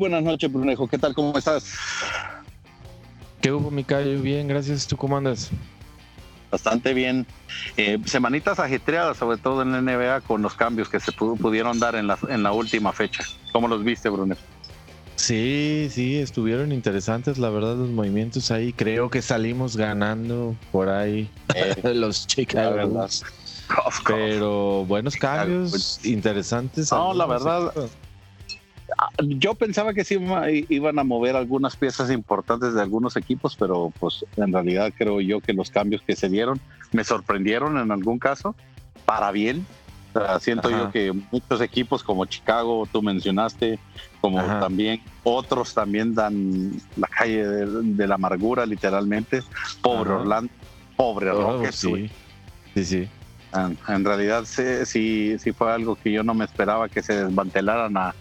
buenas 0.00 0.22
noches, 0.22 0.50
Brunejo. 0.50 0.88
¿Qué 0.88 0.98
tal? 0.98 1.14
¿Cómo 1.14 1.36
estás? 1.36 1.74
¿Qué 3.40 3.52
hubo, 3.52 3.70
Micayo? 3.70 4.20
Bien, 4.20 4.48
gracias. 4.48 4.86
¿Tú 4.86 4.96
cómo 4.96 5.16
andas? 5.16 5.50
Bastante 6.50 6.94
bien. 6.94 7.26
Eh, 7.76 7.98
semanitas 8.06 8.58
ajetreadas, 8.58 9.18
sobre 9.18 9.36
todo 9.36 9.62
en 9.62 9.72
la 9.72 9.80
NBA, 9.80 10.22
con 10.22 10.42
los 10.42 10.54
cambios 10.54 10.88
que 10.88 10.98
se 10.98 11.12
pudieron 11.12 11.78
dar 11.78 11.94
en 11.94 12.06
la, 12.06 12.18
en 12.28 12.42
la 12.42 12.50
última 12.50 12.92
fecha. 12.92 13.22
¿Cómo 13.52 13.68
los 13.68 13.84
viste, 13.84 14.08
Brunejo? 14.08 14.40
Sí, 15.16 15.88
sí, 15.90 16.16
estuvieron 16.16 16.72
interesantes, 16.72 17.36
la 17.36 17.50
verdad, 17.50 17.76
los 17.76 17.90
movimientos 17.90 18.50
ahí. 18.50 18.72
Creo 18.72 19.10
que 19.10 19.20
salimos 19.20 19.76
ganando 19.76 20.56
por 20.72 20.88
ahí 20.88 21.30
eh, 21.54 21.76
los 21.94 22.26
Chicago 22.26 22.88
Bulls. 22.88 23.22
Pero 24.06 24.84
buenos 24.86 25.14
cambios, 25.14 26.04
interesantes. 26.04 26.90
No, 26.90 27.12
la 27.12 27.26
verdad, 27.26 27.72
yo 29.18 29.54
pensaba 29.54 29.94
que 29.94 30.04
sí 30.04 30.18
iban 30.68 30.98
a 30.98 31.04
mover 31.04 31.36
algunas 31.36 31.76
piezas 31.76 32.10
importantes 32.10 32.74
de 32.74 32.82
algunos 32.82 33.16
equipos, 33.16 33.56
pero 33.56 33.92
pues 33.98 34.24
en 34.36 34.52
realidad 34.52 34.92
creo 34.96 35.20
yo 35.20 35.40
que 35.40 35.52
los 35.52 35.70
cambios 35.70 36.02
que 36.02 36.16
se 36.16 36.28
dieron 36.28 36.60
me 36.92 37.04
sorprendieron 37.04 37.78
en 37.78 37.90
algún 37.90 38.18
caso, 38.18 38.54
para 39.04 39.30
bien. 39.30 39.66
siento 40.40 40.70
yo 40.70 40.90
que 40.90 41.12
muchos 41.30 41.60
equipos 41.60 42.02
como 42.02 42.24
Chicago, 42.26 42.88
tú 42.90 43.02
mencionaste, 43.02 43.78
como 44.20 44.42
también 44.42 45.00
otros 45.22 45.74
también 45.74 46.14
dan 46.14 46.72
la 46.96 47.06
calle 47.08 47.46
de, 47.46 48.06
la 48.06 48.14
amargura 48.16 48.66
literalmente. 48.66 49.42
Pobre 49.82 50.10
Orlando, 50.10 50.52
pobre 50.96 51.30
oh, 51.30 51.62
Sí, 51.70 52.10
sí, 52.74 52.84
sí. 52.84 53.08
En, 53.88 54.04
realidad 54.04 54.44
sí, 54.44 55.38
sí 55.38 55.52
fue 55.52 55.72
algo 55.72 55.96
que 55.96 56.12
yo 56.12 56.22
no 56.22 56.34
me 56.34 56.44
esperaba 56.44 56.88
que 56.88 57.02
se 57.02 57.24
desmantelaran 57.24 57.96
a 57.96 58.14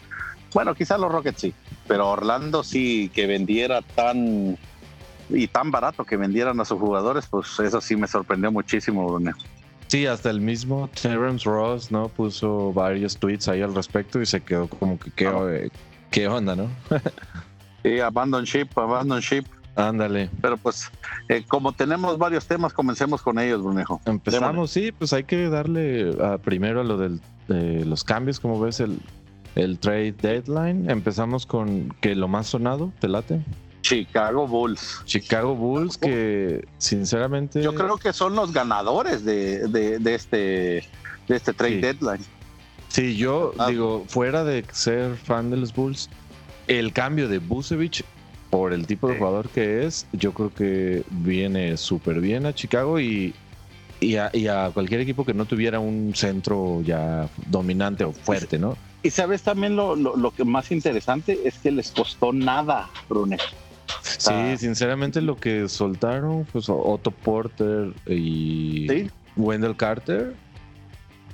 bueno, 0.53 0.75
quizás 0.75 0.99
los 0.99 1.11
Rockets 1.11 1.41
sí, 1.41 1.53
pero 1.87 2.09
Orlando 2.09 2.63
sí 2.63 3.09
que 3.13 3.27
vendiera 3.27 3.81
tan 3.81 4.57
y 5.29 5.47
tan 5.47 5.71
barato 5.71 6.03
que 6.05 6.17
vendieran 6.17 6.59
a 6.59 6.65
sus 6.65 6.79
jugadores, 6.79 7.27
pues 7.27 7.59
eso 7.59 7.81
sí 7.81 7.95
me 7.95 8.07
sorprendió 8.07 8.51
muchísimo, 8.51 9.07
Bruno. 9.07 9.33
Sí, 9.87 10.05
hasta 10.05 10.29
el 10.29 10.41
mismo 10.41 10.89
Terence 11.01 11.49
Ross, 11.49 11.91
¿no? 11.91 12.09
Puso 12.09 12.71
varios 12.73 13.17
tweets 13.17 13.47
ahí 13.47 13.61
al 13.61 13.73
respecto 13.73 14.21
y 14.21 14.25
se 14.25 14.41
quedó 14.41 14.67
como 14.67 14.99
que 14.99 15.11
qué, 15.11 15.27
eh, 15.27 15.69
qué 16.11 16.27
onda, 16.27 16.55
¿no? 16.55 16.69
sí, 17.83 17.99
abandon 17.99 18.43
ship, 18.43 18.67
abandon 18.75 19.19
ship. 19.19 19.45
Ándale. 19.75 20.29
Pero 20.41 20.57
pues, 20.57 20.91
eh, 21.29 21.43
como 21.47 21.71
tenemos 21.71 22.17
varios 22.17 22.45
temas, 22.45 22.73
comencemos 22.73 23.21
con 23.21 23.39
ellos, 23.39 23.63
Brunejo. 23.63 24.01
Empezamos, 24.05 24.71
sí, 24.71 24.91
pues 24.91 25.13
hay 25.13 25.23
que 25.23 25.47
darle 25.47 26.15
primero 26.43 26.81
a 26.81 26.83
lo 26.83 26.97
de 26.97 27.85
los 27.85 28.03
cambios, 28.03 28.39
como 28.39 28.59
ves, 28.59 28.81
el, 28.81 28.99
el 29.55 29.79
trade 29.79 30.13
deadline. 30.13 30.89
Empezamos 30.89 31.45
con 31.45 31.93
que 32.01 32.15
lo 32.15 32.27
más 32.27 32.47
sonado, 32.47 32.91
¿te 32.99 33.07
late? 33.07 33.41
Chicago 33.81 34.47
Bulls. 34.47 35.01
Chicago 35.05 35.55
Bulls 35.55 35.97
que 35.97 36.65
sinceramente... 36.77 37.61
Yo 37.61 37.73
creo 37.73 37.97
que 37.97 38.13
son 38.13 38.35
los 38.35 38.53
ganadores 38.53 39.25
de, 39.25 39.67
de, 39.67 40.15
este, 40.15 40.37
de 41.27 41.35
este 41.35 41.53
trade 41.53 41.77
deadline. 41.77 42.23
Sí, 42.89 43.15
yo 43.15 43.53
ah. 43.57 43.67
digo, 43.67 44.03
fuera 44.07 44.43
de 44.43 44.65
ser 44.71 45.15
fan 45.15 45.49
de 45.49 45.57
los 45.57 45.73
Bulls, 45.73 46.09
el 46.67 46.91
cambio 46.93 47.27
de 47.27 47.39
Busevich 47.39 48.03
por 48.49 48.73
el 48.73 48.87
tipo 48.87 49.07
de 49.07 49.17
jugador 49.17 49.49
que 49.49 49.85
es, 49.85 50.07
yo 50.11 50.33
creo 50.33 50.53
que 50.53 51.03
viene 51.09 51.77
súper 51.77 52.19
bien 52.19 52.45
a 52.45 52.53
Chicago 52.53 52.99
y, 52.99 53.33
y, 53.99 54.15
a, 54.15 54.31
y, 54.33 54.47
a, 54.47 54.71
cualquier 54.73 55.01
equipo 55.01 55.23
que 55.23 55.33
no 55.33 55.45
tuviera 55.45 55.79
un 55.79 56.13
centro 56.15 56.81
ya 56.81 57.29
dominante 57.47 58.03
o 58.03 58.11
fuerte, 58.11 58.57
¿no? 58.57 58.75
Y 59.01 59.09
sabes 59.11 59.43
también 59.43 59.75
lo, 59.75 59.95
lo, 59.95 60.31
que 60.31 60.43
más 60.43 60.71
interesante 60.71 61.39
es 61.45 61.57
que 61.59 61.71
les 61.71 61.91
costó 61.91 62.33
nada, 62.33 62.89
Brune. 63.07 63.37
Sí, 64.01 64.57
sinceramente 64.57 65.21
lo 65.21 65.37
que 65.37 65.69
soltaron, 65.69 66.45
pues 66.51 66.65
Otto 66.67 67.11
Porter 67.11 67.93
y 68.07 69.09
Wendell 69.37 69.75
Carter. 69.75 70.35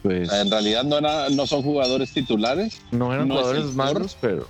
Pues, 0.04 0.32
en 0.32 0.52
realidad 0.52 0.84
no, 0.84 1.00
era, 1.00 1.30
no 1.30 1.48
son 1.48 1.64
jugadores 1.64 2.14
titulares. 2.14 2.80
No 2.92 3.12
eran 3.12 3.30
jugadores 3.30 3.74
malos, 3.74 4.16
pero. 4.22 4.48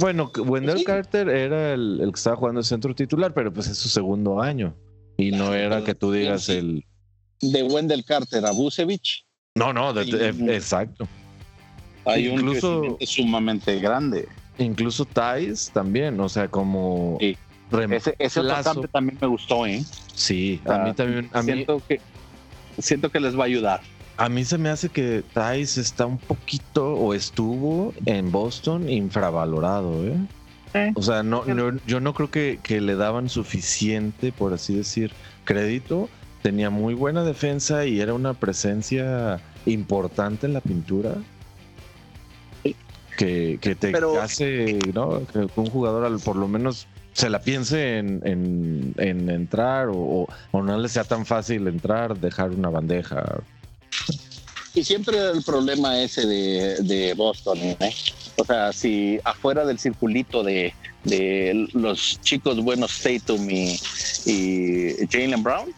Bueno, 0.00 0.32
Wendell 0.36 0.82
Carter 0.82 1.28
era 1.28 1.72
el, 1.72 2.00
el, 2.00 2.10
que 2.10 2.16
estaba 2.16 2.36
jugando 2.36 2.58
el 2.58 2.66
centro 2.66 2.92
titular, 2.94 3.32
pero 3.32 3.52
pues 3.52 3.68
es 3.68 3.78
su 3.78 3.88
segundo 3.88 4.42
año. 4.42 4.74
Y 5.16 5.30
no 5.30 5.54
era 5.54 5.84
que 5.84 5.94
tú 5.94 6.10
digas 6.10 6.48
el. 6.48 6.84
De 7.40 7.62
Wendell 7.62 8.04
Carter 8.04 8.44
a 8.44 8.50
Busevich. 8.50 9.24
No, 9.54 9.72
no, 9.72 9.98
exacto. 9.98 11.06
Hay 12.06 12.28
incluso, 12.28 12.80
un 12.82 13.06
sumamente 13.06 13.78
grande. 13.80 14.28
Incluso 14.58 15.04
Thais 15.04 15.70
también, 15.72 16.18
o 16.20 16.28
sea, 16.28 16.48
como. 16.48 17.18
Sí. 17.20 17.36
Ese, 17.90 18.14
ese 18.20 18.40
otro 18.40 18.86
también 18.88 19.18
me 19.20 19.26
gustó, 19.26 19.66
¿eh? 19.66 19.84
Sí, 20.14 20.60
a 20.66 20.78
mí 20.78 20.94
también. 20.94 21.28
A 21.32 21.42
siento, 21.42 21.82
que, 21.86 22.00
siento 22.78 23.10
que 23.10 23.18
les 23.18 23.36
va 23.36 23.42
a 23.42 23.46
ayudar. 23.46 23.80
A 24.18 24.28
mí 24.28 24.44
se 24.44 24.56
me 24.56 24.68
hace 24.68 24.88
que 24.88 25.24
Thais 25.32 25.76
está 25.76 26.06
un 26.06 26.16
poquito, 26.16 26.94
o 26.94 27.12
estuvo 27.12 27.92
en 28.06 28.30
Boston, 28.30 28.88
infravalorado, 28.88 30.06
¿eh? 30.06 30.92
O 30.94 31.02
sea, 31.02 31.22
no, 31.22 31.44
yo 31.86 32.00
no 32.00 32.14
creo 32.14 32.30
que, 32.30 32.60
que 32.62 32.80
le 32.80 32.96
daban 32.96 33.28
suficiente, 33.30 34.30
por 34.30 34.52
así 34.52 34.76
decir, 34.76 35.10
crédito. 35.44 36.08
Tenía 36.42 36.70
muy 36.70 36.94
buena 36.94 37.24
defensa 37.24 37.86
y 37.86 38.00
era 38.00 38.14
una 38.14 38.34
presencia 38.34 39.40
importante 39.64 40.46
en 40.46 40.52
la 40.52 40.60
pintura 40.60 41.16
que, 43.16 43.76
te 43.78 43.92
hace, 44.20 44.78
¿no? 44.94 45.22
Que 45.26 45.48
un 45.56 45.70
jugador 45.70 46.20
por 46.20 46.36
lo 46.36 46.48
menos 46.48 46.86
se 47.12 47.30
la 47.30 47.40
piense 47.40 47.98
en, 47.98 48.94
entrar 48.98 49.88
o, 49.90 50.28
no 50.52 50.78
le 50.78 50.88
sea 50.88 51.04
tan 51.04 51.24
fácil 51.24 51.66
entrar, 51.66 52.18
dejar 52.18 52.50
una 52.50 52.68
bandeja. 52.68 53.40
Y 54.74 54.84
siempre 54.84 55.16
el 55.30 55.42
problema 55.42 55.98
ese 55.98 56.26
de, 56.26 57.14
Boston, 57.16 57.58
¿eh? 57.58 57.94
O 58.36 58.44
sea, 58.44 58.70
si 58.72 59.18
afuera 59.24 59.64
del 59.64 59.78
circulito 59.78 60.42
de, 60.42 60.74
los 61.72 62.20
chicos 62.20 62.62
buenos 62.62 63.00
Tatum 63.00 63.48
y, 63.48 63.80
y 64.26 65.06
Jalen 65.10 65.42
Brown, 65.42 65.72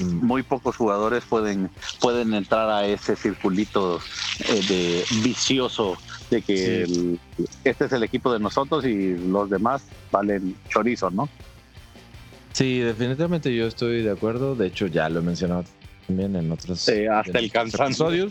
muy 0.00 0.42
pocos 0.42 0.76
jugadores 0.76 1.24
pueden, 1.24 1.70
pueden 2.00 2.34
entrar 2.34 2.68
a 2.70 2.86
ese 2.86 3.16
circulito 3.16 4.00
eh, 4.48 4.60
de 4.68 5.04
vicioso 5.22 5.96
de 6.30 6.42
que 6.42 7.18
este 7.64 7.84
es 7.84 7.92
el 7.92 8.02
equipo 8.02 8.32
de 8.32 8.38
nosotros 8.38 8.84
y 8.84 9.16
los 9.16 9.48
demás 9.48 9.82
valen 10.10 10.56
chorizo, 10.68 11.10
¿no? 11.10 11.28
Sí, 12.52 12.80
definitivamente 12.80 13.54
yo 13.54 13.66
estoy 13.66 14.02
de 14.02 14.10
acuerdo. 14.10 14.54
De 14.54 14.66
hecho, 14.66 14.86
ya 14.86 15.08
lo 15.08 15.20
he 15.20 15.22
mencionado 15.22 15.64
también 16.06 16.34
en 16.36 16.50
otros. 16.50 16.80
Sí, 16.80 17.06
hasta 17.06 17.38
el 17.38 17.52
cansancio. 17.52 18.28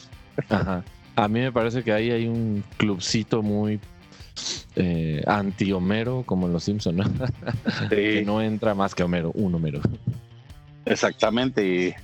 Ajá. 0.50 0.84
A 1.16 1.28
mí 1.28 1.40
me 1.40 1.52
parece 1.52 1.84
que 1.84 1.92
ahí 1.92 2.12
hay 2.12 2.28
un 2.28 2.64
clubcito 2.78 3.42
muy 3.42 3.80
eh, 4.76 5.24
anti-Homero, 5.26 6.24
como 6.26 6.48
en 6.48 6.54
Los 6.54 6.66
Simpsons, 6.66 6.98
¿no? 6.98 7.06
que 7.90 8.24
no 8.26 8.42
entra 8.42 8.76
más 8.76 8.94
que 8.94 9.04
Homero, 9.04 9.32
un 9.34 9.56
Homero. 9.56 9.82
Exactamente, 10.90 11.66
y 11.66 11.96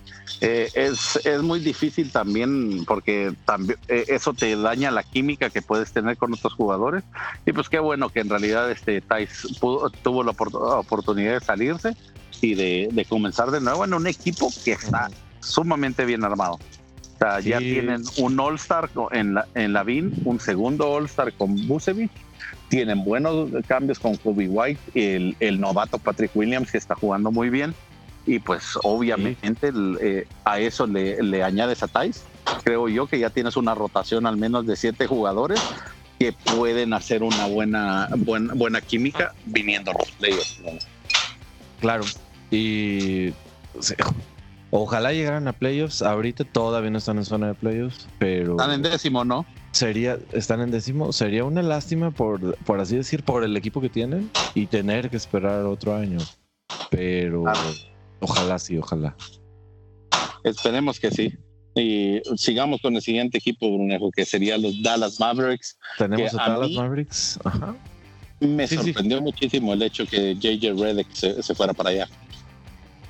eh, 0.42 0.70
es, 0.74 1.20
es, 1.26 1.42
muy 1.42 1.60
difícil 1.60 2.12
también 2.12 2.84
porque 2.86 3.34
también 3.46 3.78
eh, 3.88 4.06
eso 4.08 4.34
te 4.34 4.56
daña 4.56 4.92
la 4.92 5.04
química 5.04 5.50
que 5.50 5.62
puedes 5.62 5.92
tener 5.92 6.18
con 6.18 6.34
otros 6.34 6.54
jugadores. 6.54 7.04
Y 7.46 7.54
pues 7.54 7.70
qué 7.70 7.80
bueno 7.80 8.10
que 8.10 8.22
en 8.22 8.30
realidad 8.30 8.70
este 8.72 9.02
Thais 9.02 9.48
tuvo 9.60 10.24
la 10.24 10.32
oportunidad 10.32 11.40
de 11.40 11.46
salirse 11.46 11.96
y 12.42 12.56
de, 12.56 13.06
comenzar 13.08 13.52
de 13.52 13.62
nuevo 13.62 13.86
en 13.86 13.94
un 13.94 14.08
equipo 14.08 14.50
que 14.64 14.74
está 14.74 15.10
sumamente 15.40 16.06
bien 16.06 16.24
armado. 16.24 16.56
O 16.56 17.18
sea, 17.19 17.40
ya 17.40 17.60
tienen 17.60 18.04
un 18.18 18.40
All-Star 18.40 18.90
en 19.12 19.36
la, 19.36 19.48
en 19.56 19.72
la 19.72 19.84
VIN, 19.84 20.13
un 20.25 20.40
segundo 20.40 20.92
All-Star 20.92 21.31
con 21.34 21.68
Busevich, 21.68 22.12
tienen 22.68 23.06
buenos 23.06 23.50
cambios 23.68 24.00
con 24.00 24.18
Kobe 24.18 24.50
White, 24.50 24.81
el, 24.96 25.38
el 25.40 25.62
novato 25.62 26.00
Patrick 26.00 26.36
Williams 26.36 26.72
que 26.72 26.78
está 26.78 26.96
jugando 26.96 27.31
muy 27.31 27.50
bien 27.50 27.74
y 28.25 28.40
pues 28.40 28.64
obviamente 28.84 29.72
eh, 30.02 30.28
a 30.46 30.60
eso 30.60 30.88
le, 30.88 31.22
le 31.22 31.44
añades 31.44 31.84
a 31.84 31.88
Thais. 31.88 32.24
Creo 32.64 32.90
yo 32.90 33.08
que 33.08 33.20
ya 33.20 33.30
tienes 33.30 33.58
una 33.58 33.75
rotación 33.75 34.25
al 34.25 34.38
menos 34.38 34.66
de 34.66 34.75
siete 34.75 35.08
jugadores 35.08 35.62
que 36.20 36.34
pueden 36.56 36.94
hacer 36.94 37.24
una 37.24 37.48
buena, 37.48 38.10
buena, 38.18 38.54
buena 38.54 38.81
química 38.81 39.34
viniendo 39.46 39.92
a 39.92 39.96
los 39.96 40.12
playoffs. 40.12 40.62
Claro, 41.80 42.04
y 42.50 43.34
ojalá 44.72 45.12
llegaran 45.12 45.48
a 45.48 45.54
playoffs. 45.54 46.02
Ahorita 46.02 46.46
todavía 46.46 46.92
no 46.92 46.98
están 46.98 47.18
en 47.18 47.26
zona 47.26 47.48
de 47.48 47.54
playoffs, 47.56 48.08
pero. 48.19 48.52
Están 48.52 48.72
en 48.72 48.81
décimo, 48.84 49.26
¿no? 49.26 49.46
Sería, 49.72 50.18
están 50.31 50.62
en 50.62 50.72
décimo. 50.72 51.12
Sería 51.12 51.44
una 51.44 51.62
lástima, 51.62 52.12
por, 52.12 52.56
por 52.60 52.80
así 52.80 52.96
decir, 52.96 53.24
por 53.24 53.44
el 53.44 53.58
equipo 53.58 53.81
que 53.81 53.90
tienen 53.90 54.30
y 54.54 54.68
tener 54.68 55.10
que 55.10 55.18
esperar 55.18 55.66
otro 55.66 55.96
año. 55.96 56.19
Pero. 56.90 57.46
Ojalá 58.24 58.58
sí, 58.58 58.78
ojalá. 58.78 59.16
Esperemos 60.44 61.00
que 61.00 61.12
sí. 61.12 61.34
Y 61.75 62.22
sigamos 62.38 62.81
con 62.81 62.96
el 62.96 63.02
siguiente 63.02 63.40
equipo, 63.40 63.70
Brunejo, 63.70 64.12
que 64.12 64.25
sería 64.25 64.58
los 64.58 64.81
Dallas 64.81 65.20
Mavericks. 65.20 65.78
Tenemos 65.98 66.34
a, 66.36 66.50
Dallas 66.50 66.72
Mavericks. 66.72 67.40
Ajá. 67.44 67.75
me 68.40 68.68
sorprendió 68.68 69.22
muchísimo 69.22 69.74
el 69.74 69.81
hecho 69.81 70.06
que 70.06 70.36
JJ 70.36 70.74
Redick 70.80 71.12
se, 71.14 71.56
fuera 71.56 71.74
para 71.74 71.90
allá. 71.90 72.08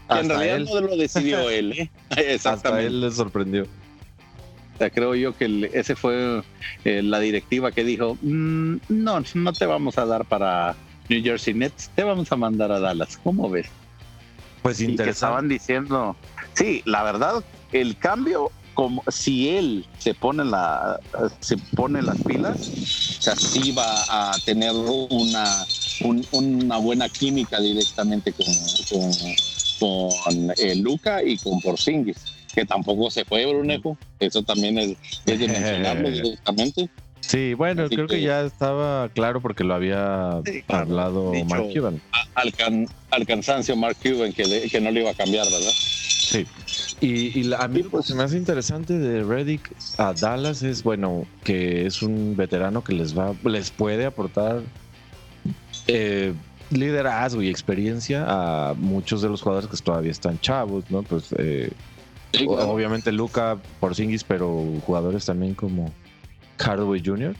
en 0.09 0.29
realidad 0.29 0.59
no 0.59 0.81
lo 0.81 0.97
decidió 0.97 1.49
él, 1.49 1.73
¿eh? 1.73 1.91
Exactamente. 2.17 2.47
Hasta 2.49 2.81
él 2.81 3.01
le 3.01 3.11
sorprendió. 3.11 3.63
O 3.63 4.77
sea, 4.79 4.89
creo 4.89 5.13
yo 5.13 5.37
que 5.37 5.69
ese 5.73 5.95
fue 5.95 6.41
eh, 6.85 7.03
la 7.03 7.19
directiva 7.19 7.71
que 7.71 7.83
dijo, 7.83 8.17
mm, 8.21 8.77
no, 8.89 9.23
no 9.35 9.53
te 9.53 9.65
vamos 9.67 9.99
a 9.99 10.05
dar 10.05 10.25
para 10.25 10.75
New 11.09 11.21
Jersey 11.21 11.53
Nets, 11.53 11.91
te 11.93 12.03
vamos 12.03 12.31
a 12.31 12.35
mandar 12.35 12.71
a 12.71 12.79
Dallas. 12.79 13.17
¿Cómo 13.23 13.49
ves? 13.49 13.67
Pues 14.63 14.79
interesante. 14.79 15.11
estaban 15.11 15.49
diciendo, 15.49 16.15
sí, 16.53 16.81
la 16.85 17.03
verdad, 17.03 17.43
el 17.73 17.97
cambio 17.97 18.49
como 18.73 19.03
si 19.07 19.49
él 19.49 19.85
se 19.99 20.13
pone 20.15 20.43
la 20.45 20.99
se 21.41 21.57
pone 21.75 22.01
las 22.01 22.19
pilas, 22.21 22.57
o 23.19 23.21
sea, 23.21 23.35
sí 23.35 23.71
va 23.71 24.31
a 24.31 24.39
tener 24.39 24.71
una 24.71 25.65
una 26.31 26.77
buena 26.77 27.07
química 27.09 27.59
directamente 27.59 28.33
con 28.33 28.45
con, 29.79 30.53
eh, 30.57 30.75
Luca 30.75 31.21
y 31.21 31.37
con 31.37 31.59
Porzingis, 31.59 32.17
que 32.55 32.65
tampoco 32.65 33.11
se 33.11 33.25
fue 33.25 33.45
Brunejo, 33.45 33.97
eso 34.19 34.41
también 34.43 34.77
es, 34.77 34.95
de 35.25 35.47
mencionarlo 35.47 36.09
directamente. 36.11 36.89
Sí, 37.25 37.53
bueno, 37.53 37.87
creo 37.87 38.05
que, 38.05 38.21
ya 38.21 38.41
estaba 38.41 39.07
claro 39.09 39.41
porque 39.41 39.63
lo 39.63 39.73
había 39.73 40.41
hablado 40.67 41.31
Mark 41.47 41.69
Cuban. 41.73 42.01
Al, 42.35 43.25
cansancio 43.25 43.75
Mark 43.77 43.95
Cuban 44.03 44.33
que, 44.33 44.67
que 44.69 44.81
no 44.81 44.91
le 44.91 45.01
iba 45.01 45.11
a 45.11 45.13
cambiar, 45.13 45.45
¿verdad? 45.45 45.71
Sí. 45.71 46.45
Y, 46.99 47.53
a 47.53 47.67
mí 47.67 47.83
lo 47.83 47.91
que 47.91 48.03
se 48.03 48.13
me 48.13 48.23
hace 48.23 48.37
interesante 48.37 48.97
de 48.97 49.23
Reddick 49.23 49.73
a 49.97 50.13
Dallas 50.13 50.63
es, 50.63 50.83
bueno, 50.83 51.25
que 51.43 51.85
es 51.85 52.01
un 52.01 52.35
veterano 52.35 52.83
que 52.83 52.93
les 52.93 53.17
va, 53.17 53.33
les 53.43 53.71
puede 53.71 54.05
aportar 54.05 54.61
eh, 55.87 56.33
liderazgo 56.71 57.41
y 57.41 57.49
experiencia 57.49 58.25
a 58.27 58.73
muchos 58.73 59.21
de 59.21 59.29
los 59.29 59.41
jugadores 59.41 59.69
que 59.69 59.77
todavía 59.77 60.11
están 60.11 60.39
chavos, 60.39 60.85
¿no? 60.89 61.03
Pues 61.03 61.33
eh, 61.37 61.71
obviamente 62.47 63.11
Luca 63.11 63.57
Porzingis, 63.79 64.23
pero 64.23 64.65
jugadores 64.85 65.25
también 65.25 65.53
como 65.53 65.91
Hardaway 66.57 67.01
Jr. 67.03 67.35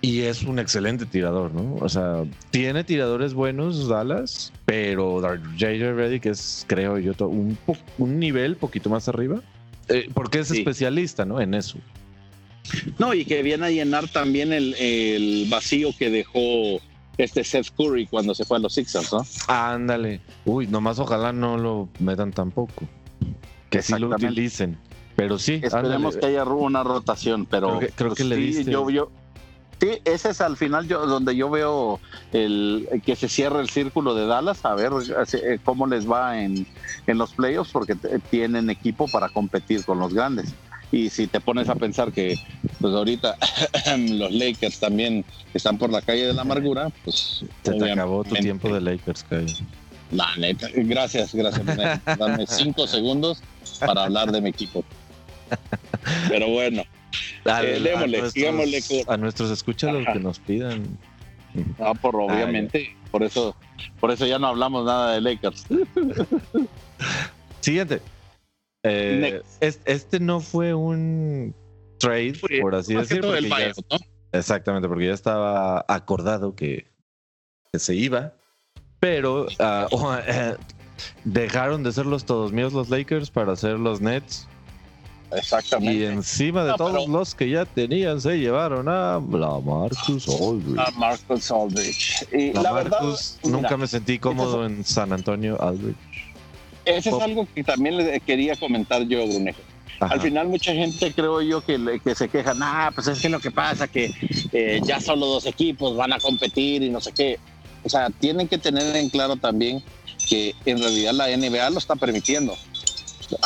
Y 0.00 0.20
es 0.20 0.42
un 0.42 0.58
excelente 0.58 1.06
tirador, 1.06 1.54
¿no? 1.54 1.76
O 1.76 1.88
sea, 1.88 2.24
tiene 2.50 2.84
tiradores 2.84 3.32
buenos 3.32 3.88
Dallas, 3.88 4.52
pero 4.66 5.22
J.J. 5.22 5.92
Reddick 5.94 6.26
es, 6.26 6.66
creo 6.68 6.98
yo, 6.98 7.14
un, 7.26 7.56
un 7.96 8.18
nivel 8.18 8.56
poquito 8.56 8.90
más 8.90 9.08
arriba. 9.08 9.40
Eh, 9.88 10.08
porque 10.12 10.40
es 10.40 10.50
especialista, 10.50 11.24
¿no? 11.24 11.40
En 11.40 11.54
eso. 11.54 11.78
No, 12.98 13.14
y 13.14 13.24
que 13.24 13.42
viene 13.42 13.66
a 13.66 13.70
llenar 13.70 14.08
también 14.08 14.52
el, 14.52 15.46
vacío 15.48 15.90
que 15.98 16.10
dejó 16.10 16.80
este 17.18 17.44
Seth 17.44 17.70
Curry 17.76 18.06
cuando 18.06 18.34
se 18.34 18.44
fue 18.44 18.56
a 18.56 18.60
los 18.60 18.74
Sixers, 18.74 19.12
¿no? 19.12 19.24
Ándale. 19.48 20.20
Uy, 20.44 20.66
nomás 20.66 20.98
ojalá 20.98 21.32
no 21.32 21.56
lo 21.58 21.88
metan 21.98 22.32
tampoco. 22.32 22.86
Que 23.70 23.82
sí 23.82 23.94
lo 23.98 24.08
utilicen. 24.08 24.78
Pero 25.16 25.38
sí. 25.38 25.60
Esperemos 25.62 26.16
que 26.16 26.26
haya 26.26 26.44
una 26.44 26.82
rotación, 26.82 27.46
pero 27.46 27.80
creo 27.94 28.14
que, 28.14 28.24
le 28.24 28.36
diste. 28.36 28.70
Yo, 28.70 28.90
yo, 28.90 29.10
Sí, 29.80 29.98
ese 30.04 30.30
es 30.30 30.40
al 30.40 30.56
final 30.56 30.88
yo, 30.88 31.06
donde 31.06 31.36
yo 31.36 31.50
veo 31.50 32.00
el 32.32 32.88
que 33.04 33.16
se 33.16 33.28
cierra 33.28 33.60
el 33.60 33.68
círculo 33.68 34.14
de 34.14 34.26
Dallas, 34.26 34.64
a 34.64 34.74
ver 34.74 34.92
eh, 35.32 35.58
cómo 35.62 35.86
les 35.86 36.10
va 36.10 36.40
en, 36.40 36.66
en 37.06 37.18
los 37.18 37.32
playoffs, 37.32 37.72
porque 37.72 37.94
tienen 38.30 38.70
equipo 38.70 39.08
para 39.08 39.28
competir 39.28 39.84
con 39.84 39.98
los 39.98 40.14
grandes. 40.14 40.54
Y 40.92 41.10
si 41.10 41.26
te 41.26 41.40
pones 41.40 41.68
a 41.68 41.74
pensar 41.74 42.12
que 42.12 42.38
pues 42.80 42.94
ahorita 42.94 43.36
los 43.98 44.32
Lakers 44.32 44.78
también 44.78 45.24
están 45.52 45.76
por 45.76 45.90
la 45.90 46.00
calle 46.00 46.28
de 46.28 46.32
la 46.32 46.42
amargura, 46.42 46.90
pues... 47.04 47.44
Se 47.64 47.72
te 47.72 47.92
acabó 47.92 48.22
tu 48.24 48.36
tiempo 48.36 48.72
de 48.72 48.80
Lakers, 48.80 49.24
neta, 50.38 50.68
gracias, 50.72 51.34
gracias. 51.34 51.66
Dame 52.18 52.46
cinco 52.46 52.86
segundos 52.86 53.42
para 53.80 54.04
hablar 54.04 54.30
de 54.30 54.40
mi 54.40 54.50
equipo. 54.50 54.84
Pero 56.28 56.48
bueno, 56.48 56.84
Dale, 57.44 57.76
eh, 57.76 57.94
a, 57.94 58.06
nuestros, 58.06 59.08
a 59.08 59.16
nuestros 59.16 59.50
escuchas 59.50 59.92
los 59.92 60.06
que 60.06 60.18
nos 60.18 60.38
pidan. 60.38 60.98
Ah, 61.78 61.94
por 61.94 62.16
obviamente, 62.16 62.96
por 63.10 63.22
eso, 63.22 63.54
por 64.00 64.10
eso 64.10 64.26
ya 64.26 64.38
no 64.38 64.48
hablamos 64.48 64.84
nada 64.86 65.14
de 65.14 65.20
Lakers. 65.20 65.66
Siguiente. 67.60 68.00
Eh, 68.82 69.42
este 69.60 70.20
no 70.20 70.40
fue 70.40 70.74
un 70.74 71.54
trade, 71.98 72.34
por 72.60 72.74
así 72.74 72.94
decirlo. 72.94 73.34
Exactamente, 74.32 74.88
porque 74.88 75.06
ya 75.06 75.14
estaba 75.14 75.84
acordado 75.86 76.54
que, 76.56 76.86
se 77.72 77.94
iba, 77.94 78.34
pero 79.00 79.46
ah, 79.58 79.88
eh, 80.26 80.56
dejaron 81.24 81.82
de 81.82 81.92
ser 81.92 82.06
los 82.06 82.24
todos 82.24 82.52
míos 82.52 82.72
los 82.72 82.88
Lakers 82.88 83.30
para 83.30 83.56
ser 83.56 83.78
los 83.78 84.00
Nets 84.00 84.48
Exactamente. 85.36 85.94
Y 85.94 86.04
encima 86.04 86.64
de 86.64 86.74
todos 86.74 87.08
los 87.08 87.34
que 87.34 87.50
ya 87.50 87.64
tenían, 87.64 88.20
se 88.20 88.38
llevaron 88.38 88.88
a 88.88 89.20
la 89.30 89.60
Marcus 89.60 90.28
Aldridge. 90.28 90.78
A 90.78 90.90
Marcus 90.92 91.50
Aldridge. 91.50 92.26
Y 92.32 92.52
la, 92.52 92.72
Marcus, 92.72 93.38
nunca 93.44 93.76
me 93.76 93.86
sentí 93.86 94.18
cómodo 94.18 94.64
en 94.64 94.84
San 94.84 95.12
Antonio 95.12 95.60
Aldridge. 95.60 95.96
Ese 96.84 97.10
es 97.10 97.20
algo 97.20 97.48
que 97.54 97.64
también 97.64 97.96
le 97.96 98.20
quería 98.20 98.56
comentar 98.56 99.02
yo, 99.02 99.26
Brunejo. 99.26 99.60
Al 100.00 100.20
final 100.20 100.48
mucha 100.48 100.72
gente 100.72 101.12
creo 101.12 101.40
yo 101.40 101.64
que, 101.64 102.00
que 102.02 102.14
se 102.14 102.28
queja, 102.28 102.52
ah, 102.60 102.90
pues 102.94 103.06
es 103.06 103.20
que 103.20 103.28
lo 103.28 103.40
que 103.40 103.50
pasa 103.50 103.86
que 103.86 104.12
eh, 104.52 104.80
ya 104.84 105.00
solo 105.00 105.26
dos 105.26 105.46
equipos 105.46 105.96
van 105.96 106.12
a 106.12 106.18
competir 106.18 106.82
y 106.82 106.90
no 106.90 107.00
sé 107.00 107.12
qué. 107.12 107.38
O 107.84 107.88
sea, 107.88 108.10
tienen 108.10 108.48
que 108.48 108.58
tener 108.58 108.96
en 108.96 109.08
claro 109.08 109.36
también 109.36 109.82
que 110.28 110.54
en 110.64 110.78
realidad 110.78 111.12
la 111.12 111.28
NBA 111.36 111.70
lo 111.70 111.78
está 111.78 111.96
permitiendo. 111.96 112.56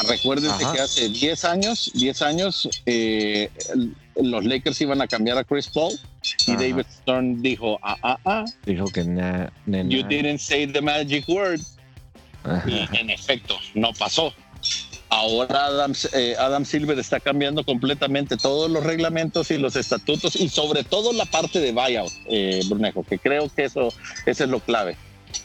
Recuerden 0.09 0.51
que 0.59 0.81
hace 0.81 1.09
10 1.09 1.45
años, 1.45 1.91
10 1.95 2.23
años, 2.23 2.69
eh, 2.87 3.51
los 4.17 4.45
Lakers 4.45 4.81
iban 4.81 5.01
a 5.01 5.07
cambiar 5.07 5.39
a 5.39 5.45
Chris 5.45 5.69
Paul 5.69 5.93
y 6.47 6.53
David 6.53 6.87
Stern 6.91 7.43
dijo, 7.43 7.79
ah, 7.83 7.97
ah, 8.03 8.19
ah. 8.25 8.45
Dijo 8.67 8.87
que 8.87 9.05
na, 9.05 9.53
You 9.67 10.03
didn't 10.03 10.39
say 10.39 10.67
the 10.67 10.81
magic 10.81 11.29
word. 11.29 11.61
Y 12.67 12.89
en 12.97 13.11
efecto, 13.11 13.57
no 13.75 13.93
pasó. 13.93 14.33
Ahora 15.11 15.67
Adam, 15.67 15.95
eh, 16.13 16.35
Adam, 16.39 16.65
Silver 16.65 16.99
está 16.99 17.19
cambiando 17.19 17.65
completamente 17.65 18.37
todos 18.37 18.71
los 18.71 18.85
reglamentos 18.85 19.51
y 19.51 19.57
los 19.57 19.75
estatutos 19.75 20.37
y 20.37 20.51
sobre 20.51 20.85
todo 20.85 21.15
la 21.15 21.25
parte 21.25 21.61
de 21.61 21.73
buyout, 21.73 22.13
eh, 22.29 22.61
Brunejo, 22.69 23.03
que 23.05 23.19
creo 23.19 23.49
que 23.49 23.65
eso, 23.65 23.89
eso 24.27 24.45
es 24.45 24.51
lo 24.51 24.61
clave. 24.61 24.97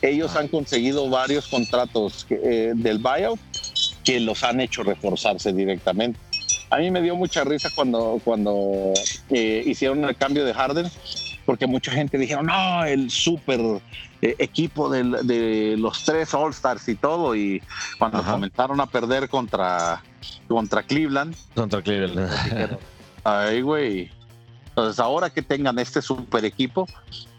Ellos 0.02 0.36
han 0.36 0.50
conseguido 0.50 1.10
varios 1.10 1.48
contratos 1.48 2.26
eh, 2.30 2.74
del 2.76 2.98
buyout 2.98 3.40
que 4.04 4.20
los 4.20 4.44
han 4.44 4.60
hecho 4.60 4.84
reforzarse 4.84 5.54
directamente. 5.54 6.20
A 6.70 6.78
mí 6.78 6.90
me 6.92 7.02
dio 7.02 7.16
mucha 7.16 7.44
risa 7.44 7.70
cuando, 7.74 8.20
cuando 8.24 8.94
eh, 9.30 9.64
hicieron 9.66 10.04
el 10.06 10.16
cambio 10.16 10.44
de 10.44 10.54
Harden, 10.54 10.90
porque 11.46 11.68
mucha 11.68 11.92
gente 11.92 12.18
dijeron, 12.18 12.48
no, 12.48 12.84
el 12.84 13.12
super 13.12 13.60
eh, 14.22 14.36
equipo 14.40 14.90
de, 14.90 15.76
los 15.78 16.04
tres 16.04 16.34
All-Stars 16.34 16.88
y 16.90 16.96
todo, 16.96 17.36
y 17.36 17.62
cuando 18.00 18.24
comenzaron 18.24 18.82
a 18.82 18.88
perder 18.88 19.30
contra, 19.30 20.02
contra 20.48 20.84
Cleveland. 20.84 21.36
Contra 21.54 21.82
Cleveland. 21.82 22.32
Ay, 23.24 23.62
güey. 23.62 24.12
Entonces, 24.70 25.00
ahora 25.00 25.30
que 25.30 25.44
tengan 25.44 25.78
este 25.78 26.02
super 26.02 26.44
equipo, 26.44 26.88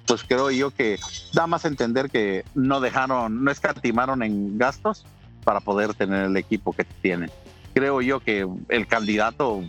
pues 0.06 0.23
creo 0.23 0.50
yo 0.50 0.71
que 0.71 0.99
da 1.33 1.47
más 1.47 1.64
a 1.64 1.68
entender 1.68 2.09
que 2.11 2.44
no 2.54 2.80
dejaron, 2.80 3.42
no 3.42 3.50
escatimaron 3.50 4.23
en 4.23 4.59
gastos 4.59 5.04
para 5.44 5.60
poder 5.60 5.94
tener 5.94 6.24
el 6.24 6.36
equipo 6.36 6.72
que 6.72 6.84
tienen. 7.02 7.30
Creo 7.74 8.00
yo 8.00 8.20
que 8.20 8.46
el 8.68 8.86
candidato 8.86 9.62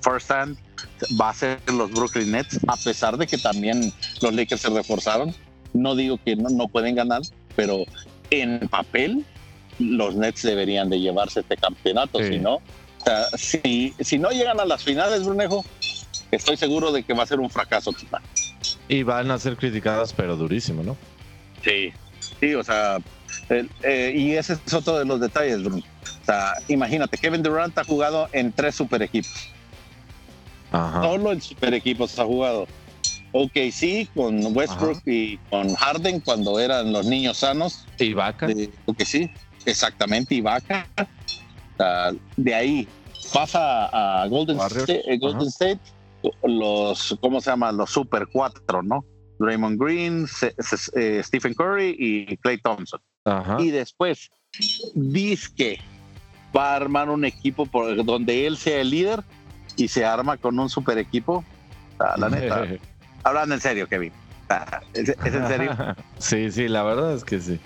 first 0.00 0.30
hand 0.30 0.58
va 1.20 1.30
a 1.30 1.34
ser 1.34 1.60
los 1.72 1.90
Brooklyn 1.90 2.32
Nets, 2.32 2.58
a 2.66 2.76
pesar 2.76 3.16
de 3.16 3.26
que 3.26 3.38
también 3.38 3.92
los 4.22 4.34
Lakers 4.34 4.62
se 4.62 4.70
reforzaron. 4.70 5.34
No 5.72 5.94
digo 5.94 6.18
que 6.24 6.36
no, 6.36 6.48
no 6.48 6.68
pueden 6.68 6.94
ganar, 6.94 7.22
pero 7.54 7.84
en 8.30 8.60
papel 8.68 9.24
los 9.78 10.14
Nets 10.14 10.42
deberían 10.42 10.90
de 10.90 11.00
llevarse 11.00 11.40
este 11.40 11.56
campeonato, 11.56 12.18
si 12.22 12.38
no, 12.38 12.60
si, 13.36 13.94
si 13.98 14.18
no 14.18 14.30
llegan 14.30 14.60
a 14.60 14.64
las 14.64 14.82
finales, 14.82 15.24
Brunejo, 15.24 15.64
estoy 16.30 16.56
seguro 16.56 16.92
de 16.92 17.02
que 17.02 17.14
va 17.14 17.22
a 17.22 17.26
ser 17.26 17.40
un 17.40 17.50
fracaso 17.50 17.92
total. 17.92 18.22
Y 18.88 19.02
van 19.02 19.30
a 19.30 19.38
ser 19.38 19.56
criticadas, 19.56 20.12
pero 20.12 20.36
durísimo, 20.36 20.82
¿no? 20.82 20.96
Sí, 21.62 21.92
sí, 22.40 22.54
o 22.54 22.64
sea, 22.64 22.98
eh, 23.82 24.12
y 24.14 24.32
ese 24.32 24.54
es 24.54 24.74
otro 24.74 24.98
de 24.98 25.04
los 25.04 25.20
detalles, 25.20 25.62
Bruno. 25.62 25.82
O 26.22 26.24
sea, 26.24 26.54
imagínate, 26.68 27.16
Kevin 27.18 27.42
Durant 27.42 27.76
ha 27.78 27.84
jugado 27.84 28.28
en 28.32 28.52
tres 28.52 28.74
super 28.74 29.02
equipos. 29.02 29.50
Solo 30.70 31.32
en 31.32 31.40
super 31.40 31.74
equipos 31.74 32.18
ha 32.18 32.24
jugado. 32.24 32.66
Ok, 33.32 33.52
sí, 33.72 34.08
con 34.14 34.56
Westbrook 34.56 35.02
y 35.06 35.36
con 35.50 35.74
Harden 35.74 36.20
cuando 36.20 36.58
eran 36.58 36.92
los 36.92 37.06
niños 37.06 37.38
sanos. 37.38 37.86
Y 37.98 38.12
Vaca. 38.12 38.48
Ok, 38.86 39.02
sí, 39.04 39.30
exactamente, 39.66 40.34
y 40.34 40.40
Vaca. 40.40 40.86
de 42.36 42.54
ahí 42.54 42.88
pasa 43.32 44.22
a 44.22 44.26
Golden, 44.26 44.58
State, 44.60 45.12
eh, 45.12 45.18
Golden 45.18 45.48
State, 45.48 45.80
los, 46.42 47.16
¿cómo 47.20 47.40
se 47.40 47.50
llama? 47.50 47.72
Los 47.72 47.90
Super 47.90 48.26
4, 48.32 48.82
¿no? 48.82 49.04
Raymond 49.40 49.80
Green, 49.80 50.28
eh, 50.94 51.22
Stephen 51.24 51.54
Curry 51.54 51.96
y 51.98 52.36
Clay 52.36 52.58
Thompson. 52.58 53.00
Y 53.58 53.70
después, 53.70 54.30
que 55.56 55.80
va 56.56 56.72
a 56.72 56.76
armar 56.76 57.08
un 57.08 57.24
equipo 57.24 57.66
por, 57.66 58.04
donde 58.04 58.46
él 58.46 58.56
sea 58.56 58.80
el 58.80 58.90
líder 58.90 59.22
y 59.76 59.88
se 59.88 60.04
arma 60.04 60.36
con 60.36 60.58
un 60.58 60.68
super 60.68 60.98
equipo. 60.98 61.44
la 62.16 62.28
neta. 62.28 62.66
Hablando 63.24 63.54
en 63.54 63.60
serio, 63.60 63.88
Kevin. 63.88 64.12
¿Es, 64.94 65.08
en 65.08 65.48
serio? 65.48 65.76
sí, 66.18 66.50
sí, 66.50 66.68
la 66.68 66.82
verdad 66.82 67.14
es 67.14 67.24
que 67.24 67.40
sí. 67.40 67.58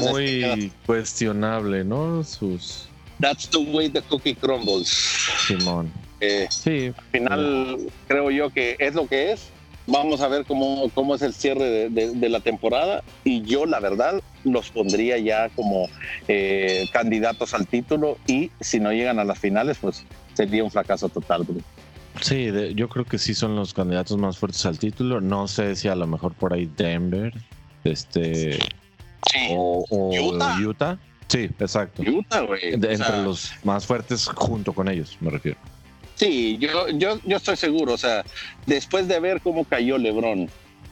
Muy 0.00 0.72
cuestionable, 0.86 1.84
¿no? 1.84 2.22
Sus. 2.22 2.88
That's 3.20 3.48
the 3.48 3.58
way 3.58 3.88
the 3.88 4.02
cookie 4.02 4.34
crumbles. 4.34 4.88
Simón. 5.46 5.90
Eh, 6.20 6.46
sí. 6.50 6.92
Al 6.96 7.04
final, 7.12 7.78
creo 8.06 8.30
yo 8.30 8.50
que 8.50 8.76
es 8.78 8.94
lo 8.94 9.06
que 9.06 9.32
es. 9.32 9.50
Vamos 9.90 10.20
a 10.20 10.28
ver 10.28 10.44
cómo, 10.44 10.90
cómo 10.94 11.14
es 11.14 11.22
el 11.22 11.32
cierre 11.32 11.88
de, 11.88 12.28
la 12.28 12.40
temporada. 12.40 13.02
Y 13.24 13.40
yo, 13.42 13.64
la 13.64 13.80
verdad, 13.80 14.20
los 14.44 14.70
pondría 14.70 15.16
ya 15.18 15.48
como 15.50 15.88
eh, 16.28 16.86
candidatos 16.92 17.54
al 17.54 17.66
título. 17.66 18.18
Y 18.26 18.50
si 18.60 18.80
no 18.80 18.92
llegan 18.92 19.18
a 19.18 19.24
las 19.24 19.38
finales, 19.38 19.78
pues 19.80 20.04
sería 20.34 20.62
un 20.62 20.70
fracaso 20.70 21.08
total, 21.08 21.46
Sí, 22.20 22.50
yo 22.74 22.88
creo 22.88 23.04
que 23.04 23.16
sí 23.16 23.32
son 23.32 23.56
los 23.56 23.72
candidatos 23.72 24.18
más 24.18 24.36
fuertes 24.36 24.66
al 24.66 24.78
título. 24.78 25.22
No 25.22 25.48
sé 25.48 25.74
si 25.74 25.88
a 25.88 25.94
lo 25.94 26.06
mejor 26.06 26.34
por 26.34 26.52
ahí 26.52 26.70
Denver, 26.76 27.32
este, 27.84 28.58
o, 29.50 29.84
Utah. 30.60 30.98
Sí, 31.28 31.48
exacto. 31.58 32.02
Utah, 32.02 32.40
güey. 32.40 32.74
entre 32.74 33.22
los 33.22 33.52
más 33.64 33.86
fuertes 33.86 34.26
junto 34.26 34.72
con 34.72 34.88
ellos, 34.88 35.16
me 35.20 35.30
refiero. 35.30 35.58
Sí, 36.18 36.58
yo, 36.58 36.88
yo, 36.88 37.20
yo 37.24 37.36
estoy 37.36 37.56
seguro. 37.56 37.94
O 37.94 37.98
sea, 37.98 38.24
después 38.66 39.08
de 39.08 39.20
ver 39.20 39.40
cómo 39.40 39.64
cayó 39.64 39.98
LeBron, 39.98 40.50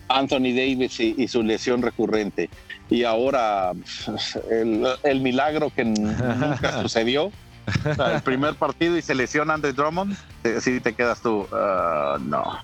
Anthony 0.08 0.54
Davis 0.54 1.00
y, 1.00 1.28
su 1.28 1.42
lesión 1.42 1.82
recurrente, 1.82 2.48
y 2.88 3.02
ahora 3.02 3.72
el, 4.50 4.86
el 5.02 5.20
milagro 5.20 5.70
que 5.74 5.84
nunca 5.84 6.80
sucedió 6.82 7.32
el 7.66 8.22
primer 8.22 8.54
partido 8.54 8.96
y 8.96 9.02
se 9.02 9.14
lesiona 9.14 9.54
Andre 9.54 9.72
Drummond, 9.72 10.16
si 10.60 10.80
te 10.80 10.94
quedas 10.94 11.20
tú, 11.20 11.46
uh, 11.50 12.18
no. 12.20 12.58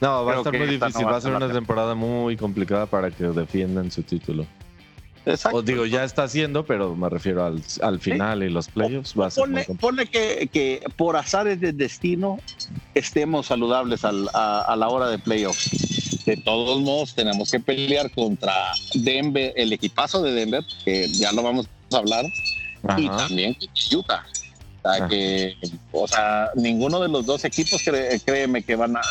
No, 0.00 0.24
va 0.24 0.34
a 0.34 0.36
estar 0.38 0.56
muy 0.56 0.66
difícil, 0.66 1.06
va 1.06 1.16
a 1.16 1.20
ser 1.20 1.34
una 1.34 1.50
temporada 1.50 1.94
muy 1.94 2.36
complicada 2.36 2.86
para 2.86 3.10
que 3.10 3.24
defiendan 3.24 3.90
su 3.90 4.02
título. 4.02 4.46
Exacto. 5.26 5.58
Os 5.58 5.64
digo, 5.64 5.86
ya 5.86 6.04
está 6.04 6.22
haciendo, 6.22 6.64
pero 6.64 6.94
me 6.94 7.08
refiero 7.08 7.44
al, 7.44 8.00
final 8.00 8.44
y 8.44 8.48
los 8.48 8.68
playoffs. 8.68 9.12
Va 9.18 9.26
a 9.26 9.30
ser 9.30 9.44
ponle, 9.80 10.06
que, 10.06 10.48
que, 10.52 10.82
por 10.96 11.16
azares 11.16 11.60
del 11.60 11.76
destino 11.76 12.38
estemos 12.94 13.46
saludables 13.46 14.04
a, 14.04 14.12
la 14.12 14.88
hora 14.88 15.08
de 15.08 15.18
playoffs. 15.18 16.24
De 16.24 16.36
todos 16.36 16.80
modos, 16.80 17.14
tenemos 17.14 17.50
que 17.50 17.58
pelear 17.58 18.10
contra 18.12 18.52
Denver, 18.94 19.52
el 19.56 19.72
equipazo 19.72 20.22
de 20.22 20.32
Denver, 20.32 20.64
que 20.84 21.08
ya 21.08 21.32
lo 21.32 21.42
vamos 21.42 21.68
a 21.92 21.96
hablar, 21.96 22.24
y 22.96 23.08
también 23.08 23.56
Utah. 23.92 24.24
Ah. 24.86 25.08
que, 25.08 25.56
o 25.92 26.06
sea, 26.06 26.50
ninguno 26.54 27.00
de 27.00 27.08
los 27.08 27.26
dos 27.26 27.44
equipos 27.44 27.82
créeme 28.24 28.62
que 28.62 28.76
van 28.76 28.96
a, 28.96 29.02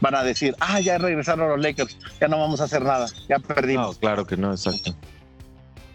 van 0.00 0.14
a 0.14 0.22
decir, 0.22 0.54
ah, 0.60 0.80
ya 0.80 0.98
regresaron 0.98 1.48
los 1.48 1.60
Lakers, 1.60 1.96
ya 2.20 2.28
no 2.28 2.38
vamos 2.38 2.60
a 2.60 2.64
hacer 2.64 2.82
nada, 2.82 3.06
ya 3.28 3.38
perdimos. 3.38 3.96
No, 3.96 4.00
claro 4.00 4.26
que 4.26 4.36
no, 4.36 4.52
exacto. 4.52 4.94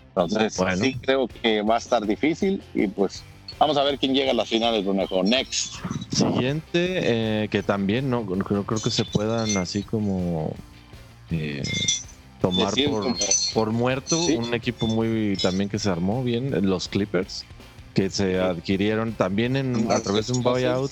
Entonces, 0.09 0.59
sí 0.79 0.95
creo 0.95 1.27
que 1.27 1.61
va 1.61 1.75
a 1.75 1.77
estar 1.77 2.05
difícil 2.05 2.61
y 2.73 2.87
pues 2.87 3.23
vamos 3.57 3.77
a 3.77 3.83
ver 3.83 3.97
quién 3.97 4.13
llega 4.13 4.31
a 4.31 4.33
las 4.33 4.49
finales, 4.49 4.85
mejor 4.85 5.25
Next. 5.25 5.75
Siguiente, 6.11 7.43
eh, 7.43 7.47
que 7.49 7.63
también 7.63 8.09
no 8.09 8.25
creo, 8.25 8.65
creo 8.65 8.81
que 8.81 8.89
se 8.89 9.05
puedan 9.05 9.55
así 9.55 9.83
como 9.83 10.53
eh, 11.31 11.63
tomar 12.41 12.73
por, 12.89 13.15
por 13.53 13.71
muerto 13.71 14.19
un 14.19 14.53
equipo 14.53 14.87
muy 14.87 15.37
también 15.41 15.69
que 15.69 15.79
se 15.79 15.89
armó 15.89 16.23
bien, 16.23 16.67
los 16.67 16.89
Clippers 16.89 17.45
que 17.93 18.09
se 18.09 18.39
adquirieron 18.39 19.13
también 19.13 19.55
en, 19.55 19.91
a 19.91 19.99
través 19.99 20.27
de 20.27 20.33
un 20.33 20.43
buyout 20.43 20.91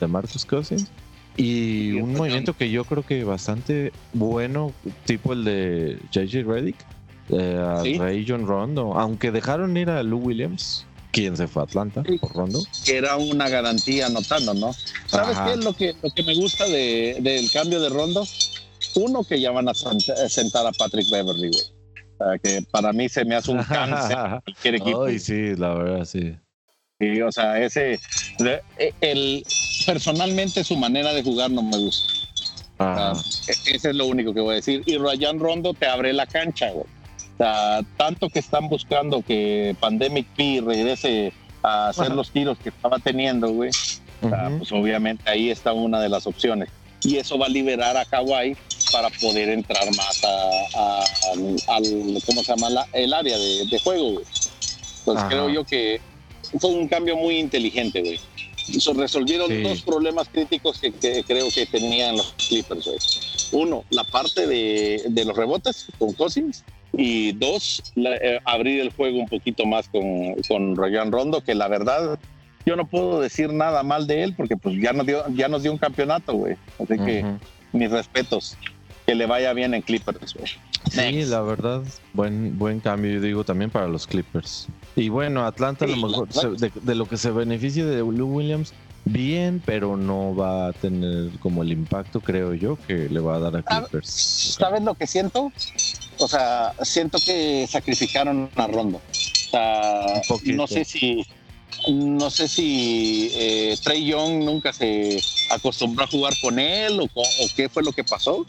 de 0.00 0.06
Marcus 0.06 0.44
Cousins. 0.44 0.88
Y 1.36 1.92
un 2.00 2.14
movimiento 2.14 2.56
que 2.56 2.70
yo 2.70 2.84
creo 2.84 3.04
que 3.04 3.22
bastante 3.24 3.92
bueno, 4.14 4.72
tipo 5.04 5.34
el 5.34 5.44
de 5.44 5.98
JJ 6.10 6.44
Reddick, 6.44 6.76
eh, 7.28 7.58
a 7.58 7.82
Ray 7.98 8.24
John 8.26 8.46
Rondo, 8.46 8.94
aunque 8.94 9.30
dejaron 9.30 9.76
ir 9.76 9.90
a 9.90 10.02
Lou 10.02 10.18
Williams, 10.18 10.86
quien 11.12 11.36
se 11.36 11.46
fue 11.46 11.62
a 11.62 11.64
Atlanta 11.66 12.02
por 12.20 12.32
Rondo. 12.32 12.62
Que 12.84 12.96
era 12.96 13.16
una 13.16 13.48
garantía 13.48 14.06
anotando, 14.06 14.54
¿no? 14.54 14.74
¿Sabes 15.06 15.36
qué 15.38 15.52
es 15.52 15.64
lo 15.64 15.74
que, 15.74 15.94
lo 16.02 16.10
que 16.10 16.22
me 16.22 16.34
gusta 16.34 16.64
de, 16.66 17.18
del 17.20 17.50
cambio 17.50 17.80
de 17.80 17.90
Rondo? 17.90 18.26
Uno, 18.94 19.24
que 19.24 19.38
ya 19.38 19.50
van 19.50 19.68
a 19.68 19.74
sentar 19.74 20.66
a 20.66 20.72
Patrick 20.72 21.10
Beverly, 21.10 21.48
güey. 21.48 21.75
Que 22.42 22.62
para 22.70 22.92
mí 22.92 23.08
se 23.08 23.24
me 23.24 23.34
hace 23.34 23.50
un 23.50 23.62
cáncer 23.62 24.16
cualquier 24.44 24.74
equipo. 24.76 25.04
Ay, 25.04 25.18
sí, 25.18 25.54
la 25.56 25.74
verdad, 25.74 26.04
sí. 26.04 26.36
Sí, 26.98 27.20
o 27.20 27.30
sea, 27.30 27.60
ese, 27.60 27.98
e, 28.78 28.92
el, 29.02 29.44
personalmente 29.84 30.64
su 30.64 30.76
manera 30.76 31.12
de 31.12 31.22
jugar 31.22 31.50
no 31.50 31.62
me 31.62 31.76
gusta. 31.76 33.12
E, 33.48 33.74
ese 33.74 33.90
es 33.90 33.94
lo 33.96 34.06
único 34.06 34.32
que 34.32 34.40
voy 34.40 34.52
a 34.52 34.56
decir. 34.56 34.82
Y 34.86 34.96
Ryan 34.96 35.38
Rondo 35.38 35.74
te 35.74 35.86
abre 35.86 36.12
la 36.12 36.26
cancha, 36.26 36.70
güey. 36.70 36.86
O 36.86 37.36
sea, 37.36 37.80
tanto 37.98 38.30
que 38.30 38.38
están 38.38 38.68
buscando 38.68 39.20
que 39.20 39.76
Pandemic 39.78 40.26
P 40.36 40.62
regrese 40.64 41.34
a 41.62 41.88
hacer 41.88 42.12
los 42.12 42.30
tiros 42.30 42.56
que 42.58 42.70
estaba 42.70 42.98
teniendo, 42.98 43.50
güey. 43.50 43.70
pues 44.20 44.72
obviamente 44.72 45.28
ahí 45.28 45.50
está 45.50 45.74
una 45.74 46.00
de 46.00 46.08
las 46.08 46.26
opciones. 46.26 46.70
Y 47.02 47.16
eso 47.16 47.38
va 47.38 47.46
a 47.46 47.50
liberar 47.50 47.96
a 47.98 48.06
Kawhi 48.06 48.56
para 48.92 49.10
poder 49.10 49.48
entrar 49.50 49.84
más 49.96 50.22
a, 50.24 51.04
al, 51.68 52.22
¿cómo 52.24 52.42
se 52.42 52.54
llama? 52.54 52.86
el 52.92 53.12
área 53.12 53.36
de, 53.38 53.78
juego, 53.82 54.12
güey. 54.12 54.24
Pues 55.04 55.22
creo 55.24 55.48
yo 55.48 55.64
que 55.64 56.00
fue 56.60 56.70
un 56.70 56.88
cambio 56.88 57.16
muy 57.16 57.38
inteligente, 57.38 58.00
güey. 58.00 58.20
resolvieron 58.96 59.62
dos 59.62 59.82
problemas 59.82 60.28
críticos 60.28 60.78
que, 60.78 60.92
creo 61.22 61.48
que 61.54 61.66
tenían 61.66 62.16
los 62.16 62.34
Clippers, 62.48 62.86
güey. 62.86 62.98
Uno, 63.52 63.84
la 63.90 64.04
parte 64.04 64.46
de, 64.46 65.24
los 65.24 65.36
rebotes 65.36 65.86
con 65.98 66.12
Cousins. 66.12 66.64
Y 66.98 67.32
dos, 67.32 67.82
eh, 67.96 68.38
abrir 68.44 68.80
el 68.80 68.90
juego 68.90 69.18
un 69.18 69.28
poquito 69.28 69.66
más 69.66 69.86
con, 69.88 70.34
con 70.48 70.76
Rayan 70.76 71.12
Rondo, 71.12 71.42
que 71.42 71.54
la 71.54 71.68
verdad 71.68 72.18
yo 72.66 72.74
no 72.74 72.86
puedo 72.86 73.20
decir 73.20 73.52
nada 73.52 73.84
mal 73.84 74.06
de 74.06 74.24
él 74.24 74.34
porque 74.34 74.56
pues 74.56 74.76
ya 74.80 74.92
nos 74.92 75.06
dio, 75.06 75.24
ya 75.34 75.48
nos 75.48 75.62
dio 75.62 75.72
un 75.72 75.78
campeonato, 75.78 76.34
güey. 76.34 76.56
Así 76.80 76.98
que 76.98 77.24
mis 77.72 77.90
respetos. 77.90 78.56
Que 79.06 79.14
le 79.14 79.26
vaya 79.26 79.52
bien 79.52 79.72
en 79.74 79.82
Clippers, 79.82 80.34
güey. 80.34 80.50
Sí, 80.90 81.24
la 81.24 81.40
verdad, 81.42 81.82
buen, 82.12 82.58
buen 82.58 82.80
cambio, 82.80 83.12
yo 83.12 83.20
digo, 83.20 83.44
también 83.44 83.70
para 83.70 83.86
los 83.86 84.06
Clippers. 84.06 84.66
Y 84.94 85.08
bueno, 85.08 85.46
Atlanta 85.46 85.84
a 85.84 85.88
lo 85.88 85.96
mejor 85.96 86.28
de, 86.28 86.94
lo 86.94 87.06
que 87.06 87.16
se 87.16 87.30
beneficie 87.30 87.84
de 87.84 87.98
Lou 87.98 88.36
Williams, 88.36 88.72
bien, 89.04 89.62
pero 89.64 89.96
no 89.96 90.34
va 90.34 90.68
a 90.68 90.72
tener 90.72 91.30
como 91.38 91.62
el 91.62 91.72
impacto, 91.72 92.20
creo 92.20 92.54
yo, 92.54 92.78
que 92.86 93.08
le 93.08 93.20
va 93.20 93.36
a 93.36 93.38
dar 93.40 93.56
a 93.56 93.62
Clippers. 93.62 94.08
¿Sabes 94.58 94.82
lo 94.82 94.94
que 94.94 95.06
siento? 95.06 95.52
O 96.18 96.28
sea, 96.28 96.72
siento 96.82 97.18
que 97.24 97.66
sacrificaron 97.68 98.50
a 98.56 98.66
Rondo. 98.66 98.98
O 98.98 99.50
sea, 99.50 100.22
no 100.46 100.66
sé 100.66 100.84
si 100.84 101.24
no 101.88 102.30
sé 102.30 102.48
si 102.48 103.30
eh, 103.34 103.76
Trey 103.82 104.06
Young 104.06 104.44
nunca 104.44 104.72
se 104.72 105.20
acostumbró 105.50 106.04
a 106.04 106.06
jugar 106.06 106.32
con 106.40 106.58
él 106.58 106.98
o, 107.00 107.04
o, 107.04 107.48
qué 107.54 107.68
fue 107.68 107.82
lo 107.82 107.92
que 107.92 108.02
pasó, 108.02 108.46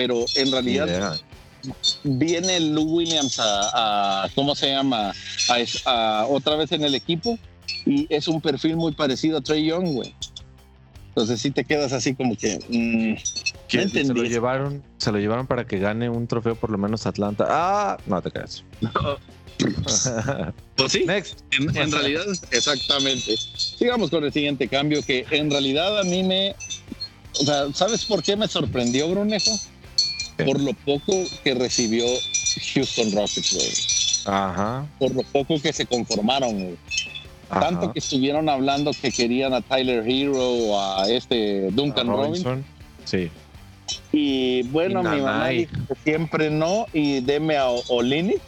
pero 0.00 0.24
en 0.34 0.50
realidad 0.50 1.20
viene 2.04 2.58
Lou 2.58 2.84
Williams 2.84 3.38
a, 3.38 4.30
¿cómo 4.34 4.54
se 4.54 4.70
llama? 4.70 5.12
A, 5.84 6.24
otra 6.26 6.56
vez 6.56 6.72
en 6.72 6.84
el 6.84 6.94
equipo 6.94 7.38
y 7.84 8.06
es 8.08 8.26
un 8.26 8.40
perfil 8.40 8.76
muy 8.76 8.92
parecido 8.92 9.36
a 9.36 9.40
Trey 9.42 9.66
Young, 9.66 9.92
güey. 9.92 10.14
Entonces 11.08 11.38
sí 11.38 11.50
te 11.50 11.64
quedas 11.64 11.92
así 11.92 12.14
como 12.14 12.34
que... 12.34 12.60
Mm, 12.70 13.16
se 13.68 14.04
lo 14.04 14.22
llevaron, 14.22 14.82
se 14.96 15.12
lo 15.12 15.18
llevaron 15.18 15.46
para 15.46 15.66
que 15.66 15.78
gane 15.78 16.08
un 16.08 16.26
trofeo 16.26 16.54
por 16.54 16.70
lo 16.70 16.78
menos 16.78 17.04
Atlanta. 17.04 17.46
Ah, 17.50 17.98
no 18.06 18.22
te 18.22 18.30
creas. 18.30 18.64
pues 20.76 20.92
sí, 20.92 21.04
En, 21.04 21.92
realidad, 21.92 22.24
exactamente. 22.52 23.36
Sigamos 23.36 24.08
con 24.08 24.24
el 24.24 24.32
siguiente 24.32 24.66
cambio 24.66 25.02
que 25.02 25.26
en 25.30 25.50
realidad 25.50 26.00
a 26.00 26.04
mí 26.04 26.22
me... 26.22 26.54
O 27.38 27.44
sea, 27.44 27.70
¿sabes 27.74 28.06
por 28.06 28.22
qué 28.22 28.34
me 28.34 28.48
sorprendió, 28.48 29.06
Brunejo? 29.10 29.52
Por 30.44 30.60
lo 30.60 30.72
poco 30.72 31.24
que 31.44 31.54
recibió 31.54 32.04
Houston 32.74 33.12
Rockets, 33.12 33.54
güey. 33.54 34.36
Ajá. 34.36 34.86
Por 34.98 35.14
lo 35.14 35.22
poco 35.22 35.60
que 35.60 35.72
se 35.72 35.86
conformaron, 35.86 36.52
güey. 36.52 36.76
Tanto 37.48 37.92
que 37.92 37.98
estuvieron 37.98 38.48
hablando 38.48 38.92
que 38.92 39.10
querían 39.10 39.52
a 39.54 39.60
Tyler 39.60 40.08
Hero 40.08 40.38
o 40.38 40.80
a 40.80 41.08
este 41.08 41.70
Duncan 41.72 42.06
Robinson. 42.06 42.64
Sí. 43.04 43.28
Y 44.12 44.62
bueno, 44.64 45.02
mi 45.02 45.20
mamá 45.20 45.48
dijo 45.48 45.72
que 45.88 45.94
siempre 46.04 46.50
no 46.50 46.86
y 46.92 47.20
deme 47.20 47.56
a 47.56 47.66
Olinik. 47.88 48.40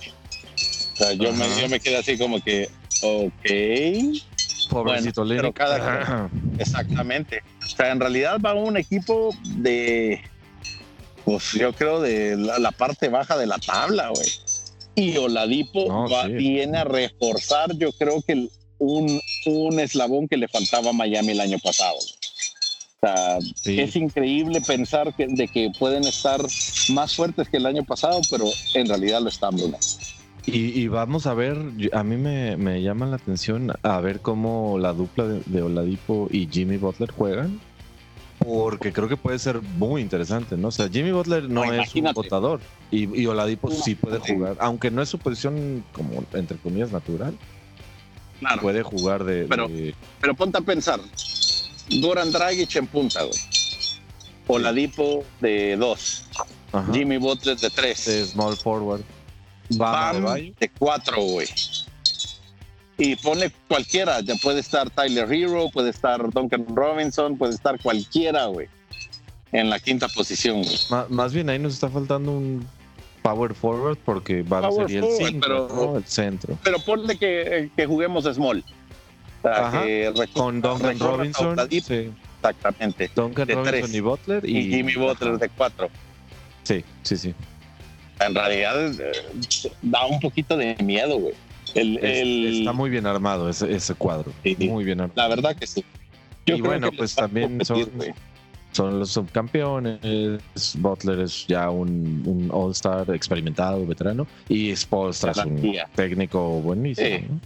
O 0.93 0.97
sea, 0.97 1.13
yo 1.15 1.33
me, 1.33 1.45
yo 1.61 1.69
me 1.69 1.81
quedé 1.81 1.97
así 1.97 2.17
como 2.17 2.41
que, 2.41 2.69
ok. 3.03 4.23
Pobrecito 4.71 5.25
bueno, 5.25 5.53
Exactamente. 6.59 7.43
O 7.63 7.67
sea, 7.67 7.91
en 7.91 8.01
realidad 8.01 8.39
va 8.41 8.55
un 8.55 8.77
equipo 8.77 9.35
de 9.57 10.21
Pues 11.25 11.53
yo 11.53 11.73
creo 11.73 12.01
de 12.01 12.37
la, 12.37 12.71
parte 12.73 13.09
baja 13.09 13.37
de 13.37 13.47
la 13.47 13.59
tabla, 13.59 14.09
güey. 14.09 14.29
Y 14.95 15.17
Oladipo 15.17 16.07
viene 16.29 16.79
a 16.79 16.85
reforzar, 16.85 17.75
yo 17.77 17.93
creo 17.93 18.21
que 18.23 18.49
un, 18.79 19.21
un 19.47 19.81
eslabón 19.81 20.29
que 20.29 20.37
le 20.37 20.49
faltaba 20.49 20.91
a 20.91 20.93
Miami 20.93 21.33
el 21.33 21.41
año 21.41 21.59
pasado. 21.59 21.97
O 21.97 23.07
sea, 23.07 23.39
es 23.65 23.97
increíble 23.97 24.61
pensar 24.61 25.15
que, 25.15 25.27
de 25.29 25.49
que 25.49 25.71
pueden 25.79 26.05
estar 26.05 26.41
más 26.91 27.17
fuertes 27.17 27.49
que 27.49 27.57
el 27.57 27.67
año 27.67 27.85
pasado, 27.85 28.21
pero 28.31 28.45
en 28.75 28.87
realidad 28.87 29.21
lo 29.21 29.29
están, 29.29 29.57
Bruno. 29.57 29.79
Y, 30.45 30.89
vamos 30.89 31.27
a 31.27 31.35
ver, 31.35 31.57
a 31.93 32.03
mí 32.03 32.17
me, 32.17 32.83
llama 32.83 33.07
la 33.07 33.17
atención 33.17 33.73
a 33.83 34.01
ver 34.01 34.21
cómo 34.21 34.77
la 34.77 34.93
dupla 34.93 35.25
de, 35.25 35.63
Oladipo 35.63 36.29
y 36.33 36.49
Jimmy 36.51 36.79
Butler 36.79 37.13
juegan, 37.13 37.61
porque 38.45 38.93
creo 38.93 39.09
que 39.09 39.17
puede 39.17 39.39
ser 39.39 39.61
muy 39.63 40.01
interesante, 40.01 40.57
¿no? 40.57 40.69
O 40.69 40.71
sea, 40.71 40.89
Jimmy 40.89 41.13
Butler 41.13 41.49
no, 41.49 41.65
es 41.65 41.95
un 41.95 42.13
votador 42.13 42.61
y, 42.91 43.27
Oladipo 43.27 43.71
sí 43.71 43.95
puede 43.95 44.19
jugar, 44.19 44.57
aunque 44.61 44.91
no 44.91 45.03
es 45.03 45.09
su 45.09 45.19
posición 45.19 45.85
como, 45.93 46.25
entre 46.35 46.57
comillas, 46.59 46.93
natural. 46.93 47.37
Puede 48.61 48.83
jugar 48.83 49.23
de 49.23 49.47
pero, 49.49 49.69
pero 50.21 50.35
ponte 50.35 50.59
a 50.59 50.63
pensar, 50.63 51.01
Goran 52.01 52.33
Dragic 52.33 52.75
en 52.77 52.87
punta, 52.87 53.23
güey. 53.23 53.39
Oladipo 54.49 55.25
de 55.41 55.77
dos. 55.77 56.25
Jimmy 56.93 57.19
Butler 57.19 57.57
de 57.57 57.71
tres. 57.71 58.05
De 58.07 58.27
small 58.27 58.57
forward. 58.57 59.03
Bam, 59.71 60.25
de, 60.59 60.71
cuatro, 60.79 61.21
güey. 61.23 61.47
Y 62.99 63.17
pone 63.17 63.51
cualquiera, 63.69 64.21
ya 64.21 64.35
puede 64.37 64.61
estar 64.61 64.91
Tyler 64.91 65.31
Hero, 65.33 65.71
puede 65.73 65.91
estar 65.91 66.31
Duncan 66.31 66.67
Robinson, 66.75 67.37
puede 67.37 67.55
estar 67.55 67.81
cualquiera, 67.81 68.47
güey. 68.47 68.69
En 69.51 69.71
la 69.71 69.79
quinta 69.79 70.09
posición, 70.09 70.63
güey. 70.63 70.79
más 71.09 71.33
bien 71.33 71.51
ahí 71.51 71.59
nos 71.59 71.75
está 71.75 71.89
faltando 71.89 72.33
un 72.33 72.67
power 73.23 73.55
forward 73.55 73.99
porque 74.05 74.43
va 74.43 74.67
a 74.67 74.73
ser 74.73 74.91
el 74.91 75.11
centro, 75.13 75.97
el 75.97 76.05
centro. 76.05 76.59
Pero 76.63 76.79
ponle 76.81 77.17
que, 77.17 77.71
que 77.77 77.87
juguemos 77.87 78.25
small. 78.25 78.65
con 80.35 80.61
Duncan 80.61 80.99
Robinson. 80.99 81.59
Exactamente. 81.71 83.11
Duncan 83.15 83.49
Robinson 83.49 83.95
y 83.95 84.01
Butler. 84.01 84.49
Y, 84.49 84.71
Jimmy 84.71 84.95
Butler 84.95 85.39
de 85.39 85.49
cuatro. 85.49 85.89
Sí, 86.65 86.85
sí, 87.03 87.17
sí. 87.17 87.35
En 88.21 88.35
realidad 88.35 88.93
eh, 89.01 89.13
da 89.81 90.07
un 90.07 90.21
poquito 90.21 90.57
de 90.57 90.77
miedo, 90.83 91.19
güey. 91.19 91.35
Está 91.75 92.73
muy 92.73 92.91
bien 92.91 93.07
armado 93.07 93.49
ese, 93.49 93.73
ese 93.75 93.95
cuadro. 93.95 94.33
Muy 94.59 94.85
bien 94.85 95.01
armado. 95.01 95.17
La 95.17 95.29
verdad 95.29 95.57
que 95.57 95.67
sí. 95.67 95.85
y 96.47 96.61
bueno, 96.61 96.91
pues 96.97 97.15
también 97.15 97.65
son, 97.65 97.89
son 98.73 98.99
los 98.99 99.11
subcampeones. 99.11 100.01
Butler 100.79 101.21
es 101.21 101.47
ya 101.47 101.71
un, 101.71 102.23
un 102.27 102.51
All-Star 102.53 103.11
experimentado, 103.15 103.87
veterano. 103.87 104.27
Y 104.49 104.75
Spolstra 104.75 105.33
es 105.33 105.39
un 105.39 105.75
técnico 105.95 106.61
buenísimo. 106.61 107.41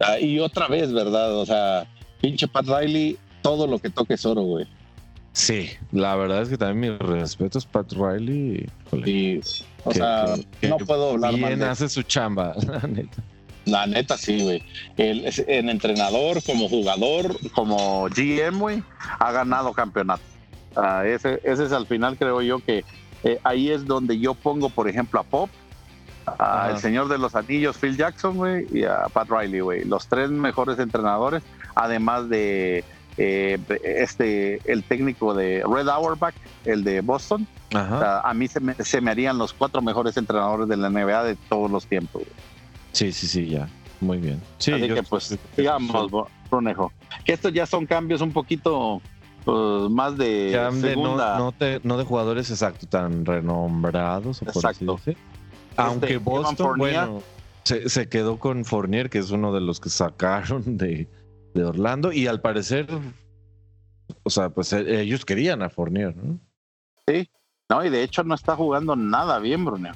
Ah, 0.00 0.18
y 0.18 0.38
otra 0.40 0.68
vez, 0.68 0.92
¿verdad? 0.92 1.36
O 1.36 1.46
sea, 1.46 1.86
pinche 2.20 2.48
Pat 2.48 2.66
Riley, 2.66 3.16
todo 3.42 3.66
lo 3.66 3.78
que 3.78 3.90
toque 3.90 4.14
es 4.14 4.26
oro, 4.26 4.42
güey. 4.42 4.66
Sí, 5.34 5.68
la 5.90 6.14
verdad 6.14 6.42
es 6.42 6.48
que 6.48 6.56
también 6.56 6.92
mis 6.92 6.98
respetos, 7.00 7.66
Pat 7.66 7.92
Riley. 7.92 8.70
o 9.84 9.92
sea, 9.92 10.36
no 10.62 10.78
puedo 10.78 11.10
hablar 11.10 11.34
bien 11.34 11.60
hace 11.64 11.88
su 11.88 12.04
chamba, 12.04 12.54
la 12.66 12.78
neta. 12.86 13.22
La 13.64 13.86
neta, 13.86 14.16
sí, 14.16 14.40
güey. 14.42 14.62
En 14.96 15.70
entrenador, 15.70 16.40
como 16.44 16.68
jugador, 16.68 17.36
como 17.50 18.08
GM, 18.10 18.60
güey, 18.60 18.82
ha 19.18 19.32
ganado 19.32 19.72
campeonato. 19.72 20.22
Ah, 20.76 21.02
ese, 21.04 21.40
ese 21.42 21.64
es 21.64 21.72
al 21.72 21.86
final, 21.86 22.16
creo 22.16 22.40
yo, 22.40 22.60
que 22.60 22.84
eh, 23.24 23.40
ahí 23.42 23.70
es 23.70 23.86
donde 23.86 24.20
yo 24.20 24.34
pongo, 24.34 24.68
por 24.68 24.88
ejemplo, 24.88 25.18
a 25.18 25.24
Pop, 25.24 25.50
al 26.38 26.78
Señor 26.78 27.08
de 27.08 27.18
los 27.18 27.34
Anillos, 27.34 27.76
Phil 27.76 27.96
Jackson, 27.96 28.36
güey, 28.36 28.66
y 28.72 28.84
a 28.84 29.08
Pat 29.12 29.28
Riley, 29.28 29.60
güey. 29.60 29.84
Los 29.84 30.06
tres 30.06 30.30
mejores 30.30 30.78
entrenadores, 30.78 31.42
además 31.74 32.28
de 32.28 32.84
eh, 33.16 33.58
este, 33.82 34.60
el 34.70 34.82
técnico 34.82 35.34
de 35.34 35.62
Red 35.66 35.88
Auerbach, 35.88 36.34
el 36.64 36.84
de 36.84 37.00
Boston. 37.00 37.46
a 37.72 38.32
mí 38.34 38.48
se 38.48 38.60
me, 38.60 38.74
se 38.74 39.00
me, 39.00 39.10
harían 39.10 39.38
los 39.38 39.52
cuatro 39.52 39.82
mejores 39.82 40.16
entrenadores 40.16 40.68
de 40.68 40.76
la 40.76 40.90
NBA 40.90 41.24
de 41.24 41.36
todos 41.48 41.70
los 41.70 41.86
tiempos. 41.86 42.22
Sí, 42.92 43.12
sí, 43.12 43.26
sí, 43.26 43.46
ya. 43.48 43.68
Muy 44.00 44.18
bien. 44.18 44.40
Sí, 44.58 44.72
Así 44.72 44.88
que 44.88 45.02
pues, 45.02 45.38
digamos, 45.56 46.28
Brunejo, 46.50 46.92
que 47.24 47.32
estos 47.32 47.52
ya 47.52 47.66
son 47.66 47.86
cambios 47.86 48.20
un 48.20 48.32
poquito 48.32 49.00
pues, 49.44 49.90
más 49.90 50.16
de, 50.16 50.50
segunda. 50.80 51.38
no, 51.38 51.54
no, 51.82 51.96
de 51.96 52.04
jugadores 52.04 52.50
exacto 52.50 52.86
tan 52.86 53.24
renombrados. 53.24 54.42
exacto. 54.42 54.98
Aunque 55.76 56.06
este, 56.06 56.18
Boston, 56.18 56.78
bueno, 56.78 57.22
se, 57.64 57.88
se, 57.88 58.08
quedó 58.08 58.38
con 58.38 58.64
Fournier, 58.64 59.10
que 59.10 59.18
es 59.18 59.30
uno 59.30 59.52
de 59.52 59.60
los 59.60 59.80
que 59.80 59.90
sacaron 59.90 60.76
de, 60.76 61.08
de 61.54 61.64
Orlando 61.64 62.12
y 62.12 62.26
al 62.26 62.40
parecer, 62.40 62.88
o 64.22 64.30
sea, 64.30 64.50
pues 64.50 64.72
e, 64.72 65.00
ellos 65.00 65.24
querían 65.24 65.62
a 65.62 65.70
Fournier, 65.70 66.14
¿no? 66.16 66.38
Sí, 67.06 67.30
no, 67.70 67.84
y 67.84 67.90
de 67.90 68.02
hecho 68.02 68.24
no 68.24 68.34
está 68.34 68.56
jugando 68.56 68.96
nada 68.96 69.38
bien, 69.38 69.64
Bruno. 69.64 69.92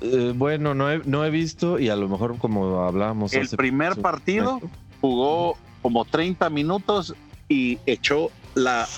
Eh, 0.00 0.32
bueno, 0.34 0.74
no 0.74 0.90
he, 0.90 0.98
no 1.04 1.24
he 1.24 1.30
visto 1.30 1.78
y 1.78 1.88
a 1.88 1.96
lo 1.96 2.08
mejor 2.08 2.36
como 2.38 2.82
hablábamos. 2.82 3.32
El 3.32 3.48
primer 3.50 4.00
partido 4.00 4.60
jugó 5.00 5.56
como 5.80 6.04
30 6.04 6.50
minutos 6.50 7.14
y 7.48 7.78
echó 7.86 8.30
la 8.54 8.88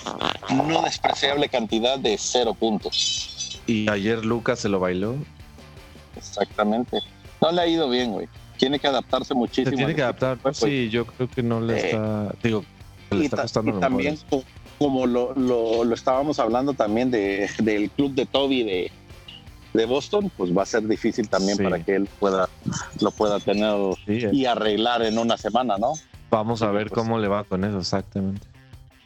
no 0.51 0.81
despreciable 0.81 1.47
cantidad 1.49 1.99
de 1.99 2.17
cero 2.17 2.55
puntos. 2.55 3.61
Y 3.67 3.89
ayer 3.89 4.25
Lucas 4.25 4.59
se 4.59 4.69
lo 4.69 4.79
bailó. 4.79 5.15
Exactamente. 6.15 7.01
No 7.41 7.51
le 7.51 7.61
ha 7.61 7.67
ido 7.67 7.89
bien, 7.89 8.11
güey 8.11 8.27
tiene 8.57 8.79
que 8.79 8.87
adaptarse 8.87 9.33
muchísimo. 9.33 9.71
Se 9.71 9.75
tiene 9.75 9.95
que 9.95 10.01
adaptar, 10.01 10.37
pues, 10.37 10.57
sí, 10.57 10.89
yo 10.89 11.05
creo 11.05 11.29
que 11.29 11.43
no 11.43 11.61
le 11.61 11.77
está, 11.77 12.33
digo, 12.41 12.63
le 13.11 13.25
está 13.25 13.43
costando. 13.43 13.77
Y 13.77 13.79
también, 13.79 14.17
como 14.77 15.05
lo, 15.05 15.33
lo, 15.35 15.93
estábamos 15.93 16.39
hablando 16.39 16.73
también 16.73 17.11
de, 17.11 17.49
del 17.59 17.89
club 17.91 18.13
de 18.13 18.25
Toby 18.25 18.63
de, 18.63 18.91
de 19.73 19.85
Boston, 19.85 20.31
pues 20.35 20.55
va 20.55 20.63
a 20.63 20.65
ser 20.65 20.87
difícil 20.87 21.29
también 21.29 21.57
para 21.57 21.83
que 21.83 21.95
él 21.95 22.09
pueda 22.19 22.49
lo 23.01 23.11
pueda 23.11 23.39
tener 23.39 23.75
y 24.07 24.45
arreglar 24.45 25.01
en 25.03 25.17
una 25.17 25.37
semana, 25.37 25.77
¿no? 25.77 25.93
Vamos 26.29 26.61
a 26.61 26.71
ver 26.71 26.89
pues 26.89 26.99
cómo 27.01 27.19
le 27.19 27.27
va 27.27 27.43
con 27.43 27.63
eso 27.63 27.79
exactamente. 27.79 28.47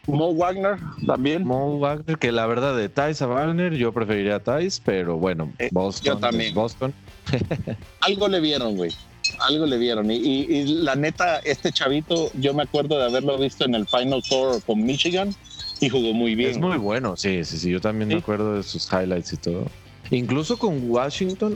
Mo 0.08 0.34
Wagner 0.34 0.80
también. 1.06 1.46
Mo 1.46 1.78
Wagner, 1.78 2.18
que 2.18 2.32
la 2.32 2.48
verdad 2.48 2.76
de 2.76 2.90
Thais 2.90 3.22
a 3.22 3.28
Wagner, 3.28 3.76
yo 3.76 3.92
preferiría 3.92 4.38
a 4.38 4.40
Thais, 4.40 4.82
pero 4.84 5.18
bueno, 5.18 5.52
eh, 5.60 5.70
Boston. 5.72 6.16
yo 6.16 6.18
también. 6.18 6.56
Boston. 6.56 6.94
Algo 8.02 8.28
le 8.28 8.40
vieron, 8.40 8.76
güey 8.76 8.92
algo 9.42 9.66
le 9.66 9.78
dieron. 9.78 10.10
Y, 10.12 10.64
la 10.84 10.96
neta, 10.96 11.40
este 11.40 11.72
chavito, 11.72 12.32
yo 12.36 12.54
me 12.54 12.64
acuerdo 12.64 12.98
de 12.98 13.06
haberlo 13.06 13.38
visto 13.38 13.66
en 13.66 13.76
el 13.76 13.88
Final 13.88 14.24
Four 14.24 14.62
con 14.64 14.84
Michigan 14.84 15.36
y 15.80 15.90
jugó 15.90 16.14
muy 16.14 16.36
bien. 16.36 16.52
Es 16.52 16.58
muy 16.58 16.78
bueno, 16.78 17.16
sí, 17.18 17.44
sí, 17.46 17.58
sí. 17.58 17.72
Yo 17.72 17.82
también 17.82 18.10
me 18.10 18.16
acuerdo 18.16 18.56
de 18.56 18.64
sus 18.64 18.88
highlights 18.92 19.34
y 19.34 19.38
todo. 19.38 19.68
Incluso 20.12 20.58
con 20.58 20.90
Washington, 20.90 21.56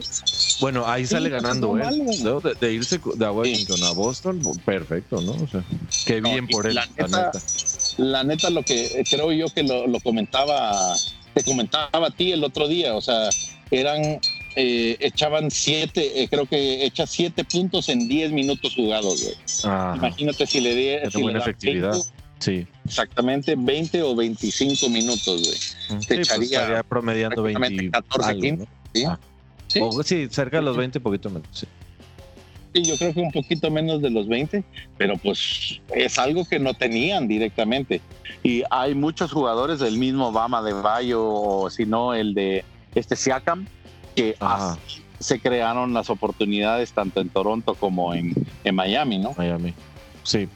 bueno, 0.60 0.86
ahí 0.86 1.08
sale 1.08 1.30
ganando 1.30 1.76
él. 1.78 2.06
De, 2.60 2.74
irse 2.74 3.00
de 3.15 3.30
Washington 3.30 3.84
a 3.84 3.91
Boston, 3.93 4.41
perfecto, 4.63 5.22
¿no? 5.22 5.32
O 5.32 5.48
sea, 5.48 5.63
qué 6.06 6.22
bien 6.22 6.48
por 6.48 6.67
él, 6.67 6.76
la 6.76 6.86
neta, 6.86 7.32
la 7.98 8.24
neta. 8.24 8.50
lo 8.52 8.62
que 8.62 9.04
creo 9.10 9.32
yo 9.32 9.48
que 9.48 9.63
lo, 9.63 9.88
lo 9.88 10.00
comentaba, 10.02 10.96
te 11.34 11.43
comentaba 11.43 12.08
a 12.08 12.12
ti 12.12 12.32
el 12.32 12.43
otro 12.43 12.67
día, 12.67 12.96
o 12.96 13.02
sea, 13.02 13.30
eran 13.72 14.19
eh, 14.56 14.98
echaban 15.00 15.50
siete, 15.52 16.24
eh, 16.24 16.28
creo 16.30 16.46
que 16.46 16.86
echa 16.86 17.08
siete 17.08 17.44
puntos 17.44 17.89
en 17.89 18.08
diez 18.08 18.32
minutos 18.32 18.76
jugados, 18.76 19.38
Imagínate 19.96 20.46
si 20.46 20.62
le 20.62 20.76
diera. 20.76 21.10
Si 21.10 21.22
buena 21.22 21.39
efectividad. 21.39 21.96
sí. 22.39 22.68
Exactamente, 22.86 23.56
20 23.58 24.02
o 24.04 24.16
25 24.16 24.89
minutos, 24.89 25.42
güey. 25.44 25.58
Sí, 26.02 26.08
pues, 26.08 26.30
estaría 26.30 26.84
promediando 26.84 27.44
20. 27.44 27.92
14, 27.92 28.36
15. 28.36 28.68
Ah. 29.08 29.20
¿sí? 29.68 29.80
¿sí? 30.04 30.28
cerca 30.30 30.58
de 30.58 30.63
los 30.63 30.78
20, 30.78 31.00
poquito 31.00 31.30
menos, 31.30 31.48
sí. 31.52 31.68
Sí, 32.74 32.84
yo 32.84 32.98
creo 32.98 33.13
que 33.13 33.22
un 33.22 33.32
poquito 33.32 33.70
menos 33.70 34.02
de 34.02 34.10
los 34.10 34.28
20, 34.28 34.63
pero 34.98 35.16
pues 35.18 35.80
es 35.94 36.18
algo 36.18 36.44
que 36.44 36.60
no 36.60 36.74
tenían 36.74 37.28
directamente. 37.28 38.02
Y 38.42 38.63
hay 38.72 38.96
muchos 38.96 39.32
jugadores 39.32 39.80
del 39.80 39.98
mismo 39.98 40.32
Bama 40.32 40.63
de 40.63 40.74
Bayo, 40.74 41.24
o 41.24 41.70
si 41.70 41.86
no, 41.86 42.16
el 42.16 42.34
de 42.34 42.66
este 42.96 43.16
Siakam, 43.16 43.68
que 44.13 44.36
se 45.19 45.39
crearon 45.39 45.93
las 45.93 46.10
oportunidades 46.10 46.91
tanto 46.91 47.21
en 47.21 47.30
Toronto 47.30 47.76
como 47.76 48.13
en, 48.13 48.34
Miami, 48.71 49.19
¿no? 49.19 49.34
Miami. 49.38 49.73
Sí, 50.23 50.47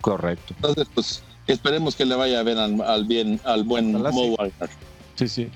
correcto. 0.00 0.54
Entonces, 0.56 0.88
pues 0.94 1.22
esperemos 1.46 1.94
que 1.96 2.04
le 2.04 2.14
vaya 2.14 2.40
a 2.40 2.42
ver 2.42 2.58
al, 2.58 3.04
bien, 3.04 3.40
al 3.44 3.64
buen 3.64 3.92
Mo. 3.92 4.36
Sí, 5.14 5.28
sí. 5.28 5.50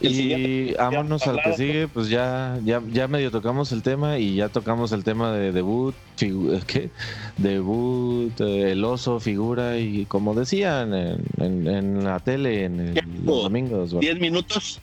Y 0.00 0.74
vámonos 0.74 1.26
al 1.26 1.40
que 1.42 1.52
sigue, 1.54 1.88
pues 1.88 2.08
ya, 2.08 2.58
ya, 2.64 2.82
ya 2.90 3.06
medio 3.06 3.30
tocamos 3.30 3.70
el 3.72 3.82
tema 3.82 4.18
y 4.18 4.36
ya 4.36 4.48
tocamos 4.48 4.90
el 4.92 5.04
tema 5.04 5.32
de 5.32 5.52
debut, 5.52 5.94
¿qué? 6.16 6.90
Debut, 7.36 8.32
eh, 8.40 8.72
el 8.72 8.84
oso, 8.84 9.20
figura 9.20 9.78
y 9.78 10.06
como 10.06 10.34
decían 10.34 10.92
en, 10.94 12.04
la 12.04 12.18
tele 12.20 12.64
en 12.64 12.94
los 13.24 13.44
domingos. 13.44 13.92
¿10 13.92 14.18
minutos? 14.18 14.80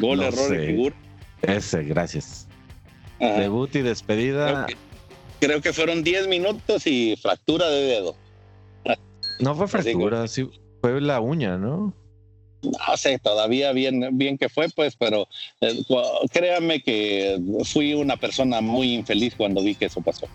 Gol, 0.00 0.22
error 0.22 0.54
y 0.54 0.66
figura. 0.66 0.96
Ese, 1.42 1.84
gracias. 1.84 2.46
Debut 3.18 3.74
y 3.74 3.82
despedida. 3.82 4.66
Creo 5.40 5.60
que, 5.60 5.72
fueron 5.72 6.02
10 6.02 6.28
minutos 6.28 6.86
y 6.86 7.16
fractura 7.16 7.68
de 7.68 7.82
dedo. 7.82 8.16
No 9.40 9.54
fue 9.54 9.68
fractura, 9.68 10.28
sí, 10.28 10.48
fue 10.80 11.00
la 11.00 11.20
uña, 11.20 11.58
¿no? 11.58 11.92
no 12.64 12.96
sé 12.96 13.18
todavía 13.18 13.72
bien, 13.72 14.16
bien 14.16 14.38
que 14.38 14.48
fue, 14.48 14.68
pues, 14.70 14.96
pero 14.96 15.28
eh, 15.60 15.82
créanme 16.32 16.82
que 16.82 17.38
fui 17.64 17.94
una 17.94 18.16
persona 18.16 18.60
muy 18.60 18.94
infeliz 18.94 19.34
cuando 19.36 19.62
vi 19.62 19.74
que 19.74 19.86
eso 19.86 20.00
pasó. 20.00 20.26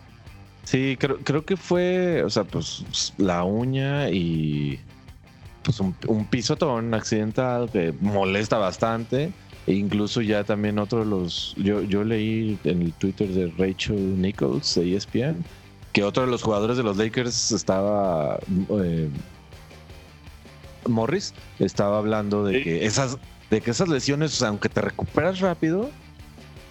Sí, 0.63 0.95
creo, 0.99 1.17
creo 1.19 1.45
que 1.45 1.57
fue, 1.57 2.23
o 2.23 2.29
sea, 2.29 2.43
pues 2.43 2.83
la 3.17 3.43
uña 3.43 4.09
y 4.09 4.79
pues 5.63 5.79
un, 5.79 5.95
un 6.07 6.25
pisotón 6.25 6.93
accidental 6.93 7.69
que 7.71 7.93
molesta 8.01 8.57
bastante. 8.57 9.31
E 9.67 9.73
incluso 9.73 10.21
ya 10.21 10.43
también 10.43 10.79
otro 10.79 10.99
de 10.99 11.05
los, 11.05 11.53
yo, 11.57 11.81
yo 11.83 12.03
leí 12.03 12.57
en 12.63 12.81
el 12.81 12.93
Twitter 12.93 13.27
de 13.27 13.53
Rachel 13.57 14.19
Nichols 14.19 14.75
de 14.75 14.95
ESPN 14.95 15.45
que 15.93 16.03
otro 16.03 16.23
de 16.23 16.31
los 16.31 16.43
jugadores 16.43 16.77
de 16.77 16.83
los 16.83 16.97
Lakers 16.97 17.51
estaba 17.51 18.39
eh, 18.69 19.09
Morris 20.87 21.33
estaba 21.59 21.97
hablando 21.97 22.43
de 22.43 22.63
que 22.63 22.85
esas 22.85 23.17
de 23.49 23.61
que 23.61 23.71
esas 23.71 23.89
lesiones, 23.89 24.41
aunque 24.43 24.69
te 24.69 24.81
recuperas 24.81 25.39
rápido, 25.39 25.89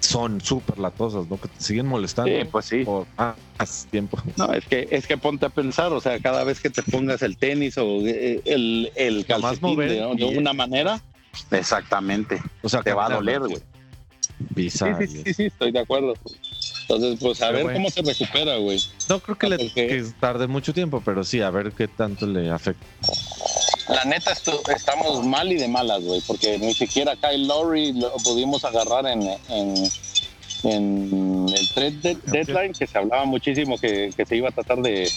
son 0.01 0.41
súper 0.41 0.79
latosas, 0.79 1.29
¿no? 1.29 1.41
Que 1.41 1.49
te 1.49 1.61
siguen 1.63 1.87
molestando 1.87 2.33
pues 2.51 2.67
sí. 2.67 2.85
por 2.85 3.07
más 3.17 3.87
tiempo. 3.91 4.19
No, 4.37 4.53
es 4.53 4.65
que, 4.67 4.89
es 4.91 5.07
que 5.07 5.17
ponte 5.17 5.47
a 5.47 5.51
pensar, 5.51 5.93
o 5.93 6.01
sea, 6.01 6.19
cada 6.21 6.45
vez 6.45 6.61
que 6.61 6.71
te 6.71 6.83
pongas 6.83 7.23
el 7.23 7.37
tenis 7.37 7.77
o 7.79 8.07
eh, 8.07 8.41
el, 8.45 8.93
el 8.95 9.27
calcetín 9.27 9.79
de, 9.79 10.35
una 10.37 10.53
manera, 10.53 11.03
exactamente. 11.51 12.41
O 12.63 12.69
sea, 12.69 12.83
te 12.83 12.93
va 12.93 13.07
a 13.07 13.11
doler, 13.11 13.41
güey. 13.41 13.63
Sí, 14.57 14.71
sí, 14.71 15.35
sí, 15.35 15.45
estoy 15.47 15.73
de 15.73 15.81
acuerdo. 15.81 16.15
Entonces, 16.83 17.19
pues 17.21 17.43
a 17.43 17.51
ver 17.51 17.73
cómo 17.73 17.91
se 17.91 18.03
recupera, 18.03 18.57
güey. 18.57 18.81
No 19.09 19.19
creo 19.19 19.37
que, 19.37 19.49
le, 19.49 19.73
que 19.73 20.05
tarde 20.21 20.47
mucho 20.47 20.73
tiempo, 20.73 21.03
pero 21.05 21.25
sí, 21.25 21.41
a 21.43 21.51
ver 21.51 21.73
qué 21.73 21.89
tanto 21.89 22.27
le 22.27 22.51
afecta 22.51 22.87
la 23.89 24.05
neta 24.05 24.33
estamos 24.75 25.25
mal 25.25 25.51
y 25.51 25.57
de 25.57 25.69
malas, 25.69 26.03
güey, 26.03 26.21
porque 26.27 26.59
ni 26.59 26.75
siquiera 26.75 27.17
Kyle 27.17 27.47
Lowry 27.47 27.93
lo 27.93 28.13
pudimos 28.17 28.65
agarrar 28.65 29.07
en, 29.07 29.23
en, 29.49 31.47
el 31.49 31.69
trade 31.75 32.17
deadline, 32.27 32.73
que 32.73 32.87
se 32.87 32.99
hablaba 32.99 33.25
muchísimo 33.25 33.79
que, 33.79 34.13
se 34.13 34.37
iba 34.37 34.49
a 34.49 34.53
tratar 34.53 34.79
de, 34.83 35.09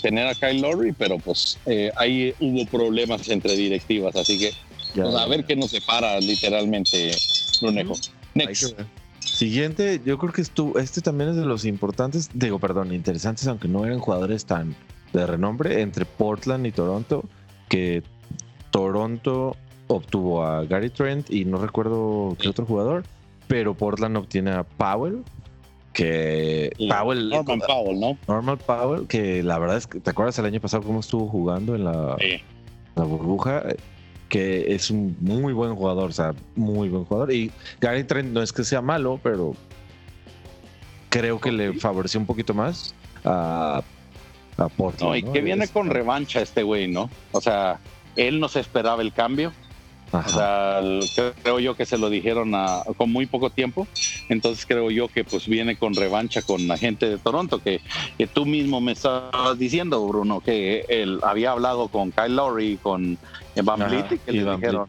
tener 0.00 0.26
a 0.26 0.34
Kyle 0.34 0.60
Lowry, 0.60 0.92
pero 0.92 1.18
pues 1.18 1.58
eh, 1.66 1.90
ahí 1.96 2.34
hubo 2.40 2.66
problemas 2.66 3.28
entre 3.28 3.54
directivas, 3.54 4.16
así 4.16 4.38
que 4.38 4.52
pues, 4.94 5.14
a 5.14 5.26
ver 5.26 5.44
qué 5.44 5.56
nos 5.56 5.70
separa 5.70 6.18
literalmente, 6.20 7.12
Brunejo. 7.60 7.94
Next. 8.34 8.74
Siguiente, 9.20 10.00
yo 10.04 10.18
creo 10.18 10.32
que 10.32 10.42
estuvo, 10.42 10.78
este 10.78 11.00
también 11.00 11.30
es 11.30 11.36
de 11.36 11.44
los 11.44 11.64
importantes, 11.64 12.30
digo, 12.34 12.58
perdón, 12.58 12.92
interesantes, 12.92 13.46
aunque 13.46 13.68
no 13.68 13.84
eran 13.84 13.98
jugadores 13.98 14.44
tan 14.44 14.76
de 15.14 15.26
renombre 15.26 15.80
entre 15.80 16.04
Portland 16.04 16.66
y 16.66 16.72
Toronto, 16.72 17.24
que 17.68 18.02
Toronto 18.70 19.56
obtuvo 19.86 20.44
a 20.44 20.64
Gary 20.64 20.90
Trent 20.90 21.30
y 21.30 21.44
no 21.44 21.58
recuerdo 21.58 22.36
qué 22.38 22.48
otro 22.48 22.66
jugador, 22.66 23.04
pero 23.46 23.74
Portland 23.74 24.16
obtiene 24.16 24.50
a 24.52 24.64
Powell, 24.64 25.22
que 25.92 26.72
Powell 26.88 27.28
Norman 27.28 27.60
Powell, 27.60 28.00
¿no? 28.00 28.18
Normal 28.26 28.58
Powell, 28.58 29.06
que 29.06 29.42
la 29.42 29.58
verdad 29.58 29.76
es 29.76 29.86
que 29.86 30.00
te 30.00 30.10
acuerdas 30.10 30.38
el 30.38 30.46
año 30.46 30.60
pasado 30.60 30.82
cómo 30.82 31.00
estuvo 31.00 31.28
jugando 31.28 31.74
en 31.76 31.84
la, 31.84 32.16
la 32.96 33.04
burbuja, 33.04 33.62
que 34.28 34.74
es 34.74 34.90
un 34.90 35.16
muy 35.20 35.52
buen 35.52 35.76
jugador, 35.76 36.10
o 36.10 36.12
sea, 36.12 36.34
muy 36.56 36.88
buen 36.88 37.04
jugador. 37.04 37.32
Y 37.32 37.52
Gary 37.80 38.02
Trent 38.04 38.32
no 38.32 38.42
es 38.42 38.52
que 38.52 38.64
sea 38.64 38.82
malo, 38.82 39.20
pero 39.22 39.54
creo 41.10 41.40
que 41.40 41.52
le 41.52 41.74
favoreció 41.74 42.18
un 42.18 42.26
poquito 42.26 42.54
más 42.54 42.92
a 43.24 43.84
no, 45.00 45.16
y 45.16 45.22
que 45.22 45.40
viene 45.40 45.68
con 45.68 45.90
revancha 45.90 46.40
este 46.40 46.62
güey, 46.62 46.88
¿no? 46.88 47.10
O 47.32 47.40
sea, 47.40 47.80
él 48.16 48.40
no 48.40 48.48
se 48.48 48.60
esperaba 48.60 49.02
el 49.02 49.12
cambio. 49.12 49.52
O 50.12 50.28
sea, 50.28 50.80
creo 51.42 51.58
yo 51.58 51.74
que 51.74 51.86
se 51.86 51.98
lo 51.98 52.08
dijeron 52.08 52.52
con 52.96 53.10
muy 53.10 53.26
poco 53.26 53.50
tiempo. 53.50 53.88
Entonces 54.28 54.64
creo 54.64 54.90
yo 54.90 55.08
que 55.08 55.24
pues 55.24 55.48
viene 55.48 55.76
con 55.76 55.94
revancha 55.94 56.42
con 56.42 56.68
la 56.68 56.78
gente 56.78 57.08
de 57.08 57.18
Toronto, 57.18 57.60
que, 57.60 57.80
que 58.16 58.28
tú 58.28 58.46
mismo 58.46 58.80
me 58.80 58.92
estabas 58.92 59.58
diciendo, 59.58 60.06
Bruno, 60.06 60.40
que 60.40 60.84
él 60.88 61.18
había 61.22 61.50
hablado 61.50 61.88
con 61.88 62.12
Kyle 62.12 62.36
Lowry, 62.36 62.78
con 62.80 63.18
Van 63.62 63.88
Vliet, 63.88 64.20
que 64.24 64.32
le 64.32 64.54
dijeron, 64.54 64.86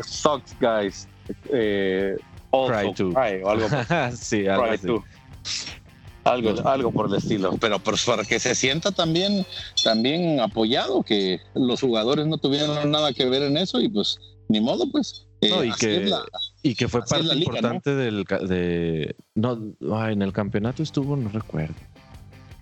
sucks 0.00 0.56
guys, 0.60 1.08
eh, 1.52 2.16
also 2.50 2.92
to. 2.92 3.08
o 3.10 3.50
algo, 3.50 3.68
sí, 4.16 4.48
algo 4.48 5.04
algo, 6.24 6.68
algo 6.68 6.92
por 6.92 7.08
el 7.08 7.14
estilo. 7.14 7.56
Pero 7.60 7.78
pues 7.78 8.04
para 8.04 8.24
que 8.24 8.38
se 8.38 8.54
sienta 8.54 8.90
también, 8.90 9.46
también 9.82 10.40
apoyado, 10.40 11.02
que 11.02 11.40
los 11.54 11.80
jugadores 11.80 12.26
no 12.26 12.38
tuvieron 12.38 12.90
nada 12.90 13.12
que 13.12 13.26
ver 13.26 13.42
en 13.42 13.56
eso 13.56 13.80
y 13.80 13.88
pues 13.88 14.18
ni 14.48 14.60
modo, 14.60 14.90
pues. 14.90 15.26
Eh, 15.40 15.50
y, 15.66 15.72
que, 15.72 16.10
y 16.62 16.74
que 16.74 16.88
fue 16.88 17.02
parte 17.04 17.34
importante 17.34 17.94
del 17.94 18.24
de 18.24 19.14
no 19.34 20.08
en 20.08 20.22
el 20.22 20.32
campeonato 20.32 20.82
estuvo, 20.82 21.16
no 21.16 21.28
recuerdo. 21.28 21.74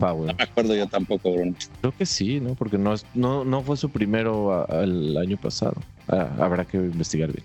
No 0.02 0.34
me 0.34 0.42
acuerdo 0.42 0.74
yo 0.74 0.86
tampoco, 0.88 1.32
Bruno. 1.32 1.54
Creo 1.80 1.94
que 1.96 2.06
sí, 2.06 2.40
¿no? 2.40 2.54
Porque 2.54 2.76
no, 2.76 2.94
no, 3.14 3.44
no 3.44 3.62
fue 3.62 3.76
su 3.76 3.88
primero 3.88 4.66
el 4.82 5.16
año 5.16 5.36
pasado. 5.36 5.76
Ah, 6.08 6.28
habrá 6.40 6.64
que 6.64 6.76
investigar 6.76 7.30
bien. 7.32 7.44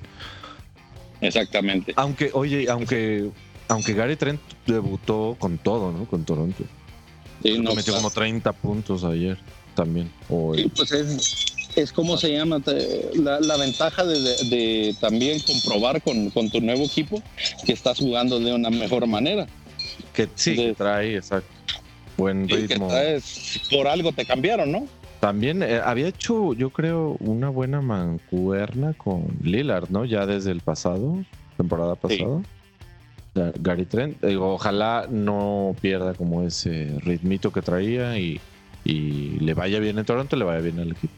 Exactamente. 1.22 1.94
Aunque, 1.96 2.32
oye, 2.34 2.68
aunque 2.70 3.30
aunque 3.68 3.94
Gary 3.94 4.16
Trent 4.16 4.40
debutó 4.66 5.36
con 5.40 5.58
todo, 5.58 5.92
¿no? 5.92 6.06
Con 6.06 6.24
Toronto. 6.26 6.64
Sí, 7.44 7.60
no, 7.60 7.76
metió 7.76 7.94
como 7.94 8.10
30 8.10 8.52
puntos 8.54 9.04
ayer 9.04 9.38
también. 9.76 10.12
Sí, 10.56 10.72
pues 10.76 10.92
es, 11.76 11.92
como 11.92 12.18
se 12.18 12.34
llama 12.34 12.62
la, 13.14 13.58
ventaja 13.58 14.04
de, 14.04 14.96
también 15.00 15.40
comprobar 15.42 16.02
con, 16.02 16.32
tu 16.32 16.62
nuevo 16.62 16.84
equipo 16.84 17.22
que 17.66 17.74
estás 17.74 18.00
jugando 18.00 18.40
de 18.40 18.54
una 18.54 18.70
mejor 18.70 19.06
manera. 19.06 19.46
Que 20.14 20.28
sí, 20.34 20.74
trae, 20.76 21.18
exacto. 21.18 21.52
Buen 22.18 22.50
ritmo. 22.50 22.90
por 23.70 23.88
algo 23.88 24.12
te 24.12 24.26
cambiaron, 24.26 24.72
¿no? 24.72 24.88
También 25.20 25.62
eh, 25.62 25.80
había 25.84 26.08
hecho, 26.08 26.54
yo 26.54 26.72
creo, 26.72 27.18
una 27.20 27.50
buena 27.50 27.82
mancuerna 27.82 28.94
con 28.94 29.38
Lillard, 29.44 29.90
¿no? 29.90 30.06
Ya 30.06 30.26
desde 30.26 30.52
el 30.52 30.62
pasado, 30.62 31.24
temporada 31.58 31.96
pasada. 31.96 32.42
Gary 33.60 33.86
Trent. 33.86 34.24
ojalá 34.40 35.08
no 35.10 35.76
pierda 35.82 36.14
como 36.14 36.44
ese 36.44 36.96
ritmito 37.00 37.52
que 37.52 37.62
traía 37.62 38.18
y, 38.18 38.40
le 38.86 39.54
vaya 39.54 39.80
bien 39.80 40.00
en 40.00 40.06
Toronto, 40.06 40.36
le 40.38 40.46
vaya 40.46 40.62
bien 40.62 40.80
al 40.80 40.92
equipo. 40.92 41.14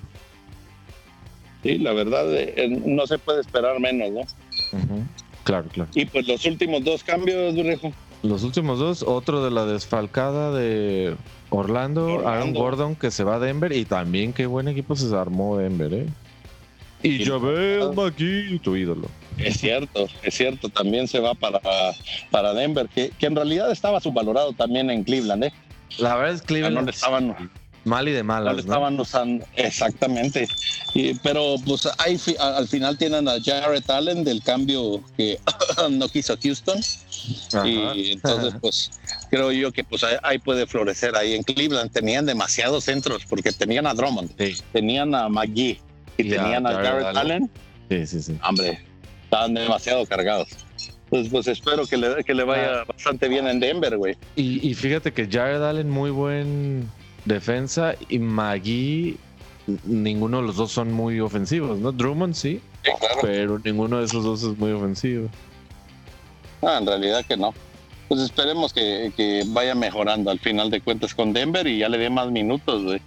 Sí, 1.61 1.77
la 1.77 1.93
verdad, 1.93 2.25
eh, 2.33 2.81
no 2.85 3.05
se 3.05 3.19
puede 3.19 3.41
esperar 3.41 3.79
menos, 3.79 4.11
¿no? 4.11 4.21
Claro, 5.43 5.67
claro. 5.71 5.89
Y 5.93 6.05
pues 6.05 6.27
los 6.27 6.45
últimos 6.45 6.83
dos 6.83 7.03
cambios, 7.03 7.55
Durejo. 7.55 7.91
Los 8.23 8.43
últimos 8.43 8.79
dos, 8.79 9.03
otro 9.03 9.43
de 9.43 9.51
la 9.51 9.65
desfalcada 9.65 10.51
de 10.51 11.15
Orlando, 11.49 12.27
Aaron 12.27 12.53
Gordon 12.53 12.95
que 12.95 13.11
se 13.11 13.23
va 13.23 13.35
a 13.35 13.39
Denver 13.39 13.71
y 13.71 13.85
también 13.85 14.33
qué 14.33 14.45
buen 14.45 14.67
equipo 14.67 14.95
se 14.95 15.15
armó 15.15 15.57
Denver, 15.57 15.93
¿eh? 15.93 16.07
Y 17.01 17.23
Javel 17.23 17.93
McGee, 17.95 18.59
tu 18.59 18.75
ídolo. 18.75 19.07
Es 19.43 19.57
cierto, 19.57 20.07
es 20.23 20.33
cierto, 20.33 20.69
también 20.69 21.07
se 21.07 21.19
va 21.19 21.33
para, 21.33 21.61
para 22.31 22.53
Denver, 22.53 22.87
que, 22.89 23.11
en 23.19 23.35
realidad 23.35 23.71
estaba 23.71 23.99
subvalorado 23.99 24.53
también 24.53 24.89
en 24.89 25.03
Cleveland, 25.03 25.45
¿eh? 25.45 25.53
La 25.97 26.15
verdad 26.15 26.35
es 26.35 26.41
Cleveland. 26.41 26.75
No 26.75 26.81
le 26.83 26.91
estaban 26.91 27.51
mal 27.83 28.07
y 28.07 28.11
de 28.11 28.23
malas. 28.23 28.51
No 28.51 28.53
le 28.53 28.61
estaban 28.61 28.99
usando, 28.99 29.45
exactamente. 29.55 30.47
Y, 30.93 31.13
pero 31.15 31.55
pues 31.65 31.87
ahí, 31.97 32.19
al 32.39 32.67
final 32.67 32.97
tienen 32.97 33.27
a 33.27 33.41
Jared 33.43 33.89
Allen 33.89 34.23
del 34.23 34.43
cambio 34.43 35.03
que 35.17 35.39
no 35.91 36.07
quiso 36.09 36.37
Houston. 36.41 36.79
Y 37.65 38.13
entonces, 38.13 38.53
pues 38.61 38.91
creo 39.29 39.51
yo 39.51 39.71
que 39.71 39.83
pues 39.83 40.03
ahí 40.23 40.37
puede 40.39 40.67
florecer 40.67 41.15
ahí 41.15 41.33
en 41.33 41.43
Cleveland. 41.43 41.91
Tenían 41.91 42.25
demasiados 42.25 42.85
centros 42.85 43.23
porque 43.27 43.51
tenían 43.51 43.87
a 43.87 43.93
Drummond, 43.93 44.31
tenían 44.71 45.15
a 45.15 45.29
McGee 45.29 45.79
y, 46.17 46.29
tenían 46.29 46.65
a 46.65 46.73
Jared, 46.73 47.17
Allen. 47.17 47.49
Sí, 47.89 48.05
sí, 48.05 48.21
sí. 48.21 48.37
Hombre, 48.47 48.79
estaban 49.29 49.53
demasiado 49.53 50.07
cargados. 50.07 50.49
Pues, 51.09 51.29
pues 51.29 51.47
espero 51.47 51.85
que 51.85 51.97
le, 51.97 52.23
que 52.23 52.33
le 52.33 52.43
vaya 52.43 52.83
bastante 52.83 53.27
bien 53.27 53.47
en 53.47 53.59
Denver, 53.59 53.95
güey. 53.95 54.17
Y, 54.35 54.73
fíjate 54.73 55.13
que 55.13 55.27
Jared 55.27 55.61
Allen, 55.61 55.89
muy 55.89 56.09
buen 56.09 56.89
defensa, 57.25 57.93
y 58.09 58.17
Magui, 58.17 59.17
ninguno 59.85 60.37
de 60.37 60.47
los 60.47 60.55
dos 60.55 60.71
son 60.71 60.91
muy 60.91 61.19
ofensivos, 61.19 61.77
¿no? 61.77 61.91
Drummond 61.91 62.33
sí, 62.33 62.59
Pero 63.21 63.59
ninguno 63.59 63.99
de 63.99 64.05
esos 64.05 64.23
dos 64.23 64.41
es 64.41 64.57
muy 64.57 64.71
ofensivo. 64.71 65.29
Ah, 66.63 66.77
en 66.79 66.87
realidad 66.87 67.23
que 67.25 67.37
no. 67.37 67.53
Pues 68.07 68.21
esperemos 68.21 68.73
que, 68.73 69.43
vaya 69.47 69.75
mejorando 69.75 70.31
al 70.31 70.39
final 70.39 70.71
de 70.71 70.81
cuentas 70.81 71.13
con 71.13 71.33
Denver 71.33 71.67
y 71.67 71.79
ya 71.79 71.89
le 71.89 71.99
dé 71.99 72.09
más 72.09 72.31
minutos, 72.31 72.83
güey. 72.83 73.01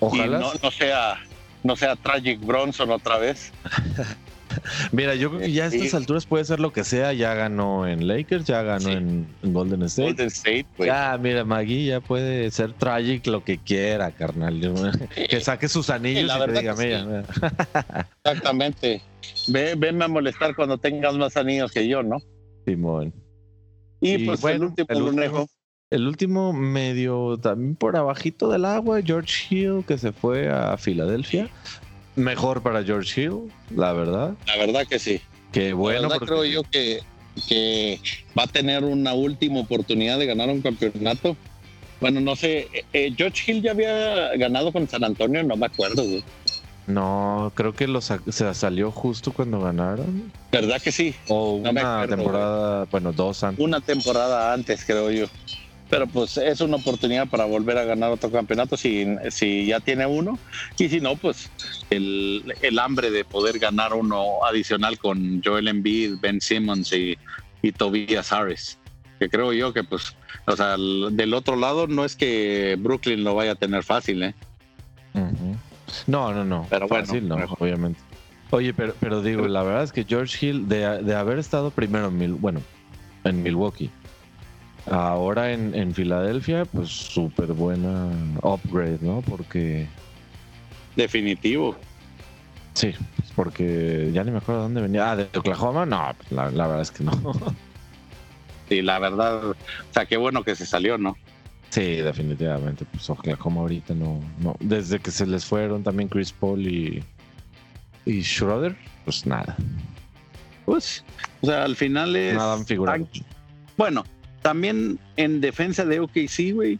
Ojalá. 0.00 0.38
Y 0.38 0.58
no, 0.62 0.70
sea, 0.70 1.16
no 1.62 1.74
sea 1.74 1.96
Tragic 1.96 2.40
Bronson 2.40 2.90
otra 2.90 3.16
vez. 3.16 3.50
Mira, 4.92 5.14
yo 5.14 5.30
creo 5.30 5.40
que 5.40 5.52
ya 5.52 5.64
a 5.64 5.66
estas 5.68 5.94
alturas 5.94 6.26
puede 6.26 6.44
ser 6.44 6.60
lo 6.60 6.72
que 6.72 6.84
sea. 6.84 7.12
Ya 7.12 7.34
ganó 7.34 7.86
en 7.86 8.06
Lakers, 8.06 8.44
ya 8.44 8.62
ganó 8.62 8.90
en, 8.90 9.26
Golden 9.42 9.82
State. 9.82 10.08
Golden 10.08 10.26
State, 10.28 10.66
güey. 10.76 10.88
Ya, 10.88 11.18
mira, 11.20 11.44
Magui 11.44 11.86
ya 11.86 12.00
puede 12.00 12.50
ser 12.50 12.72
tragic 12.72 13.26
lo 13.26 13.44
que 13.44 13.58
quiera, 13.58 14.10
carnal. 14.10 14.54
Que 15.28 15.40
saque 15.40 15.68
sus 15.68 15.90
anillos 15.90 16.30
y, 16.34 16.46
te 16.46 16.60
diga, 16.60 16.74
mira, 16.76 17.24
Exactamente. 18.24 19.02
Ve, 19.48 19.74
venme 19.76 20.04
a 20.04 20.08
molestar 20.08 20.54
cuando 20.54 20.78
tengas 20.78 21.14
más 21.16 21.36
anillos 21.36 21.72
que 21.72 21.88
yo, 21.88 22.02
¿no? 22.02 22.18
Simón. 22.64 23.12
Y, 24.00 24.26
pues 24.26 24.44
el 24.44 24.64
último, 24.64 24.86
el 24.90 25.02
último, 25.02 25.48
el 25.90 26.06
último 26.06 26.52
medio 26.52 27.38
también 27.38 27.74
por 27.74 27.96
abajito 27.96 28.48
del 28.50 28.64
agua, 28.64 29.00
George 29.02 29.46
Hill, 29.48 29.84
que 29.86 29.96
se 29.96 30.12
fue 30.12 30.50
a 30.50 30.76
Filadelfia 30.76 31.48
mejor 32.16 32.62
para 32.62 32.82
George 32.82 33.22
Hill, 33.22 33.52
la 33.74 33.92
verdad. 33.92 34.34
La 34.46 34.56
verdad 34.56 34.86
que 34.86 34.98
sí. 34.98 35.20
Qué 35.52 35.72
bueno. 35.72 36.08
La 36.08 36.18
creo 36.18 36.44
yo 36.44 36.62
que, 36.64 37.00
que 37.48 38.00
va 38.38 38.44
a 38.44 38.46
tener 38.46 38.84
una 38.84 39.14
última 39.14 39.60
oportunidad 39.60 40.18
de 40.18 40.26
ganar 40.26 40.48
un 40.48 40.62
campeonato. 40.62 41.36
Bueno, 42.00 42.20
no 42.20 42.36
sé, 42.36 42.68
eh, 42.72 42.84
eh, 42.92 43.14
George 43.16 43.50
Hill 43.50 43.62
ya 43.62 43.70
había 43.70 44.36
ganado 44.36 44.72
con 44.72 44.88
San 44.88 45.04
Antonio, 45.04 45.42
no 45.42 45.56
me 45.56 45.66
acuerdo, 45.66 46.04
No, 46.86 47.52
creo 47.54 47.72
que 47.72 47.86
lo 47.86 48.00
se 48.00 48.54
salió 48.54 48.90
justo 48.90 49.32
cuando 49.32 49.60
ganaron. 49.60 50.30
¿Verdad 50.50 50.82
que 50.82 50.92
sí? 50.92 51.14
O 51.28 51.54
una 51.54 52.06
temporada, 52.06 52.86
bueno, 52.90 53.12
dos 53.12 53.42
antes. 53.44 53.64
Una 53.64 53.80
temporada 53.80 54.52
antes, 54.52 54.84
creo 54.84 55.10
yo 55.10 55.26
pero 55.94 56.08
pues 56.08 56.38
es 56.38 56.60
una 56.60 56.74
oportunidad 56.74 57.28
para 57.28 57.44
volver 57.44 57.78
a 57.78 57.84
ganar 57.84 58.10
otro 58.10 58.28
campeonato 58.28 58.76
si, 58.76 59.06
si 59.30 59.66
ya 59.66 59.78
tiene 59.78 60.04
uno. 60.04 60.40
Y 60.76 60.88
si 60.88 61.00
no 61.00 61.14
pues 61.14 61.48
el, 61.88 62.52
el 62.62 62.80
hambre 62.80 63.12
de 63.12 63.24
poder 63.24 63.60
ganar 63.60 63.94
uno 63.94 64.44
adicional 64.44 64.98
con 64.98 65.40
Joel 65.44 65.68
Embiid, 65.68 66.14
Ben 66.20 66.40
Simmons 66.40 66.92
y, 66.92 67.16
y 67.62 67.70
Tobias 67.70 68.32
Harris. 68.32 68.76
Que 69.20 69.28
creo 69.28 69.52
yo 69.52 69.72
que 69.72 69.84
pues 69.84 70.16
o 70.46 70.56
sea 70.56 70.70
del 70.72 71.32
otro 71.32 71.54
lado 71.54 71.86
no 71.86 72.04
es 72.04 72.16
que 72.16 72.76
Brooklyn 72.76 73.22
lo 73.22 73.36
vaya 73.36 73.52
a 73.52 73.54
tener 73.54 73.84
fácil 73.84 74.24
eh 74.24 74.34
no 76.08 76.34
no 76.34 76.44
no. 76.44 76.66
Pero 76.70 76.88
fácil 76.88 77.28
no 77.28 77.36
obviamente. 77.60 78.00
Oye 78.50 78.74
pero 78.74 78.96
pero 78.98 79.22
digo 79.22 79.46
la 79.46 79.62
verdad 79.62 79.84
es 79.84 79.92
que 79.92 80.02
George 80.02 80.44
Hill 80.44 80.68
de, 80.68 81.04
de 81.04 81.14
haber 81.14 81.38
estado 81.38 81.70
primero 81.70 82.08
en 82.08 82.18
Mil, 82.18 82.32
bueno 82.32 82.62
en 83.22 83.44
Milwaukee 83.44 83.92
Ahora 84.90 85.52
en, 85.52 85.74
en 85.74 85.94
Filadelfia, 85.94 86.64
pues 86.66 86.90
súper 86.90 87.52
buena 87.52 88.10
upgrade, 88.42 88.98
¿no? 89.00 89.22
Porque... 89.22 89.86
Definitivo. 90.94 91.76
Sí, 92.74 92.92
porque 93.34 94.10
ya 94.12 94.24
ni 94.24 94.30
me 94.30 94.38
acuerdo 94.38 94.62
dónde 94.62 94.82
venía. 94.82 95.10
Ah, 95.10 95.16
de 95.16 95.28
Oklahoma, 95.38 95.86
no, 95.86 96.12
pues, 96.18 96.32
la, 96.32 96.48
verdad 96.48 96.82
es 96.82 96.90
que 96.90 97.04
no. 97.04 97.12
Sí, 98.68 98.80
la 98.80 98.98
verdad, 98.98 99.50
o 99.50 99.56
sea, 99.90 100.06
qué 100.06 100.16
bueno 100.16 100.42
que 100.42 100.56
se 100.56 100.64
salió, 100.64 100.96
¿no? 100.96 101.18
Sí, 101.68 101.96
definitivamente, 101.96 102.86
pues 102.86 103.10
Oklahoma 103.10 103.60
ahorita 103.60 103.94
no, 103.94 104.20
no. 104.38 104.56
Desde 104.58 104.98
que 105.00 105.10
se 105.10 105.26
les 105.26 105.44
fueron 105.44 105.82
también 105.82 106.08
Chris 106.08 106.32
Paul 106.32 106.66
y, 106.66 107.04
y 108.06 108.22
Schroeder, 108.22 108.74
pues 109.04 109.26
nada. 109.26 109.54
Pues, 110.64 111.04
o 111.42 111.46
sea, 111.46 111.64
al 111.64 111.76
final 111.76 112.16
es... 112.16 112.34
Nada 112.34 112.54
han 112.54 112.64
figurado. 112.64 113.06
Bueno, 113.76 114.04
también 114.44 114.98
en 115.16 115.40
defensa 115.40 115.86
de 115.86 116.00
OKC, 116.00 116.52
güey, 116.52 116.78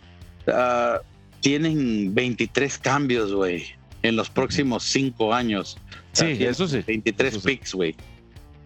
uh, 0.48 1.00
tienen 1.40 2.14
23 2.14 2.77
cambios, 2.77 3.33
güey, 3.33 3.64
en 4.03 4.16
los 4.16 4.29
próximos 4.29 4.83
cinco 4.83 5.33
años. 5.33 5.79
Sí, 6.12 6.44
eso 6.44 6.68
sí. 6.68 6.85
23 6.87 7.38
picks, 7.38 7.74
güey. 7.74 7.96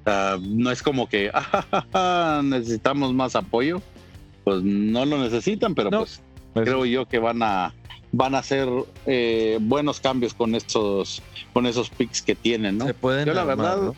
Uh, 0.05 0.41
no 0.41 0.73
es 0.73 0.83
como 0.83 1.09
que 1.09 1.31
ah, 1.95 2.41
necesitamos 2.43 3.15
más 3.15 3.37
apoyo. 3.37 3.81
Pues 4.43 4.65
no 4.65 5.07
lo 5.07 5.23
necesitan, 5.23 5.77
pero 5.77 5.91
pues, 5.91 6.21
pues, 6.53 6.65
creo 6.65 6.85
yo 6.85 7.07
que 7.07 7.21
van 7.21 7.41
a 7.45 7.73
van 8.11 8.35
a 8.35 8.39
hacer 8.39 8.69
eh, 9.07 9.59
buenos 9.61 10.01
cambios 10.01 10.35
con 10.35 10.57
estos 10.57 11.23
con 11.53 11.67
esos 11.67 11.89
picks 11.89 12.21
que 12.21 12.35
tienen, 12.35 12.79
¿no? 12.79 12.87
Se 12.87 12.95
pueden 12.95 13.27
yo 13.27 13.35
la 13.35 13.45
verdad, 13.45 13.93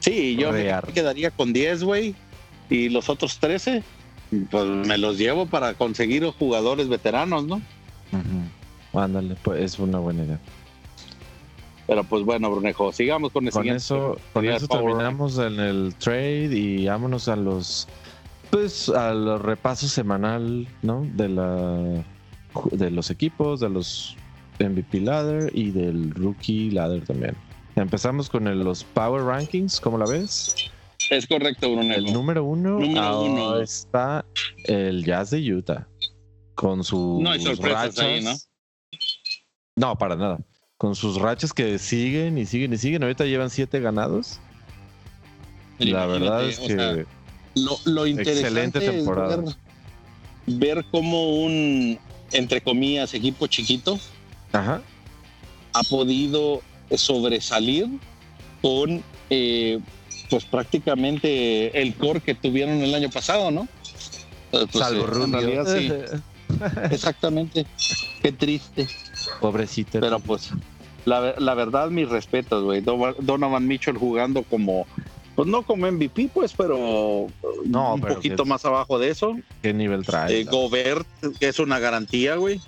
sí, 0.00 0.36
yo 0.36 0.52
me 0.52 0.74
quedaría 0.92 1.30
con 1.30 1.54
10, 1.54 1.84
güey, 1.84 2.14
y 2.68 2.90
los 2.90 3.08
otros 3.08 3.38
13 3.38 3.82
pues 4.50 4.64
me 4.64 4.98
los 4.98 5.18
llevo 5.18 5.46
para 5.46 5.74
conseguir 5.74 6.24
jugadores 6.38 6.88
veteranos, 6.88 7.44
¿no? 7.44 7.60
Ándale, 8.92 9.36
pues 9.42 9.62
es 9.62 9.78
una 9.78 9.98
buena 9.98 10.24
idea. 10.24 10.40
Pero 11.86 12.04
pues 12.04 12.24
bueno, 12.24 12.50
Brunejo, 12.50 12.92
sigamos 12.92 13.32
con, 13.32 13.48
con 13.48 13.68
eso. 13.68 14.16
Con 14.32 14.46
eso 14.46 14.68
terminamos 14.68 15.38
en 15.38 15.58
el 15.58 15.94
trade 15.96 16.56
y 16.56 16.86
vámonos 16.86 17.28
a 17.28 17.36
los 17.36 17.88
pues 18.50 18.88
al 18.88 19.40
repaso 19.40 19.88
semanal, 19.88 20.68
¿no? 20.82 21.06
De 21.14 21.28
la 21.28 22.04
de 22.72 22.90
los 22.90 23.10
equipos, 23.10 23.60
de 23.60 23.70
los 23.70 24.16
MVP 24.58 25.00
ladder 25.00 25.50
y 25.54 25.70
del 25.70 26.10
rookie 26.12 26.70
ladder 26.70 27.04
también. 27.04 27.34
Empezamos 27.76 28.28
con 28.28 28.44
los 28.62 28.84
Power 28.84 29.22
Rankings, 29.22 29.80
¿cómo 29.80 29.98
la 29.98 30.06
ves? 30.06 30.54
Es 31.10 31.26
correcto, 31.26 31.72
Bruno. 31.72 31.92
El 31.92 32.12
número 32.12 32.44
uno, 32.44 33.60
está 33.60 34.24
el 34.64 35.04
Jazz 35.04 35.30
de 35.30 35.52
Utah. 35.52 35.88
Con 36.54 36.84
sus 36.84 37.20
no 37.20 37.30
hay 37.30 37.44
rachas. 37.44 37.98
Ahí, 37.98 38.22
¿no? 38.22 38.32
No, 39.74 39.98
para 39.98 40.14
nada. 40.14 40.38
Con 40.76 40.94
sus 40.94 41.16
rachas 41.20 41.52
que 41.52 41.78
siguen 41.78 42.38
y 42.38 42.46
siguen 42.46 42.72
y 42.74 42.78
siguen. 42.78 43.02
Ahorita 43.02 43.24
llevan 43.24 43.50
siete 43.50 43.80
ganados. 43.80 44.38
La 45.78 46.06
verdad 46.06 46.44
es 46.44 46.60
que. 46.60 47.06
lo, 47.86 48.06
interesante 48.06 48.78
excelente 48.78 48.80
temporada. 48.80 49.42
Es 50.46 50.58
ver, 50.58 50.84
cómo 50.92 51.42
un, 51.42 51.98
entre 52.30 52.60
comillas, 52.60 53.14
equipo 53.14 53.48
chiquito 53.48 53.98
ha 54.52 55.82
podido 55.88 56.62
sobresalir 56.94 57.88
con 58.62 59.02
eh, 59.30 59.80
pues 60.30 60.44
prácticamente 60.44 61.82
el 61.82 61.94
core 61.94 62.20
que 62.20 62.34
tuvieron 62.34 62.76
el 62.76 62.94
año 62.94 63.10
pasado, 63.10 63.50
¿no? 63.50 63.68
Pues, 64.50 64.70
Salvo 64.72 65.06
eh, 65.38 65.64
sí. 65.66 66.56
Exactamente. 66.90 67.66
Qué 68.22 68.32
triste. 68.32 68.88
Pobrecito. 69.40 70.00
Pero 70.00 70.18
pues, 70.20 70.50
la, 71.04 71.34
la 71.38 71.54
verdad, 71.54 71.90
mis 71.90 72.08
respetos, 72.08 72.64
güey. 72.64 72.80
Donovan 72.80 73.66
Mitchell 73.66 73.96
jugando 73.96 74.42
como, 74.42 74.86
pues 75.34 75.48
no 75.48 75.62
como 75.62 75.90
MVP, 75.90 76.30
pues, 76.32 76.52
pero 76.56 77.26
no, 77.66 77.94
un 77.94 78.00
poquito 78.00 78.44
más 78.44 78.64
abajo 78.64 78.98
de 78.98 79.10
eso. 79.10 79.36
¿Qué 79.62 79.72
nivel 79.72 80.04
trae? 80.04 80.40
Eh, 80.40 80.44
Gobert, 80.44 81.06
que 81.38 81.48
es 81.48 81.58
una 81.58 81.78
garantía, 81.78 82.36
güey. 82.36 82.60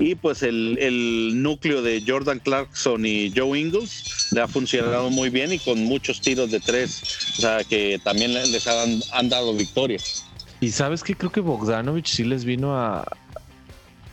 Y 0.00 0.14
pues 0.14 0.44
el, 0.44 1.42
núcleo 1.42 1.82
de 1.82 2.02
Jordan 2.06 2.38
Clarkson 2.38 3.04
y 3.04 3.32
Joe 3.34 3.58
Ingles 3.58 4.28
le 4.30 4.40
ha 4.40 4.46
funcionado 4.46 5.10
muy 5.10 5.28
bien 5.28 5.52
y 5.52 5.58
con 5.58 5.82
muchos 5.84 6.20
tiros 6.20 6.52
de 6.52 6.60
tres, 6.60 7.02
o 7.36 7.40
sea 7.40 7.64
que 7.64 8.00
también 8.04 8.32
les 8.32 8.66
han, 8.68 9.28
dado 9.28 9.52
victorias. 9.54 10.24
Y 10.60 10.70
sabes 10.70 11.02
que 11.02 11.16
creo 11.16 11.32
que 11.32 11.40
Bogdanovich 11.40 12.06
sí 12.06 12.24
les 12.24 12.44
vino 12.44 12.78
a 12.78 13.04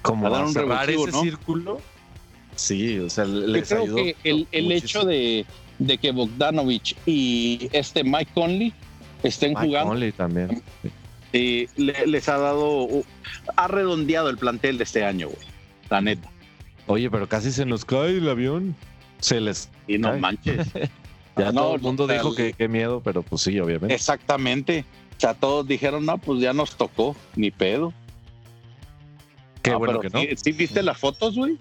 como 0.01 0.25
a, 0.27 0.29
dar 0.31 0.45
un 0.45 0.53
cerrar 0.53 0.89
ese 0.89 1.11
círculo. 1.11 1.79
Sí, 2.55 2.97
o 2.99 3.09
sea, 3.09 3.25
les 3.25 3.69
Yo 3.69 3.83
creo 3.83 3.95
que 3.95 4.15
el, 4.23 4.47
el 4.51 4.71
hecho 4.71 5.03
de, 5.03 5.45
que 6.01 6.11
Bogdanovich 6.11 6.95
y 7.05 7.69
este 7.73 8.03
Mike 8.03 8.31
Conley 8.33 8.73
estén 9.21 9.51
Mike 9.51 9.67
jugando. 9.67 9.89
Conley 9.89 10.11
también. 10.13 10.63
Sí, 11.31 11.67
les 11.75 12.27
ha 12.29 12.37
dado, 12.37 12.87
ha 13.55 13.67
redondeado 13.67 14.29
el 14.29 14.37
plantel 14.37 14.79
de 14.79 14.83
este 14.85 15.03
año, 15.03 15.27
güey 15.27 15.54
la 15.89 16.01
neta. 16.01 16.29
Oye, 16.87 17.09
pero 17.09 17.27
casi 17.27 17.51
se 17.51 17.65
nos 17.65 17.85
cae 17.85 18.17
el 18.17 18.29
avión. 18.29 18.75
Se 19.19 19.39
les. 19.39 19.69
Y 19.87 19.97
no 19.97 20.17
manches. 20.17 20.67
ya 21.37 21.51
todo 21.51 21.75
el 21.75 21.81
mundo 21.81 22.07
dijo 22.07 22.35
que 22.35 22.53
qué 22.53 22.67
miedo, 22.67 23.01
pero 23.03 23.23
pues 23.23 23.41
sí, 23.41 23.59
obviamente. 23.59 23.93
Exactamente. 23.93 24.85
O 25.17 25.19
sea, 25.19 25.33
todos 25.33 25.67
dijeron, 25.67 26.05
no, 26.05 26.17
pues 26.17 26.41
ya 26.41 26.53
nos 26.53 26.75
tocó, 26.75 27.15
ni 27.35 27.49
pedo. 27.49 27.93
Qué 29.61 29.73
bueno 29.73 29.99
que 29.99 30.09
no. 30.09 30.19
¿sí, 30.35 30.51
viste 30.51 30.83
las 30.83 30.97
fotos, 30.97 31.35
güey? 31.35 31.57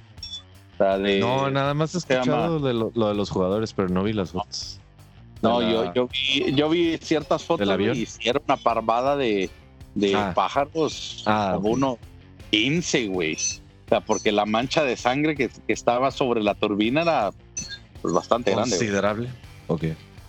no, 1.20 1.50
nada 1.50 1.72
más 1.72 1.94
he 1.94 1.98
escuchado 1.98 2.58
de 2.58 2.74
lo, 2.74 2.90
de 2.90 3.14
los 3.14 3.30
jugadores, 3.30 3.72
pero 3.72 3.88
no 3.88 4.02
vi 4.02 4.12
las 4.12 4.32
fotos. 4.32 4.80
No, 5.40 5.62
yo, 5.62 5.92
yo, 5.94 6.08
vi, 6.08 6.52
yo 6.54 6.68
vi 6.68 6.98
ciertas 6.98 7.44
fotos 7.44 7.68
y 7.78 8.02
hicieron 8.02 8.42
una 8.46 8.56
parvada 8.56 9.16
de, 9.16 9.50
de 9.94 10.14
ah. 10.14 10.32
pájaros 10.34 11.22
ah, 11.26 11.52
como 11.54 11.70
uno 11.70 11.98
15, 12.50 13.08
güey 13.08 13.36
porque 14.06 14.32
la 14.32 14.46
mancha 14.46 14.84
de 14.84 14.96
sangre 14.96 15.36
que, 15.36 15.50
estaba 15.68 16.10
sobre 16.10 16.42
la 16.42 16.54
turbina 16.54 17.02
era 17.02 17.30
pues, 18.02 18.14
bastante 18.14 18.50
grande. 18.52 18.70
Considerable. 18.70 19.28
Ok. 19.66 19.84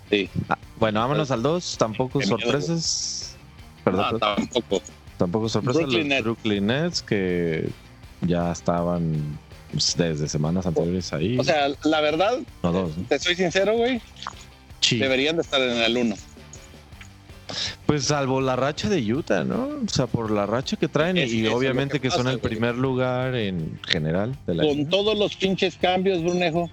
Sí. 0.09 0.29
Ah, 0.49 0.57
bueno, 0.79 0.99
vámonos 0.99 1.31
al 1.31 1.41
2. 1.41 1.77
Tampoco 1.77 2.19
Qué 2.19 2.25
miedo. 2.25 2.37
sorpresas. 2.39 3.35
Perdón, 3.83 4.01
No, 4.13 4.19
perdón. 4.19 4.35
tampoco. 4.49 4.81
tampoco 5.17 5.49
sorpresas. 5.49 5.81
Brooklyn 5.81 5.99
los 6.01 6.09
Nets. 6.09 6.23
Brooklyn 6.23 6.67
Nets 6.67 7.01
que 7.01 7.69
ya 8.21 8.51
estaban 8.51 9.37
pues, 9.71 9.95
desde 9.97 10.27
semanas 10.27 10.65
anteriores 10.65 11.11
ahí. 11.13 11.37
O 11.39 11.43
sea, 11.43 11.67
la 11.83 12.01
verdad, 12.01 12.39
no 12.63 12.71
dos. 12.71 12.97
¿no? 12.97 13.03
te 13.07 13.19
soy 13.19 13.35
sincero, 13.35 13.73
güey, 13.75 14.01
Sí. 14.79 14.97
deberían 14.97 15.35
de 15.35 15.41
estar 15.41 15.61
en 15.61 15.77
el 15.81 15.97
1. 15.97 16.15
Pues 17.85 18.05
salvo 18.05 18.41
la 18.41 18.55
racha 18.55 18.89
de 18.89 19.13
Utah, 19.13 19.43
¿no? 19.43 19.67
O 19.85 19.87
sea, 19.87 20.07
por 20.07 20.31
la 20.31 20.45
racha 20.47 20.75
que 20.75 20.87
traen 20.87 21.17
y- 21.17 21.21
Es- 21.45 21.51
obviamente 21.53 21.99
que 21.99 22.09
que, 22.09 22.11
son 22.15 22.27
el 22.27 22.37
güey. 22.37 22.53
primer 22.53 22.75
lugar 22.75 23.35
en 23.35 23.79
general 23.87 24.35
de 24.47 24.55
la 24.55 24.63
Con 24.63 24.77
liga. 24.77 24.89
todos 24.89 25.17
los 25.17 25.35
pinches 25.35 25.75
cambios, 25.75 26.23
Brunejo, 26.23 26.69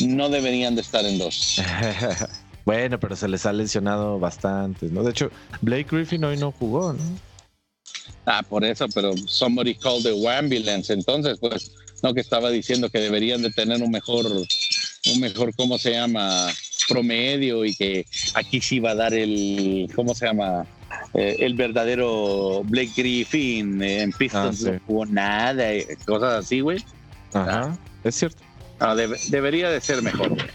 no 0.00 0.28
deberían 0.28 0.74
de 0.74 0.80
estar 0.80 1.04
en 1.04 1.18
2. 1.18 1.56
bueno, 2.64 2.98
pero 2.98 3.14
se 3.14 3.28
les 3.28 3.46
ha 3.46 3.52
lesionado 3.52 4.18
bastante, 4.18 4.86
¿no? 4.86 5.04
De 5.04 5.12
hecho, 5.12 5.30
Blake 5.60 5.86
Griffin 5.90 6.24
hoy 6.24 6.36
no 6.36 6.50
jugó, 6.50 6.92
¿no? 6.94 6.98
Ah, 8.26 8.42
por 8.42 8.64
eso, 8.64 8.86
pero 8.92 9.12
somebody 9.26 9.74
called 9.74 10.02
the 10.02 10.28
ambulance. 10.28 10.92
Entonces, 10.92 11.38
pues, 11.40 11.72
no 12.02 12.12
que 12.12 12.20
estaba 12.20 12.50
diciendo 12.50 12.90
que 12.90 12.98
deberían 12.98 13.42
de 13.42 13.50
tener 13.50 13.82
un 13.82 13.90
mejor, 13.90 14.26
un 14.26 15.20
mejor, 15.20 15.54
¿cómo 15.54 15.78
se 15.78 15.92
llama? 15.92 16.48
Promedio 16.94 17.64
y 17.64 17.74
que 17.74 18.06
aquí 18.34 18.60
sí 18.60 18.80
va 18.80 18.90
a 18.90 18.94
dar 18.94 19.14
el, 19.14 19.88
¿cómo 19.94 20.14
se 20.14 20.26
llama? 20.26 20.66
Eh, 21.14 21.36
el 21.40 21.54
verdadero 21.54 22.62
Blake 22.64 22.92
Griffin 22.96 23.82
eh, 23.82 24.02
en 24.02 24.12
Pistons 24.12 24.62
Ah, 24.62 24.64
sí. 24.66 24.70
no 24.72 24.80
jugó 24.86 25.06
nada, 25.06 25.72
eh, 25.72 25.86
cosas 26.06 26.44
así, 26.44 26.60
güey. 26.60 26.84
Ajá, 27.32 27.76
es 28.04 28.14
cierto. 28.16 28.42
Ah, 28.78 28.94
debe- 28.94 29.18
debería 29.28 29.70
de 29.70 29.80
ser 29.80 30.02
mejor. 30.02 30.30
güey. 30.30 30.46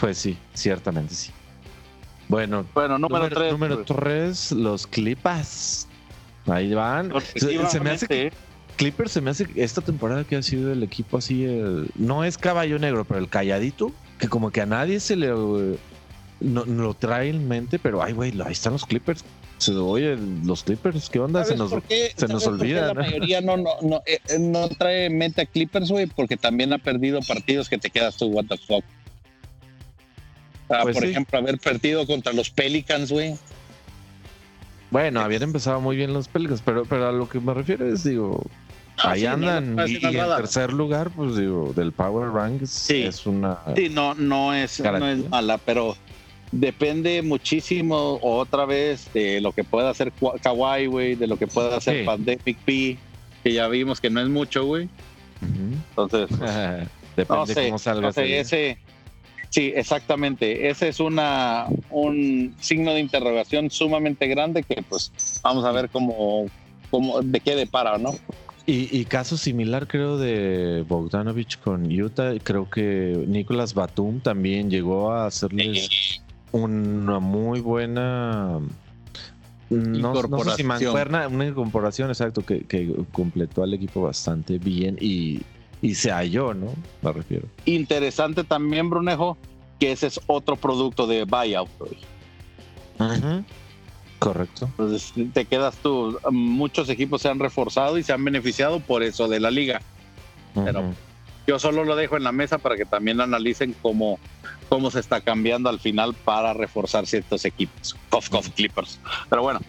Pues 0.00 0.18
sí, 0.18 0.36
ciertamente 0.54 1.14
sí. 1.14 1.30
Bueno, 2.28 2.64
Bueno, 2.74 2.98
número 2.98 3.26
pues. 3.28 3.34
3. 3.38 3.52
número 3.52 3.84
tres, 3.84 4.52
los 4.52 4.86
Clippers. 4.86 5.86
Ahí 6.46 6.74
van. 6.74 7.12
Se, 7.36 7.68
se 7.70 7.80
me 7.80 7.90
hace 7.90 8.06
que 8.06 8.32
Clippers 8.76 9.12
se 9.12 9.20
me 9.20 9.30
hace 9.30 9.46
que 9.46 9.62
esta 9.62 9.80
temporada 9.80 10.24
que 10.24 10.36
ha 10.36 10.42
sido 10.42 10.72
el 10.72 10.82
equipo 10.82 11.18
así, 11.18 11.44
el, 11.44 11.88
no 11.94 12.24
es 12.24 12.36
caballo 12.36 12.78
negro, 12.78 13.04
pero 13.04 13.20
el 13.20 13.28
calladito, 13.28 13.92
que 14.18 14.28
como 14.28 14.50
que 14.50 14.60
a 14.60 14.66
nadie 14.66 15.00
se 15.00 15.16
le 15.16 15.28
no, 15.28 16.64
no 16.64 16.82
lo 16.82 16.94
trae 16.94 17.30
en 17.30 17.48
mente, 17.48 17.78
pero 17.78 18.02
ay, 18.02 18.12
güey, 18.12 18.32
ahí 18.44 18.52
están 18.52 18.72
los 18.74 18.84
Clippers. 18.84 19.24
Se, 19.58 19.72
oye, 19.72 20.16
los 20.44 20.64
Clippers, 20.64 21.08
¿qué 21.08 21.20
onda? 21.20 21.44
Se 21.44 21.56
¿Sabes 21.56 21.72
nos, 21.72 21.84
qué? 21.84 22.12
se 22.16 22.26
nos 22.26 22.42
¿Sabes 22.42 22.58
por 22.58 22.66
qué 22.66 22.74
olvida, 22.74 22.86
La 22.88 22.94
¿no? 22.94 23.00
mayoría 23.00 23.40
no, 23.40 23.56
no, 23.56 23.70
no, 23.82 24.02
eh, 24.04 24.18
eh, 24.28 24.38
no 24.38 24.68
trae 24.68 25.06
en 25.06 25.16
mente 25.16 25.42
a 25.42 25.46
Clippers, 25.46 25.90
güey, 25.90 26.06
porque 26.06 26.36
también 26.36 26.72
ha 26.72 26.78
perdido 26.78 27.20
partidos 27.22 27.68
que 27.68 27.78
te 27.78 27.88
quedas 27.90 28.16
tú, 28.16 28.26
what 28.26 28.46
the 28.46 28.56
fuck. 28.58 28.84
Pues 30.66 30.94
por 30.96 31.04
sí. 31.04 31.10
ejemplo, 31.10 31.38
haber 31.38 31.58
perdido 31.58 32.06
contra 32.06 32.32
los 32.32 32.50
Pelicans, 32.50 33.12
güey. 33.12 33.36
Bueno, 34.90 35.20
habían 35.20 35.42
empezado 35.42 35.80
muy 35.80 35.96
bien 35.96 36.12
los 36.12 36.28
Pelicans, 36.28 36.62
pero, 36.64 36.84
pero 36.84 37.08
a 37.08 37.12
lo 37.12 37.28
que 37.28 37.38
me 37.40 37.54
refiero 37.54 37.86
es, 37.86 38.04
digo, 38.04 38.42
ahí 38.98 39.20
sí, 39.20 39.26
no 39.26 39.32
andan 39.32 39.88
y, 39.88 39.92
y 39.92 40.06
en 40.06 40.36
tercer 40.36 40.72
lugar, 40.72 41.10
pues 41.10 41.36
digo, 41.36 41.72
del 41.74 41.92
Power 41.92 42.30
Rank 42.30 42.64
Sí. 42.66 43.02
es 43.02 43.26
una... 43.26 43.58
Sí, 43.76 43.88
no, 43.88 44.14
no 44.14 44.54
es, 44.54 44.80
no 44.80 45.08
es 45.08 45.28
mala, 45.28 45.58
pero 45.58 45.96
depende 46.52 47.22
muchísimo 47.22 48.18
otra 48.22 48.64
vez 48.64 49.12
de 49.12 49.40
lo 49.40 49.52
que 49.52 49.64
pueda 49.64 49.90
hacer 49.90 50.12
Kawhi, 50.42 50.86
güey, 50.86 51.14
de 51.16 51.26
lo 51.26 51.36
que 51.36 51.46
pueda 51.46 51.76
hacer 51.76 52.00
Sí. 52.00 52.04
Pandemic 52.04 52.58
P, 52.64 52.98
que 53.42 53.52
ya 53.52 53.66
vimos 53.68 54.00
que 54.00 54.10
no 54.10 54.20
es 54.20 54.28
mucho, 54.28 54.64
güey. 54.64 54.88
Entonces, 55.42 56.30
Depende 57.16 57.40
no 57.40 57.46
sé, 57.46 57.64
cómo 57.66 57.78
salga 57.78 58.00
no 58.08 58.12
sé, 58.12 58.40
ese, 58.40 58.78
sí, 59.50 59.72
exactamente. 59.74 60.68
Ese 60.68 60.88
es 60.88 61.00
una 61.00 61.66
un 61.90 62.54
signo 62.60 62.92
de 62.92 63.00
interrogación 63.00 63.70
sumamente 63.70 64.26
grande 64.26 64.62
que, 64.62 64.82
pues, 64.88 65.12
vamos 65.42 65.64
a 65.64 65.70
ver 65.70 65.90
cómo, 65.90 66.46
cómo 66.90 67.22
de 67.22 67.40
qué 67.40 67.54
depara, 67.54 67.98
¿no? 67.98 68.14
Y, 68.66 68.98
y 68.98 69.04
caso 69.04 69.36
similar 69.36 69.86
creo 69.86 70.16
de 70.16 70.84
Bogdanovich 70.88 71.58
con 71.58 71.84
Utah, 71.92 72.32
creo 72.42 72.70
que 72.70 73.24
Nicolas 73.28 73.74
Batum 73.74 74.20
también 74.20 74.70
llegó 74.70 75.12
a 75.12 75.26
hacerles 75.26 76.22
una 76.50 77.18
muy 77.18 77.60
buena 77.60 78.60
no, 79.70 80.14
no 80.14 80.14
sé 80.14 80.56
si 80.56 80.62
Incorporación. 80.62 80.66
mancuerna, 80.68 81.28
una 81.28 81.46
incorporación 81.46 82.08
exacto 82.10 82.44
que, 82.44 82.60
que 82.62 82.94
completó 83.12 83.62
al 83.62 83.74
equipo 83.74 84.02
bastante 84.02 84.58
bien 84.58 84.96
y, 85.00 85.42
y 85.82 85.94
se 85.94 86.10
halló, 86.10 86.54
¿no? 86.54 86.72
Me 87.02 87.12
refiero. 87.12 87.46
Interesante 87.64 88.44
también, 88.44 88.88
Brunejo, 88.88 89.36
que 89.78 89.92
ese 89.92 90.06
es 90.06 90.20
otro 90.26 90.56
producto 90.56 91.06
de 91.06 91.24
buyout, 91.24 91.68
güey. 91.78 91.98
Correcto. 94.18 94.66
Entonces 94.66 95.12
te 95.32 95.44
quedas 95.44 95.76
tú. 95.76 96.18
Muchos 96.30 96.88
equipos 96.88 97.22
se 97.22 97.28
han 97.28 97.38
reforzado 97.38 97.98
y 97.98 98.02
se 98.02 98.12
han 98.12 98.24
beneficiado 98.24 98.80
por 98.80 99.02
eso 99.02 99.28
de 99.28 99.40
la 99.40 99.50
liga. 99.50 99.80
Pero-. 100.54 100.94
Yo 101.46 101.58
solo 101.58 101.84
lo 101.84 101.94
dejo 101.94 102.16
en 102.16 102.24
la 102.24 102.32
mesa 102.32 102.56
para 102.56 102.74
que 102.74 102.86
también 102.86 103.20
analicen 103.20 103.74
cómo, 103.82 104.18
cómo 104.70 104.90
se 104.90 105.00
está 105.00 105.20
cambiando 105.20 105.68
al 105.68 105.78
final 105.78 106.14
para 106.14 106.54
reforzar 106.54 107.06
ciertos 107.06 107.44
equipos. 107.44 107.94
Cough, 108.08 108.28
cough, 108.30 108.46
Clippers. 108.54 108.98
Pero 109.28 109.42
bueno, 109.42 109.60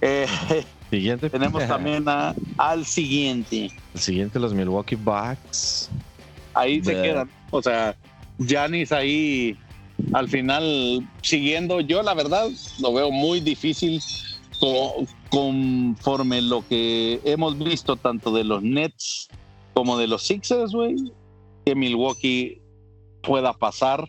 eh, 0.00 0.28
Siguiente. 0.90 1.28
tenemos 1.30 1.64
también 1.68 2.04
a- 2.08 2.36
al 2.56 2.84
siguiente. 2.86 3.72
El 3.94 4.00
siguiente, 4.00 4.38
los 4.38 4.54
Milwaukee 4.54 4.94
Bucks. 4.94 5.90
Ahí 6.54 6.80
se 6.84 6.92
quedan. 7.02 7.28
O 7.50 7.60
sea, 7.60 7.96
Janis 8.38 8.92
ahí 8.92 9.58
al 10.12 10.28
final 10.28 11.06
siguiendo. 11.22 11.80
Yo 11.80 12.02
la 12.02 12.14
verdad 12.14 12.48
lo 12.80 12.92
veo 12.92 13.10
muy 13.10 13.40
difícil 13.40 14.00
co- 14.60 15.06
conforme 15.30 16.42
lo 16.42 16.66
que 16.68 17.20
hemos 17.24 17.58
visto 17.58 17.96
tanto 17.96 18.32
de 18.32 18.44
los 18.44 18.62
Nets 18.62 19.28
como 19.72 19.98
de 19.98 20.06
los 20.06 20.22
Sixers, 20.22 20.72
güey, 20.72 20.94
que 21.64 21.74
Milwaukee 21.74 22.60
pueda 23.22 23.52
pasar 23.52 24.06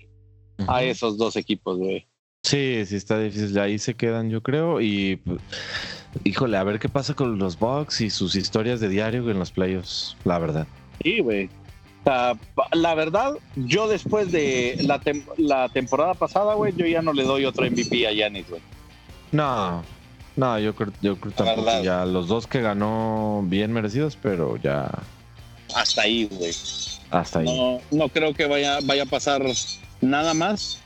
a 0.68 0.84
esos 0.84 1.18
dos 1.18 1.36
equipos, 1.36 1.78
güey. 1.78 2.08
Sí, 2.44 2.84
sí 2.86 2.96
está 2.96 3.20
difícil. 3.20 3.58
Ahí 3.60 3.80
se 3.80 3.96
quedan, 3.96 4.30
yo 4.30 4.42
creo. 4.44 4.80
Y 4.80 5.20
híjole, 6.24 6.58
a 6.58 6.64
ver 6.64 6.78
qué 6.80 6.88
pasa 6.90 7.14
con 7.16 7.40
los 7.40 7.58
Bucks 7.58 8.02
y 8.02 8.10
sus 8.12 8.36
historias 8.36 8.80
de 8.80 8.88
diario 8.90 9.30
en 9.32 9.40
los 9.40 9.52
playoffs, 9.52 10.16
la 10.24 10.38
verdad. 10.38 10.68
Sí, 11.04 11.20
güey. 11.20 11.50
Sea, 12.06 12.38
la 12.74 12.94
verdad, 12.96 13.34
yo 13.56 13.88
después 13.88 14.32
de 14.32 14.78
la, 14.82 15.02
tem- 15.02 15.26
la 15.38 15.68
temporada 15.70 16.14
pasada, 16.14 16.54
güey, 16.54 16.72
yo 16.78 16.86
ya 16.86 17.02
no 17.02 17.12
le 17.14 17.24
doy 17.24 17.46
otro 17.46 17.66
MVP 17.70 18.08
a 18.08 18.12
Giannis, 18.12 18.48
güey. 18.48 18.62
No, 19.32 19.84
no, 20.36 20.60
yo 20.60 20.76
creo, 20.76 20.94
yo 21.02 21.16
creo 21.18 21.34
tampoco. 21.34 21.64
verdad. 21.66 21.82
Ya 21.84 22.06
los 22.06 22.28
dos 22.28 22.46
que 22.48 22.62
ganó 22.62 23.44
bien 23.48 23.74
merecidos, 23.74 24.18
pero 24.22 24.56
ya 24.58 24.90
Hasta 25.76 26.04
ahí, 26.04 26.26
güey. 26.32 26.54
hasta 27.10 27.40
ahí. 27.40 27.46
No, 27.46 27.80
no 27.92 28.10
creo 28.10 28.34
que 28.36 28.46
vaya, 28.46 28.78
vaya 28.84 29.04
a 29.04 29.08
pasar 29.08 29.42
nada 30.02 30.34
más 30.36 30.80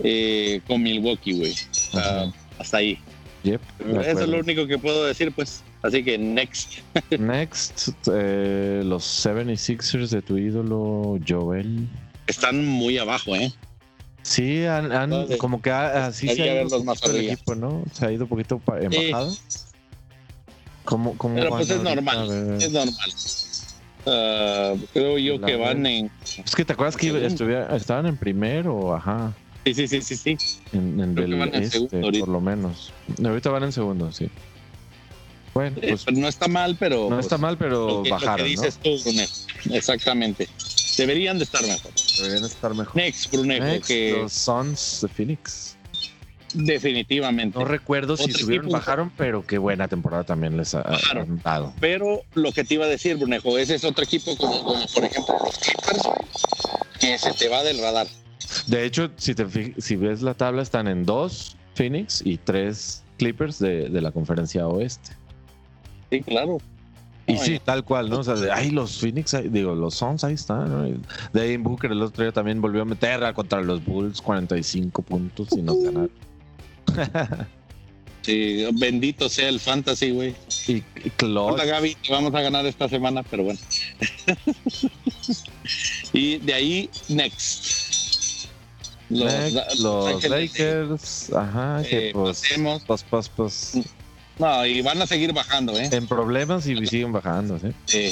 eh, 0.00 0.60
con 0.66 0.82
Milwaukee, 0.82 1.32
güey. 1.38 1.52
O 1.52 1.74
sea, 2.00 2.24
Ujú. 2.24 2.34
Hasta 2.58 2.78
ahí. 2.78 2.98
Yep, 3.44 3.60
Eso 4.00 4.20
es 4.22 4.28
lo 4.28 4.38
único 4.40 4.66
que 4.66 4.78
puedo 4.78 5.04
decir, 5.04 5.30
pues. 5.30 5.62
Así 5.86 6.02
que 6.02 6.18
next. 6.18 6.78
Next, 7.18 7.88
eh, 8.12 8.82
los 8.84 9.04
76ers 9.24 10.08
de 10.10 10.22
tu 10.22 10.36
ídolo 10.36 11.18
Joel. 11.26 11.86
Están 12.26 12.66
muy 12.66 12.98
abajo, 12.98 13.36
¿eh? 13.36 13.52
Sí, 14.22 14.64
han, 14.64 15.28
como 15.38 15.62
que 15.62 15.70
ha- 15.70 16.06
así 16.06 16.28
se 16.28 16.42
ha 16.50 16.62
ido 16.64 16.82
más 16.82 17.00
el 17.04 17.16
equipo, 17.28 17.54
¿no? 17.54 17.84
Se 17.92 18.06
ha 18.06 18.10
ido 18.12 18.24
un 18.24 18.28
poquito 18.28 18.60
en 18.80 18.90
bajada. 18.90 19.32
¿Cómo, 20.84 21.16
cómo 21.16 21.36
Pero 21.36 21.50
pues 21.50 21.70
es 21.70 21.76
ahorita? 21.76 21.94
normal. 21.94 22.60
Es 22.60 22.72
normal. 22.72 23.12
Ah, 24.06 24.74
creo 24.92 25.18
yo 25.18 25.38
La 25.38 25.46
que 25.46 25.56
van 25.56 25.86
en. 25.86 26.10
Es 26.44 26.54
que 26.56 26.64
te 26.64 26.72
acuerdas 26.72 26.96
que 26.96 27.26
estaban 27.76 28.06
en 28.06 28.16
primero, 28.16 28.94
ajá, 28.94 29.32
Sí, 29.64 29.74
sí, 29.74 29.88
sí, 29.88 30.00
sí, 30.00 30.16
sí. 30.16 30.36
en, 30.72 31.00
en 31.00 31.14
Creo 31.14 31.14
que 31.14 31.20
del 31.32 31.38
van 31.40 31.54
en 31.54 31.62
este, 31.64 31.88
segundo 31.88 32.18
por 32.20 32.28
lo 32.28 32.40
menos. 32.40 32.92
Ahorita 33.24 33.50
van 33.50 33.64
en 33.64 33.72
segundo, 33.72 34.12
sí. 34.12 34.28
Bueno, 35.56 35.76
Eh, 35.80 35.88
pues 35.88 36.04
pues 36.04 36.18
no 36.18 36.28
está 36.28 36.48
mal, 36.48 36.76
pero. 36.78 37.04
no 37.04 37.16
pues, 37.16 37.24
está 37.24 37.38
mal, 37.38 37.56
pero 37.56 37.88
lo 37.88 38.02
que 38.02 38.10
bajaron, 38.10 38.40
¿no? 38.40 38.44
dices 38.44 38.78
tú, 38.82 38.90
Brunejo. 39.02 39.32
Exactamente. 39.70 40.48
Deberían 40.98 41.38
de 41.38 41.44
estar 41.44 41.62
mejor. 41.62 41.92
Deberían 42.18 42.44
estar 42.44 42.74
mejor. 42.74 42.94
Next, 42.96 43.32
Brunejo, 43.32 43.64
Next, 43.64 43.88
que 43.88 44.18
los 44.20 44.32
Suns 44.34 44.98
de 45.00 45.08
Phoenix. 45.08 45.76
definitivamente. 46.52 47.58
No 47.58 47.64
recuerdo 47.64 48.18
si 48.18 48.30
subieron 48.32 48.66
equipo- 48.66 48.72
bajaron, 48.78 49.10
pero 49.16 49.46
qué 49.46 49.56
buena 49.56 49.88
temporada 49.88 50.24
también 50.24 50.58
les 50.58 50.74
ha, 50.74 50.82
Bajaron. 50.82 51.22
han 51.30 51.42
dado. 51.42 51.74
Pero 51.80 52.22
lo 52.34 52.52
que 52.52 52.62
te 52.64 52.74
iba 52.74 52.84
a 52.84 52.88
decir, 52.88 53.16
Brunejo, 53.16 53.56
ese 53.56 53.76
es 53.76 53.84
otro 53.84 54.04
equipo 54.04 54.36
como, 54.36 54.62
como 54.62 54.84
por 54.94 55.04
ejemplo 55.04 55.34
los 55.42 55.56
Clippers, 55.58 56.02
que 57.00 57.18
se 57.18 57.32
te 57.32 57.48
va 57.48 57.62
del 57.62 57.78
radar. 57.78 58.06
De 58.66 58.84
hecho, 58.84 59.10
si 59.16 59.34
te 59.34 59.46
si 59.80 59.96
ves 59.96 60.20
la 60.22 60.34
tabla, 60.34 60.60
están 60.62 60.86
en 60.86 61.04
dos 61.04 61.56
Phoenix 61.74 62.20
y 62.24 62.36
tres 62.38 63.02
Clippers 63.18 63.58
de, 63.58 63.88
de 63.88 64.00
la 64.02 64.12
conferencia 64.12 64.66
oeste. 64.68 65.12
Sí, 66.10 66.20
claro. 66.22 66.58
Y 67.26 67.38
sí, 67.38 67.60
tal 67.64 67.84
cual, 67.84 68.08
¿no? 68.08 68.20
O 68.20 68.24
sea, 68.24 68.34
de, 68.34 68.52
ay, 68.52 68.70
los 68.70 68.98
Phoenix, 68.98 69.36
digo, 69.50 69.74
los 69.74 69.96
Suns 69.96 70.22
ahí 70.22 70.34
están, 70.34 70.70
¿no? 70.70 71.00
Devin 71.32 71.62
Booker 71.64 71.90
el 71.90 72.02
otro 72.02 72.22
día 72.22 72.32
también 72.32 72.60
volvió 72.60 72.82
a 72.82 72.84
meter 72.84 73.20
contra 73.34 73.60
los 73.62 73.84
Bulls 73.84 74.22
45 74.22 75.02
puntos 75.02 75.48
y 75.52 75.62
nos 75.62 75.82
ganaron. 75.82 76.10
sí, 78.22 78.64
bendito 78.74 79.28
sea 79.28 79.48
el 79.48 79.58
fantasy, 79.58 80.12
güey. 80.12 80.36
Y 80.68 80.84
Hola, 81.24 81.64
Gaby, 81.64 81.96
vamos 82.10 82.32
a 82.32 82.42
ganar 82.42 82.64
esta 82.64 82.88
semana, 82.88 83.24
pero 83.24 83.42
bueno. 83.42 83.58
y 86.12 86.38
de 86.38 86.54
ahí, 86.54 86.90
next. 87.08 88.46
Los, 89.08 90.24
Lakers, 90.28 91.32
ajá, 91.32 91.82
que 91.88 92.08
eh, 92.08 92.12
pues, 92.12 92.42
pues, 92.86 93.04
pues, 93.08 93.28
pues 93.28 93.78
no, 94.38 94.66
y 94.66 94.82
van 94.82 95.00
a 95.00 95.06
seguir 95.06 95.32
bajando, 95.32 95.78
¿eh? 95.78 95.88
En 95.92 96.06
problemas 96.06 96.66
y 96.66 96.86
siguen 96.86 97.12
bajando, 97.12 97.58
¿sí? 97.58 98.10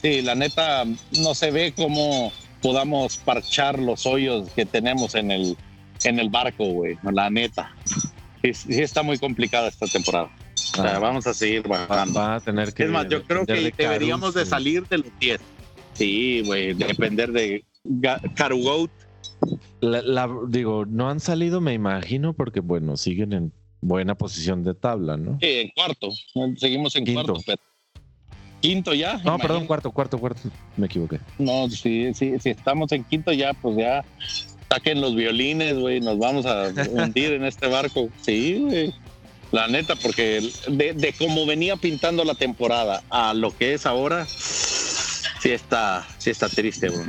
Sí, 0.00 0.22
la 0.22 0.34
neta, 0.34 0.84
no 0.84 1.34
se 1.34 1.50
ve 1.50 1.72
cómo 1.76 2.32
podamos 2.62 3.16
parchar 3.18 3.78
los 3.78 4.06
hoyos 4.06 4.48
que 4.50 4.64
tenemos 4.64 5.14
en 5.14 5.30
el, 5.30 5.56
en 6.04 6.20
el 6.20 6.30
barco, 6.30 6.64
güey. 6.66 6.96
La 7.02 7.30
neta. 7.30 7.74
Sí, 8.42 8.80
está 8.80 9.02
muy 9.02 9.18
complicada 9.18 9.68
esta 9.68 9.86
temporada. 9.86 10.30
O 10.54 10.82
sea, 10.82 10.96
ah. 10.96 10.98
vamos 11.00 11.26
a 11.26 11.34
seguir 11.34 11.66
bajando. 11.66 12.20
Va 12.20 12.36
a 12.36 12.40
tener 12.40 12.72
que. 12.72 12.84
Es 12.84 12.90
más, 12.90 13.08
yo 13.08 13.24
creo 13.24 13.44
que 13.44 13.72
deberíamos 13.76 14.34
de 14.34 14.46
salir 14.46 14.86
de 14.86 14.98
los 14.98 15.18
10. 15.18 15.40
Sí, 15.94 16.42
güey, 16.46 16.74
depender 16.74 17.32
de 17.32 17.64
Carugout. 18.36 18.90
La, 19.80 20.28
digo, 20.48 20.84
no 20.86 21.10
han 21.10 21.18
salido, 21.18 21.60
me 21.60 21.72
imagino, 21.72 22.32
porque 22.32 22.60
bueno, 22.60 22.96
siguen 22.96 23.32
en 23.32 23.52
buena 23.80 24.14
posición 24.14 24.64
de 24.64 24.74
tabla, 24.74 25.16
¿no? 25.16 25.38
Sí, 25.40 25.48
en 25.48 25.68
cuarto. 25.70 26.10
Seguimos 26.56 26.96
en 26.96 27.12
cuarto. 27.12 27.40
Quinto 28.60 28.92
ya. 28.92 29.18
No, 29.18 29.38
perdón, 29.38 29.66
cuarto, 29.66 29.92
cuarto, 29.92 30.18
cuarto. 30.18 30.50
Me 30.76 30.86
equivoqué. 30.86 31.20
No, 31.38 31.70
sí, 31.70 32.12
sí, 32.14 32.34
si 32.40 32.50
estamos 32.50 32.90
en 32.92 33.04
quinto 33.04 33.32
ya, 33.32 33.52
pues 33.54 33.76
ya 33.76 34.04
saquen 34.68 35.00
los 35.00 35.14
violines, 35.14 35.78
güey. 35.78 36.00
Nos 36.00 36.18
vamos 36.18 36.44
a 36.44 36.72
hundir 36.90 37.32
en 37.32 37.44
este 37.44 37.68
barco. 37.68 38.08
Sí, 38.22 38.58
güey. 38.60 38.94
La 39.52 39.66
neta, 39.66 39.94
porque 39.96 40.42
de, 40.68 40.92
de 40.92 41.14
cómo 41.14 41.46
venía 41.46 41.76
pintando 41.76 42.22
la 42.24 42.34
temporada 42.34 43.02
a 43.08 43.32
lo 43.32 43.56
que 43.56 43.74
es 43.74 43.86
ahora, 43.86 44.26
sí 45.40 45.50
está, 45.50 46.06
sí 46.18 46.30
está 46.30 46.48
triste, 46.48 46.88
güey. 46.88 47.06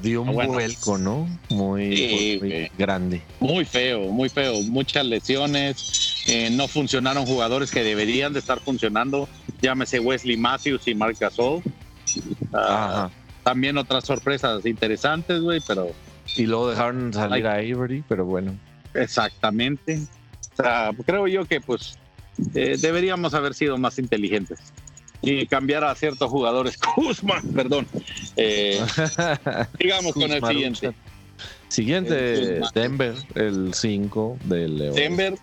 dio 0.00 0.22
un 0.22 0.34
vuelco, 0.34 0.98
¿no? 0.98 1.28
Muy, 1.50 2.70
grande. 2.78 3.22
Muy 3.40 3.64
feo, 3.64 4.00
muy 4.12 4.28
feo. 4.28 4.60
Muchas 4.62 5.04
lesiones. 5.06 6.24
Eh, 6.28 6.50
no 6.50 6.66
funcionaron 6.68 7.26
jugadores 7.26 7.70
que 7.70 7.84
deberían 7.84 8.32
de 8.32 8.40
estar 8.40 8.60
funcionando. 8.60 9.28
Llámese 9.60 10.00
Wesley 10.00 10.36
Matthews 10.36 10.88
y 10.88 10.94
Marc 10.94 11.18
Gasol. 11.18 11.62
Ah, 12.52 13.10
también 13.42 13.78
otras 13.78 14.04
sorpresas 14.04 14.64
interesantes, 14.66 15.40
güey, 15.40 15.60
pero. 15.66 15.92
Y 16.36 16.46
luego 16.46 16.70
dejaron 16.70 17.12
salir 17.12 17.46
a 17.46 17.54
Avery, 17.54 18.02
pero 18.08 18.24
bueno. 18.24 18.56
Exactamente. 18.94 20.00
O 20.52 20.56
sea, 20.62 20.90
creo 21.04 21.28
yo 21.28 21.44
que 21.44 21.60
pues 21.60 21.98
eh, 22.54 22.76
deberíamos 22.80 23.34
haber 23.34 23.54
sido 23.54 23.78
más 23.78 23.98
inteligentes 23.98 24.58
y 25.26 25.46
cambiar 25.46 25.84
a 25.84 25.94
ciertos 25.94 26.30
jugadores. 26.30 26.78
Kuzma, 26.94 27.42
perdón. 27.54 27.86
Eh, 28.36 28.80
digamos 29.78 30.14
con 30.14 30.30
el 30.30 30.44
siguiente. 30.44 30.94
Siguiente, 31.68 32.60
Denver, 32.74 33.14
el 33.34 33.74
5 33.74 34.38
del 34.44 34.78
León. 34.78 34.94
Denver, 34.94 35.34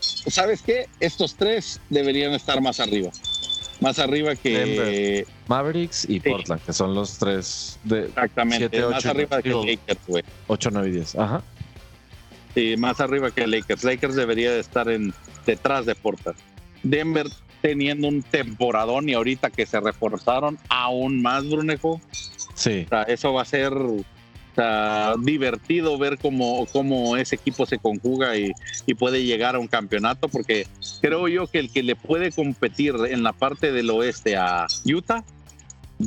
¿sabes 0.00 0.62
qué? 0.62 0.88
Estos 0.98 1.36
tres 1.36 1.80
deberían 1.90 2.32
estar 2.32 2.60
más 2.62 2.80
arriba. 2.80 3.10
Más 3.80 3.98
arriba 3.98 4.34
que 4.34 5.24
Mavericks 5.46 6.08
y 6.08 6.18
Portland, 6.18 6.60
que 6.62 6.72
son 6.72 6.94
los 6.94 7.18
tres 7.18 7.78
de 7.84 8.06
Exactamente, 8.06 8.80
más 8.86 9.06
arriba 9.06 9.40
que 9.40 9.50
Lakers, 9.50 10.00
güey. 10.08 10.24
8, 10.48 10.70
9 10.72 10.88
y 10.88 10.92
10. 10.92 11.16
Ajá. 11.16 11.42
Sí, 12.54 12.76
más 12.76 12.98
arriba 13.00 13.30
que 13.30 13.46
Lakers. 13.46 13.84
Lakers 13.84 14.16
debería 14.16 14.50
de 14.50 14.60
estar 14.60 14.88
en 14.88 15.14
detrás 15.46 15.86
de 15.86 15.94
Portland. 15.94 16.36
Denver 16.82 17.28
teniendo 17.60 18.08
un 18.08 18.22
temporadón 18.22 19.08
y 19.08 19.14
ahorita 19.14 19.50
que 19.50 19.66
se 19.66 19.80
reforzaron 19.80 20.58
aún 20.68 21.22
más, 21.22 21.48
Brunejo. 21.48 22.00
Sí. 22.54 22.86
eso 23.06 23.32
va 23.32 23.42
a 23.42 23.44
ser 23.44 23.72
divertido 25.20 25.96
ver 25.98 26.18
cómo, 26.18 26.66
cómo 26.72 27.16
ese 27.16 27.36
equipo 27.36 27.64
se 27.66 27.78
conjuga 27.78 28.36
y, 28.36 28.52
puede 28.98 29.22
llegar 29.22 29.54
a 29.54 29.60
un 29.60 29.68
campeonato, 29.68 30.28
porque 30.28 30.66
creo 31.00 31.28
yo 31.28 31.46
que 31.46 31.60
el 31.60 31.70
que 31.70 31.84
le 31.84 31.94
puede 31.94 32.32
competir 32.32 32.96
en 33.08 33.22
la 33.22 33.32
parte 33.32 33.70
del 33.70 33.90
oeste 33.90 34.36
a 34.36 34.66
Utah 34.84 35.22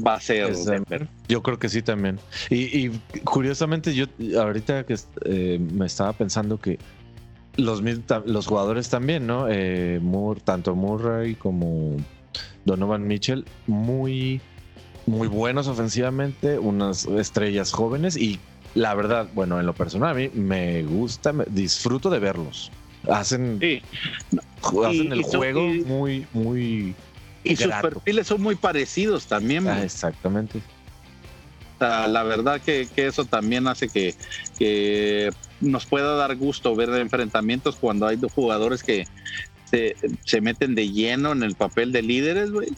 va 0.06 0.16
a 0.16 0.20
ser 0.20 0.54
Denver. 0.54 1.08
Yo 1.30 1.42
creo 1.42 1.58
que 1.58 1.70
sí 1.70 1.82
también. 1.82 2.20
Y, 2.50 2.90
curiosamente, 3.24 3.94
yo 3.94 4.08
ahorita 4.38 4.86
que 4.86 4.98
eh, 5.26 5.60
me 5.74 5.86
estaba 5.86 6.12
pensando 6.14 6.60
que 6.60 6.80
los, 7.62 7.82
los 8.26 8.48
jugadores 8.48 8.90
también, 8.90 9.28
¿no? 9.28 9.48
Eh, 9.50 10.02
tanto 10.44 10.76
Murray 10.76 11.36
como 11.36 11.98
Donovan 12.66 13.08
Mitchell, 13.08 13.46
muy, 13.68 14.42
muy 15.06 15.28
buenos 15.28 15.68
ofensivamente, 15.68 16.60
unas 16.60 17.06
estrellas 17.06 17.72
jóvenes 17.72 18.18
y 18.18 18.40
la 18.74 18.94
verdad, 18.96 19.28
bueno, 19.34 19.60
en 19.60 19.66
lo 19.66 19.74
personal 19.74 20.12
a 20.12 20.14
mí 20.14 20.30
me 20.34 20.84
gusta, 20.84 21.34
disfruto 21.48 22.10
de 22.10 22.20
verlos. 22.20 22.72
Hacen, 23.10 23.60
hacen 24.62 25.12
el 25.12 25.24
juego 25.24 25.62
muy, 25.86 26.26
muy... 26.34 26.96
Y 27.44 27.56
sus 27.56 27.74
perfiles 27.74 28.28
son 28.28 28.42
muy 28.42 28.56
parecidos 28.56 29.26
también. 29.26 29.68
Ah, 29.68 29.84
exactamente. 29.84 30.62
La 31.80 32.22
verdad 32.22 32.62
que, 32.62 32.88
eso 32.96 33.26
también 33.26 33.68
hace 33.68 33.90
que, 33.90 34.14
que 34.60 35.32
nos 35.62 35.86
pueda 35.86 36.16
dar 36.16 36.36
gusto 36.36 36.76
ver 36.76 36.90
enfrentamientos 36.90 37.76
cuando 37.76 38.08
hay 38.08 38.18
dos 38.18 38.34
jugadores 38.34 38.84
que 38.84 39.06
se, 40.26 40.42
meten 40.42 40.76
de 40.76 40.90
lleno 40.90 41.32
en 41.32 41.44
el 41.44 41.56
papel 41.56 41.92
de 41.92 42.02
líderes, 42.02 42.52
güey. 42.52 42.70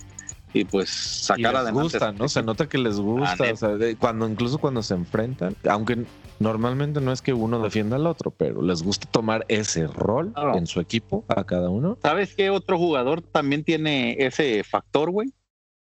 Y 0.55 0.65
pues 0.65 0.89
sacar 0.89 1.55
y 1.55 1.65
les 1.65 1.73
gusta, 1.73 2.11
¿no? 2.11 2.29
Se 2.29 2.43
nota 2.43 2.69
que 2.69 2.77
les 2.77 2.99
gusta, 2.99 3.51
o 3.51 3.55
sea, 3.55 3.75
cuando 3.97 4.29
incluso 4.29 4.59
cuando 4.59 4.83
se 4.83 4.93
enfrentan, 4.93 5.55
aunque 5.67 6.05
normalmente 6.39 7.01
no 7.01 7.11
es 7.11 7.23
que 7.23 7.33
uno 7.33 7.59
defienda 7.59 7.95
al 7.95 8.05
otro, 8.05 8.29
pero 8.29 8.61
les 8.61 8.83
gusta 8.83 9.09
tomar 9.09 9.45
ese 9.47 9.87
rol 9.87 10.31
en 10.53 10.67
su 10.67 10.79
equipo 10.79 11.25
a 11.27 11.43
cada 11.43 11.69
uno. 11.69 11.97
¿Sabes 12.03 12.35
qué 12.35 12.51
otro 12.51 12.77
jugador 12.77 13.23
también 13.23 13.63
tiene 13.63 14.15
ese 14.19 14.63
factor, 14.63 15.09
güey? 15.09 15.33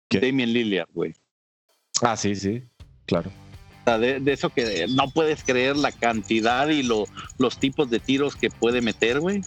Damien 0.08 0.52
Lillard, 0.52 0.88
güey. 0.92 1.14
Ah, 2.00 2.16
sí, 2.16 2.34
sí, 2.34 2.62
claro. 3.04 3.30
De, 3.84 4.22
eso 4.26 4.50
que 4.50 4.86
no 4.88 5.10
puedes 5.10 5.42
creer 5.42 5.76
la 5.76 5.90
cantidad 5.90 6.68
y 6.68 6.82
lo, 6.82 7.04
los 7.38 7.58
tipos 7.58 7.90
de 7.90 7.98
tiros 7.98 8.36
que 8.36 8.48
puede 8.50 8.80
meter, 8.80 9.20
güey. 9.20 9.42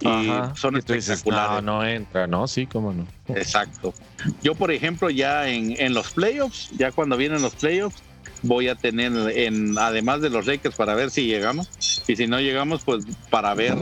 Y 0.00 0.28
son 0.54 0.76
espectaculares. 0.76 1.62
no, 1.62 1.80
no 1.80 1.86
entra, 1.86 2.26
¿no? 2.26 2.46
Sí, 2.46 2.66
cómo 2.66 2.92
no. 2.92 3.06
Exacto. 3.28 3.94
Yo, 4.42 4.54
por 4.54 4.70
ejemplo, 4.70 5.08
ya 5.08 5.48
en, 5.48 5.80
en 5.80 5.94
los 5.94 6.12
playoffs, 6.12 6.70
ya 6.76 6.92
cuando 6.92 7.16
vienen 7.16 7.40
los 7.40 7.54
playoffs, 7.54 8.02
voy 8.44 8.68
a 8.68 8.74
tener 8.74 9.12
en 9.36 9.76
además 9.78 10.20
de 10.20 10.30
los 10.30 10.46
Lakers 10.46 10.76
para 10.76 10.94
ver 10.94 11.10
si 11.10 11.26
llegamos 11.26 11.70
y 12.06 12.16
si 12.16 12.26
no 12.26 12.40
llegamos 12.40 12.82
pues 12.84 13.04
para 13.30 13.54
ver 13.54 13.76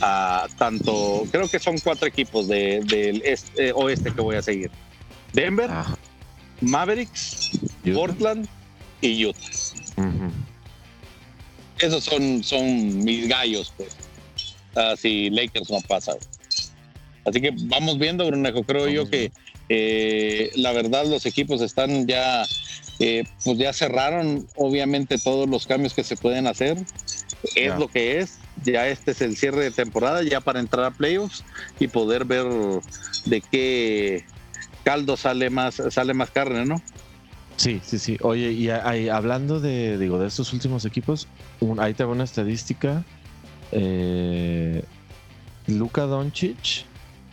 a 0.00 0.46
tanto 0.58 1.24
creo 1.30 1.48
que 1.48 1.58
son 1.58 1.78
cuatro 1.78 2.08
equipos 2.08 2.48
del 2.48 3.22
este, 3.24 3.72
oeste 3.72 4.12
que 4.12 4.20
voy 4.20 4.36
a 4.36 4.42
seguir 4.42 4.70
Denver 5.32 5.70
Mavericks 6.62 7.58
Portland 7.94 8.48
y 9.00 9.26
Utah. 9.26 9.40
Esos 11.78 12.04
son, 12.04 12.42
son 12.42 13.04
mis 13.04 13.28
gallos, 13.28 13.72
pues. 13.76 13.96
si 14.98 15.30
Lakers 15.30 15.70
no 15.70 15.80
pasa. 15.82 16.12
Así 17.24 17.40
que 17.40 17.52
vamos 17.64 17.98
viendo, 17.98 18.26
Brunejo. 18.26 18.62
Creo 18.62 18.88
yo 18.88 19.08
que 19.10 19.32
eh, 19.68 20.50
la 20.54 20.72
verdad 20.72 21.06
los 21.06 21.26
equipos 21.26 21.60
están 21.60 22.06
ya, 22.06 22.44
eh, 23.00 23.24
pues 23.44 23.58
ya 23.58 23.72
cerraron 23.72 24.46
obviamente 24.54 25.18
todos 25.18 25.48
los 25.48 25.66
cambios 25.66 25.92
que 25.92 26.04
se 26.04 26.16
pueden 26.16 26.46
hacer. 26.46 26.78
Es 27.54 27.76
lo 27.78 27.88
que 27.88 28.20
es. 28.20 28.38
Ya 28.64 28.88
este 28.88 29.10
es 29.10 29.20
el 29.20 29.36
cierre 29.36 29.64
de 29.64 29.70
temporada, 29.70 30.22
ya 30.22 30.40
para 30.40 30.60
entrar 30.60 30.86
a 30.86 30.90
playoffs 30.90 31.44
y 31.78 31.88
poder 31.88 32.24
ver 32.24 32.46
de 33.26 33.42
qué 33.42 34.24
caldo 34.82 35.16
sale 35.16 35.50
más, 35.50 35.82
sale 35.90 36.14
más 36.14 36.30
carne, 36.30 36.64
¿no? 36.64 36.80
Sí, 37.56 37.80
sí, 37.82 37.98
sí. 37.98 38.18
Oye, 38.22 38.52
y 38.52 38.68
hablando 38.68 39.60
de, 39.60 39.98
digo, 39.98 40.18
de 40.18 40.28
estos 40.28 40.52
últimos 40.52 40.84
equipos, 40.84 41.26
ahí 41.78 41.94
te 41.94 42.04
va 42.04 42.12
una 42.12 42.24
estadística. 42.24 43.04
Eh, 43.72 44.84
Luka 45.66 46.02
Doncic, 46.02 46.84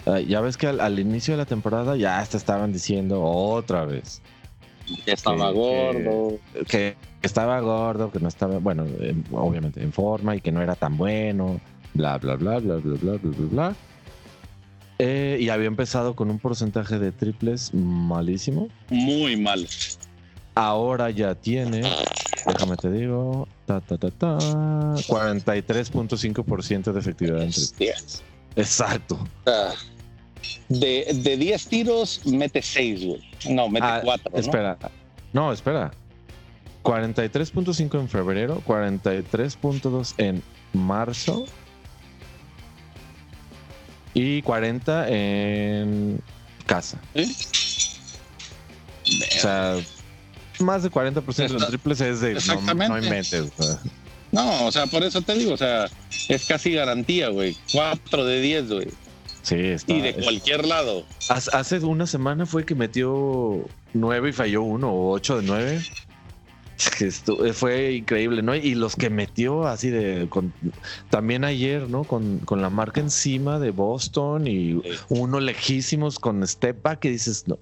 ah, 0.05 0.19
ya 0.19 0.41
ves 0.41 0.57
que 0.57 0.67
al, 0.67 0.99
inicio 0.99 1.33
de 1.33 1.37
la 1.37 1.45
temporada 1.45 1.95
ya 1.95 2.19
hasta 2.19 2.37
estaban 2.37 2.73
diciendo 2.73 3.21
otra 3.21 3.85
vez. 3.85 4.21
Que 5.05 5.11
estaba 5.11 5.51
gordo. 5.51 6.39
Que, 6.67 6.95
estaba 7.21 7.59
gordo, 7.59 8.11
que 8.11 8.19
no 8.19 8.27
estaba, 8.27 8.57
bueno, 8.59 8.85
obviamente 9.31 9.81
en 9.81 9.93
forma 9.93 10.35
y 10.35 10.41
que 10.41 10.51
no 10.51 10.61
era 10.61 10.75
tan 10.75 10.97
bueno, 10.97 11.59
bla, 11.93 12.17
bla, 12.17 12.35
bla, 12.35 12.59
bla, 12.59 12.75
bla, 12.77 12.95
bla, 12.95 13.17
bla, 13.17 13.31
bla, 13.31 13.47
bla. 13.51 13.75
Eh, 14.99 15.37
y 15.39 15.49
había 15.49 15.67
empezado 15.67 16.15
con 16.15 16.29
un 16.29 16.39
porcentaje 16.39 16.99
de 16.99 17.11
triples 17.11 17.73
malísimo. 17.73 18.69
Muy 18.89 19.35
mal. 19.37 19.67
Ahora 20.55 21.09
ya 21.09 21.33
tiene, 21.35 21.81
déjame 22.45 22.75
te 22.77 22.91
digo, 22.91 23.47
ta, 23.65 23.81
ta, 23.81 23.97
ta, 23.97 24.11
ta, 24.11 24.37
43.5% 24.37 26.91
de 26.91 26.99
efectividad 26.99 27.41
en 27.41 27.49
triples. 27.51 28.23
Exacto. 28.55 29.27
De, 30.69 31.07
de 31.23 31.37
10 31.37 31.67
tiros, 31.67 32.21
mete 32.25 32.61
6, 32.61 33.05
güey. 33.05 33.21
No, 33.49 33.67
mete 33.69 33.85
Ah, 33.87 34.01
4. 34.03 34.31
¿no? 34.31 34.37
Espera. 34.39 34.77
No, 35.31 35.51
espera. 35.51 35.91
43.5 36.83 37.99
en 37.99 38.07
febrero, 38.09 38.61
43.2 38.67 40.13
en 40.17 40.43
marzo 40.73 41.45
y 44.13 44.41
40 44.43 45.09
en 45.09 46.19
casa. 46.65 46.99
O 47.15 47.21
sea, 49.39 49.77
más 50.63 50.83
de 50.83 50.89
40% 50.89 51.35
de 51.35 51.45
Está- 51.45 51.67
triples 51.67 52.01
es 52.01 52.21
de 52.21 52.31
no, 52.33 52.37
Exactamente. 52.39 52.89
no 52.93 53.03
inventes. 53.03 53.51
o 53.57 53.63
sea. 53.63 53.79
No, 54.31 54.65
o 54.65 54.71
sea, 54.71 54.87
por 54.87 55.03
eso 55.03 55.21
te 55.21 55.35
digo, 55.35 55.53
o 55.53 55.57
sea, 55.57 55.85
es 56.27 56.45
casi 56.47 56.71
garantía, 56.73 57.29
güey. 57.29 57.55
4 57.71 58.25
de 58.25 58.41
10, 58.41 58.69
güey. 58.71 58.87
Sí, 59.43 59.55
está. 59.55 59.93
Y 59.93 60.01
de 60.01 60.09
es- 60.09 60.23
cualquier 60.23 60.65
lado. 60.65 61.05
Hace 61.29 61.79
una 61.79 62.07
semana 62.07 62.45
fue 62.47 62.65
que 62.65 62.73
metió 62.75 63.65
9 63.93 64.29
y 64.29 64.33
falló 64.33 64.63
uno 64.63 64.89
o 64.91 65.11
8 65.11 65.37
de 65.41 65.43
9. 65.43 65.81
Que 66.97 67.07
estu- 67.07 67.45
eh, 67.45 67.53
fue 67.53 67.93
increíble, 67.93 68.41
¿no? 68.41 68.55
Y 68.55 68.73
los 68.73 68.95
que 68.95 69.09
metió 69.11 69.67
así 69.67 69.89
de... 69.89 70.27
con- 70.27 70.51
también 71.11 71.43
ayer, 71.45 71.87
¿no? 71.87 72.03
Con, 72.03 72.39
con 72.39 72.61
la 72.63 72.71
marca 72.71 72.99
encima 72.99 73.59
de 73.59 73.69
Boston 73.69 74.47
y 74.47 74.81
uno 75.09 75.39
lejísimos 75.39 76.17
con 76.17 76.45
step 76.47 76.81
back 76.81 76.99
que 76.99 77.11
dices, 77.11 77.43
no, 77.47 77.59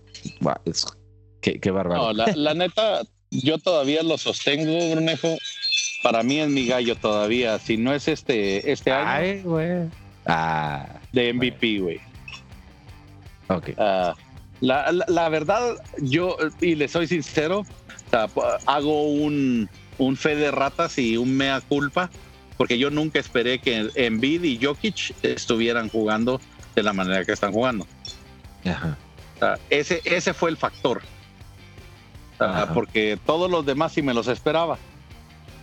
es, 0.65 0.87
qué, 1.41 1.59
qué 1.59 1.71
bárbaro. 1.71 2.01
No, 2.07 2.13
la, 2.13 2.31
la 2.35 2.53
neta, 2.53 3.01
yo 3.31 3.57
todavía 3.57 4.03
lo 4.03 4.17
sostengo, 4.17 4.91
Brunejo. 4.91 5.37
Para 6.03 6.23
mí 6.23 6.39
es 6.39 6.49
mi 6.49 6.65
gallo 6.65 6.95
todavía. 6.95 7.59
Si 7.59 7.77
no 7.77 7.93
es 7.93 8.07
este, 8.07 8.71
este 8.71 8.91
año, 8.91 9.09
Ay, 9.09 9.41
güey. 9.41 9.87
Ah, 10.25 10.87
de 11.11 11.33
MVP, 11.33 11.79
güey. 11.79 11.99
ok. 13.47 13.69
Ah, 13.77 14.13
la, 14.61 14.91
la- 14.91 15.05
la 15.07 15.29
verdad, 15.29 15.75
yo, 15.99 16.37
y 16.59 16.75
le 16.75 16.87
soy 16.87 17.07
sincero, 17.07 17.59
o 17.61 18.09
sea, 18.09 18.27
po- 18.27 18.43
hago 18.65 19.03
un, 19.11 19.69
un 19.97 20.15
fe 20.17 20.35
de 20.35 20.51
ratas 20.51 20.97
y 20.97 21.17
un 21.17 21.35
mea 21.35 21.61
culpa, 21.61 22.09
porque 22.57 22.77
yo 22.77 22.89
nunca 22.91 23.19
esperé 23.19 23.59
que 23.59 23.89
Embiid 23.95 24.43
y 24.43 24.63
Jokic 24.63 25.15
estuvieran 25.23 25.89
jugando 25.89 26.39
de 26.75 26.83
la 26.83 26.93
manera 26.93 27.25
que 27.25 27.31
están 27.31 27.51
jugando. 27.51 27.87
Ajá. 28.65 28.97
O 29.35 29.39
sea, 29.39 29.59
ese, 29.71 30.01
ese 30.05 30.33
fue 30.35 30.51
el 30.51 30.57
factor. 30.57 31.01
Ajá. 32.49 32.73
porque 32.73 33.19
todos 33.25 33.49
los 33.51 33.65
demás 33.65 33.91
sí 33.93 34.01
me 34.01 34.13
los 34.13 34.27
esperaba. 34.27 34.77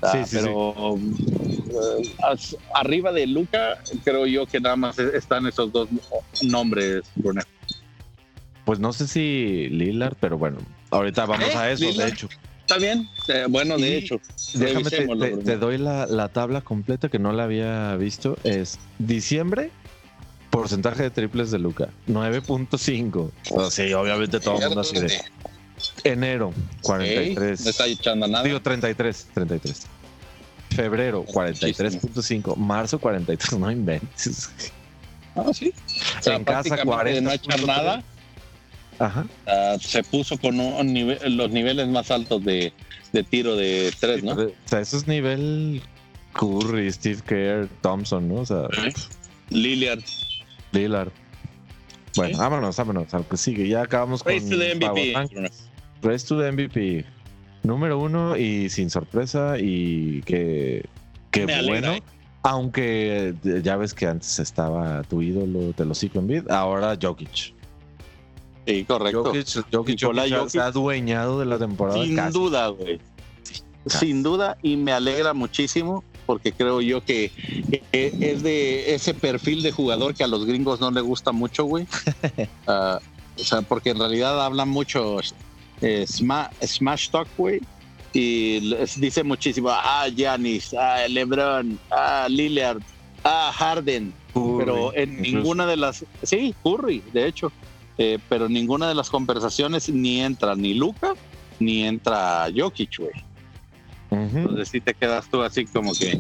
Sea, 0.00 0.24
Sí, 0.24 0.30
sí, 0.30 0.36
pero 0.36 0.96
eh, 0.96 2.14
as- 2.22 2.56
arriba 2.74 3.10
de 3.12 3.26
Luca, 3.26 3.78
creo 4.04 4.26
yo 4.26 4.46
que 4.46 4.60
nada 4.60 4.76
más 4.76 4.98
están 4.98 5.46
esos 5.46 5.72
dos 5.72 5.88
nombres, 6.40 7.02
Bruno. 7.16 7.42
Pues 8.64 8.78
no 8.78 8.92
sé 8.92 9.08
si 9.08 9.68
Lillard, 9.70 10.14
pero 10.20 10.38
bueno, 10.38 10.58
ahorita 10.90 11.26
vamos 11.26 11.48
¿Eh? 11.48 11.56
a 11.56 11.70
eso, 11.72 11.84
Lillard. 11.84 12.06
de 12.06 12.12
hecho. 12.12 12.28
Está 12.60 12.76
bien, 12.78 13.08
eh, 13.28 13.46
bueno, 13.48 13.76
de 13.78 13.88
Y 13.88 13.94
hecho. 13.94 14.20
Déjame, 14.54 14.90
te, 14.90 15.06
te- 15.06 15.36
te 15.38 15.56
doy 15.56 15.78
la, 15.78 16.06
la 16.06 16.28
tabla 16.28 16.60
completa 16.60 17.08
que 17.08 17.18
no 17.18 17.32
la 17.32 17.44
había 17.44 17.96
visto. 17.96 18.36
Es 18.44 18.78
diciembre, 18.98 19.70
porcentaje 20.50 21.02
de 21.02 21.10
triples 21.10 21.50
de 21.50 21.58
Luca, 21.58 21.88
9.5. 22.06 23.30
O 23.50 23.70
sea, 23.70 23.86
sí, 23.86 23.92
obviamente 23.94 24.38
todo 24.38 24.58
el 24.60 24.66
mundo 24.66 24.82
así 24.82 24.98
de... 25.00 25.18
Enero, 26.04 26.48
Ok, 26.48 26.54
43. 26.82 27.60
No 27.64 27.70
está 27.70 27.86
echando 27.86 28.26
nada. 28.28 28.44
Digo 28.44 28.60
33, 28.60 29.28
33. 29.34 29.86
Febrero, 30.70 31.24
43.5. 31.24 32.56
Marzo, 32.56 32.98
43. 32.98 33.58
No 33.58 33.70
inventes. 33.70 34.50
Ah, 35.34 35.44
sí. 35.52 35.72
O 36.18 36.22
sea, 36.22 36.36
En 36.36 36.44
casa, 36.44 36.62
prácticamente 36.74 36.80
de 36.80 36.84
40. 36.84 37.20
no 37.22 37.32
echar 37.32 37.64
nada, 37.66 38.02
Ajá. 38.98 39.26
ah, 39.46 39.76
se 39.80 40.02
puso 40.02 40.36
con 40.38 40.58
un- 40.58 41.16
los 41.36 41.50
niveles 41.50 41.88
más 41.88 42.10
altos 42.10 42.44
de, 42.44 42.72
de 43.12 43.22
tiro 43.22 43.54
de 43.56 43.92
tres, 44.00 44.22
¿no? 44.24 44.32
O 44.32 44.50
sea, 44.64 44.80
eso 44.80 44.96
es 44.96 45.06
nivel 45.06 45.80
Curry, 46.32 46.92
Steve 46.92 47.22
Kerr, 47.26 47.68
Thompson, 47.82 48.28
¿no? 48.28 48.34
O 48.42 48.46
sea, 48.46 48.62
Lillard. 49.50 50.02
Lillard. 50.72 51.10
Bueno, 52.16 52.34
Sí. 52.34 52.40
vámonos, 52.40 52.76
vámonos. 52.76 53.14
Al 53.14 53.24
que 53.26 53.36
sigue. 53.36 53.68
Ya 53.68 53.82
acabamos 53.82 54.22
con 54.24 54.32
Race 54.32 54.48
to 54.50 54.58
the 54.58 54.74
MVP. 54.74 55.14
Race 56.02 56.26
to 56.26 56.38
the 56.40 56.50
MVP. 56.52 57.04
Número 57.62 57.98
uno 57.98 58.36
y 58.36 58.68
sin 58.70 58.88
sorpresa 58.90 59.56
y 59.58 60.22
que, 60.22 60.86
que 61.30 61.46
Me 61.46 61.66
bueno. 61.66 61.92
¿eh? 61.92 62.02
Aunque 62.42 63.34
ya 63.62 63.76
ves 63.76 63.92
que 63.94 64.06
antes 64.06 64.38
estaba 64.38 65.02
tu 65.02 65.20
ídolo, 65.22 65.72
te 65.72 65.84
lo 65.84 65.94
sigo 65.94 66.20
en 66.20 66.28
vid, 66.28 66.50
ahora 66.50 66.96
Jokic. 67.00 67.52
Sí, 68.66 68.84
correcto. 68.84 69.24
Jokic, 69.24 69.46
Jokic, 69.72 70.00
Jokic 70.00 70.00
Jokic. 70.00 70.48
se 70.48 70.60
ha 70.60 70.66
adueñado 70.66 71.40
de 71.40 71.46
la 71.46 71.58
temporada 71.58 72.02
Sin 72.02 72.16
casi. 72.16 72.38
duda, 72.38 72.68
güey. 72.68 73.00
Sin 73.86 74.22
duda, 74.22 74.56
y 74.62 74.76
me 74.76 74.92
alegra 74.92 75.34
muchísimo 75.34 76.04
porque 76.26 76.52
creo 76.52 76.80
yo 76.82 77.02
que 77.02 77.32
es 77.92 78.42
de 78.42 78.94
ese 78.94 79.14
perfil 79.14 79.62
de 79.62 79.72
jugador 79.72 80.14
que 80.14 80.24
a 80.24 80.26
los 80.26 80.44
gringos 80.44 80.78
no 80.80 80.90
le 80.90 81.00
gusta 81.00 81.32
mucho, 81.32 81.64
güey. 81.64 81.86
Ah, 82.66 83.00
o 83.38 83.44
sea, 83.44 83.62
porque 83.62 83.90
en 83.90 83.98
realidad 83.98 84.44
hablan 84.44 84.68
mucho 84.68 85.18
eh, 85.80 86.04
sma- 86.06 86.50
smash 86.62 87.10
talk, 87.10 87.28
güey. 87.36 87.60
Y 88.12 88.60
les 88.60 88.98
dice 89.00 89.22
muchísimo, 89.22 89.68
ah, 89.70 90.06
Giannis, 90.08 90.74
ah, 90.74 91.06
LeBron, 91.08 91.78
ah, 91.90 92.26
Lillard, 92.28 92.80
ah, 93.24 93.52
Harden. 93.54 94.12
Curry, 94.34 94.56
pero 94.58 94.94
en 94.94 95.20
ninguna 95.22 95.66
de 95.66 95.76
las 95.76 96.04
sí 96.22 96.54
Curry 96.62 97.02
de 97.14 97.26
hecho 97.26 97.50
eh, 97.96 98.18
pero 98.28 98.46
en 98.46 98.52
ninguna 98.52 98.86
de 98.88 98.94
las 98.94 99.08
conversaciones 99.10 99.88
ni 99.88 100.20
entra 100.20 100.54
ni 100.54 100.74
Luca 100.74 101.14
ni 101.58 101.82
entra 101.84 102.46
Jokic 102.54 102.98
güey 102.98 103.12
entonces 104.40 104.68
sí 104.68 104.80
te 104.82 104.92
quedas 104.94 105.26
tú 105.30 105.42
así 105.42 105.64
como 105.64 105.92
que 105.94 106.18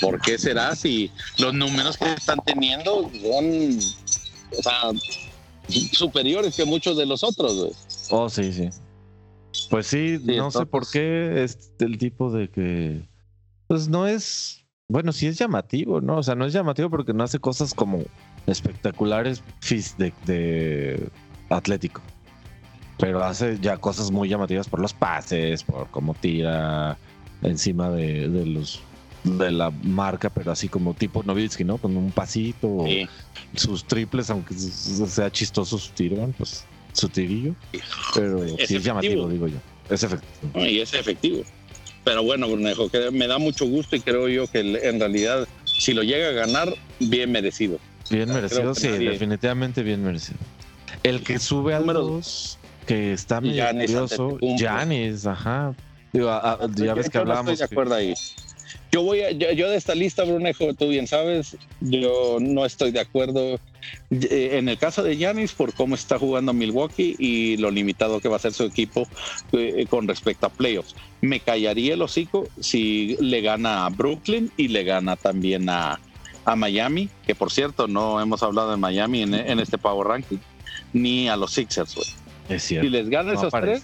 ¿por 0.00 0.20
qué 0.20 0.38
será 0.38 0.76
si 0.76 1.10
los 1.38 1.54
números 1.54 1.96
que 1.96 2.12
están 2.12 2.38
teniendo 2.44 3.10
son 3.22 3.78
o 4.58 4.62
sea 4.62 4.82
superiores 5.92 6.54
que 6.54 6.64
muchos 6.66 6.96
de 6.96 7.06
los 7.06 7.24
otros 7.24 7.54
güey 7.56 7.72
Oh, 8.10 8.28
sí, 8.28 8.52
sí. 8.52 8.68
Pues 9.70 9.86
sí, 9.86 10.18
Sí, 10.18 10.36
no 10.36 10.50
sé 10.50 10.66
por 10.66 10.88
qué 10.90 11.44
es 11.44 11.72
el 11.80 11.98
tipo 11.98 12.30
de 12.30 12.48
que. 12.48 13.02
Pues 13.66 13.88
no 13.88 14.06
es. 14.06 14.64
Bueno, 14.88 15.12
sí 15.12 15.26
es 15.26 15.38
llamativo, 15.38 16.00
¿no? 16.00 16.16
O 16.18 16.22
sea, 16.22 16.34
no 16.34 16.46
es 16.46 16.52
llamativo 16.54 16.88
porque 16.88 17.12
no 17.12 17.22
hace 17.22 17.38
cosas 17.38 17.74
como 17.74 18.02
espectaculares 18.46 19.42
de, 19.98 20.12
de 20.26 21.08
atlético. 21.50 22.00
Pero 22.98 23.22
hace 23.22 23.58
ya 23.60 23.76
cosas 23.76 24.10
muy 24.10 24.28
llamativas 24.28 24.68
por 24.68 24.80
los 24.80 24.94
pases, 24.94 25.62
por 25.62 25.88
cómo 25.90 26.14
tira 26.14 26.96
encima 27.42 27.90
de, 27.90 28.28
de 28.28 28.46
los 28.46 28.80
de 29.24 29.50
la 29.50 29.70
marca, 29.70 30.30
pero 30.30 30.50
así 30.52 30.68
como 30.68 30.94
tipo 30.94 31.22
Novitsky, 31.22 31.64
¿no? 31.64 31.76
Con 31.78 31.96
un 31.96 32.10
pasito, 32.10 32.84
Sí. 32.86 33.06
sus 33.54 33.84
triples, 33.84 34.30
aunque 34.30 34.54
sea 34.54 35.30
chistoso 35.30 35.76
su 35.76 35.92
tirón, 35.92 36.34
pues 36.38 36.64
su 36.98 37.08
tirillo. 37.08 37.54
Pero 38.14 38.40
sí 38.42 38.54
es 38.58 38.70
efectivo. 38.70 38.80
llamativo, 38.82 39.28
digo 39.28 39.48
yo. 39.48 39.56
Es 39.90 40.02
efectivo. 40.02 40.50
¿no? 40.54 40.66
y 40.66 40.80
es 40.80 40.92
efectivo 40.94 41.42
pero 42.04 42.22
bueno 42.22 42.46
Brunejo 42.48 42.88
que 42.88 43.10
me 43.10 43.26
da 43.26 43.36
mucho 43.38 43.66
gusto 43.66 43.94
y 43.96 44.00
creo 44.00 44.28
yo 44.28 44.46
que 44.46 44.60
en 44.60 44.98
realidad 44.98 45.46
si 45.64 45.92
lo 45.92 46.02
llega 46.02 46.28
a 46.28 46.32
ganar 46.32 46.74
bien 47.00 47.30
merecido 47.32 47.78
Bien 48.10 48.32
merecido, 48.32 48.74
sí, 48.74 48.88
nadie- 48.88 49.10
definitivamente 49.10 49.82
bien 49.82 50.02
merecido. 50.02 50.38
El 51.02 51.22
que 51.22 51.38
sube 51.38 51.74
al 51.74 51.82
Número 51.82 52.00
2, 52.02 52.58
que 52.86 53.12
está 53.12 53.40
medio 53.42 53.56
Giannis 53.56 53.90
curioso. 53.90 54.38
Giannis, 54.58 55.26
ajá. 55.26 55.74
Digo, 56.14 56.30
a- 56.30 56.54
a- 56.54 56.58
ya 56.74 56.94
ves 56.94 57.10
que 57.10 57.18
no 57.22 57.34
estoy 57.34 57.56
de 57.56 57.58
que- 57.58 57.64
acuerdo 57.74 57.94
ahí. 57.94 58.14
Yo 58.90 59.02
voy 59.02 59.20
a, 59.20 59.30
yo, 59.32 59.52
yo 59.52 59.68
de 59.68 59.76
esta 59.76 59.94
lista, 59.94 60.24
Brunejo, 60.24 60.72
tú 60.72 60.88
bien 60.88 61.06
sabes, 61.06 61.56
yo 61.80 62.38
no 62.40 62.64
estoy 62.64 62.90
de 62.92 63.00
acuerdo 63.00 63.60
en 64.10 64.68
el 64.68 64.78
caso 64.78 65.02
de 65.02 65.16
Yanis 65.16 65.52
por 65.52 65.74
cómo 65.74 65.94
está 65.94 66.18
jugando 66.18 66.52
Milwaukee 66.52 67.14
y 67.18 67.56
lo 67.58 67.70
limitado 67.70 68.20
que 68.20 68.28
va 68.28 68.36
a 68.36 68.40
ser 68.40 68.52
su 68.52 68.64
equipo 68.64 69.06
eh, 69.52 69.86
con 69.88 70.08
respecto 70.08 70.46
a 70.46 70.50
playoffs. 70.50 70.94
Me 71.20 71.40
callaría 71.40 71.94
el 71.94 72.02
hocico 72.02 72.48
si 72.60 73.16
le 73.20 73.40
gana 73.40 73.86
a 73.86 73.90
Brooklyn 73.90 74.50
y 74.56 74.68
le 74.68 74.84
gana 74.84 75.16
también 75.16 75.68
a, 75.68 76.00
a 76.44 76.56
Miami, 76.56 77.08
que 77.26 77.34
por 77.34 77.50
cierto 77.50 77.86
no 77.88 78.20
hemos 78.20 78.42
hablado 78.42 78.70
de 78.70 78.76
Miami 78.78 79.22
en, 79.22 79.34
en 79.34 79.60
este 79.60 79.78
Power 79.78 80.06
Ranking, 80.08 80.38
ni 80.92 81.28
a 81.28 81.36
los 81.36 81.52
Sixers, 81.52 81.94
güey. 81.94 82.08
Es 82.48 82.62
Si 82.62 82.68
cierto. 82.68 82.88
les 82.90 83.08
gana 83.10 83.34
No 83.34 83.38
esos 83.40 83.52
tres, 83.52 83.82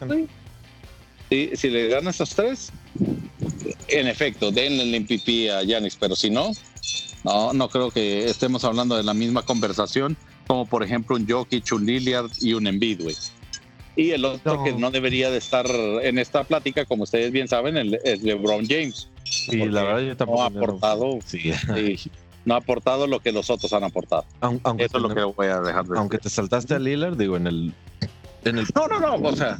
si, 1.29 1.51
si 1.55 1.69
les 1.71 1.91
gana 1.91 2.11
esos 2.11 2.31
tres, 2.35 2.73
en 3.89 4.07
efecto, 4.07 4.51
denle 4.51 4.83
el 4.85 5.01
MVP 5.03 5.51
a 5.51 5.63
Yanis, 5.63 5.97
pero 5.97 6.17
si 6.17 6.31
no, 6.31 6.53
no, 7.25 7.53
no 7.53 7.69
creo 7.69 7.91
que 7.91 8.29
estemos 8.29 8.65
hablando 8.65 8.97
de 8.97 9.03
la 9.03 9.15
misma 9.15 9.43
conversación 9.43 10.17
como 10.47 10.67
por 10.67 10.83
ejemplo 10.83 11.17
un 11.17 11.29
Jokic, 11.29 11.73
un 11.73 11.87
Lillard 11.87 12.31
y 12.41 12.55
un 12.55 12.67
Embiid, 12.67 13.03
güey. 13.03 13.17
Y 13.97 14.11
el 14.11 14.25
otro 14.25 14.65
que 14.65 14.73
no 14.73 14.91
debería 14.91 15.31
de 15.31 15.39
estar 15.39 15.67
en 15.69 16.19
esta 16.19 16.43
plática, 16.45 16.85
como 16.85 17.05
ustedes 17.05 17.31
bien 17.31 17.47
saben, 17.47 17.77
es 18.03 18.23
LeBron 18.23 18.67
James. 18.67 19.09
Y 19.49 19.57
la 19.67 19.85
verdad 19.85 20.01
yo 20.01 20.17
tampoco 20.17 20.39
no 20.39 20.45
ha 20.45 20.47
aportado, 20.47 21.19
sí. 21.25 21.53
no 22.45 22.55
ha 22.55 22.59
aportado 22.59 23.07
lo 23.07 23.21
que 23.21 23.31
los 23.31 23.51
otros 23.51 23.73
han 23.73 23.85
aportado. 23.85 24.25
Aunque 24.41 24.85
Eso 24.85 24.97
es 24.97 25.03
lo 25.03 25.15
que 25.15 25.23
voy 25.23 25.47
a 25.47 25.61
dejar 25.61 25.87
de 25.87 25.97
Aunque 25.97 26.19
te 26.19 26.29
saltaste 26.29 26.75
a 26.75 26.81
Lillard, 26.81 27.17
digo, 27.17 27.37
en 27.37 27.47
el, 27.47 27.73
en 28.45 28.59
el... 28.59 28.67
No, 28.75 28.89
no, 28.89 29.01
no, 29.01 29.29
o 29.29 29.37
sea, 29.37 29.59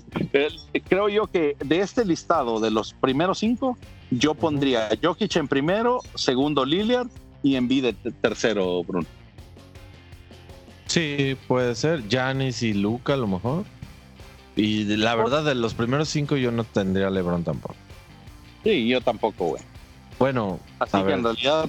creo 0.89 1.09
yo 1.09 1.27
que 1.27 1.57
de 1.65 1.81
este 1.81 2.05
listado 2.05 2.61
de 2.61 2.71
los 2.71 2.95
primeros 2.95 3.39
cinco, 3.39 3.79
yo 4.11 4.35
pondría 4.35 4.89
a 4.89 4.91
Jokic 5.01 5.37
en 5.37 5.49
primero, 5.49 6.01
segundo 6.15 6.65
Lillard 6.65 7.09
y 7.43 7.57
Embiid 7.57 7.95
tercero, 8.21 8.83
Bruno. 8.85 9.07
Sí, 10.87 11.37
puede 11.49 11.75
ser. 11.75 12.05
Janis 12.09 12.63
y 12.63 12.73
Luca 12.73 13.15
a 13.15 13.17
lo 13.17 13.27
mejor. 13.27 13.65
Y 14.57 14.85
la 14.85 15.15
verdad, 15.17 15.45
de 15.45 15.55
los 15.55 15.75
primeros 15.75 16.09
cinco 16.09 16.37
yo 16.37 16.53
no 16.53 16.65
tendría 16.65 17.09
a 17.09 17.11
LeBron 17.11 17.43
tampoco. 17.43 17.75
Sí, 18.63 18.89
yo 18.89 19.01
tampoco, 19.01 19.47
güey. 19.49 19.63
Bueno, 20.19 20.61
así 20.79 21.03
que 21.03 21.13
en 21.13 21.25
realidad 21.25 21.69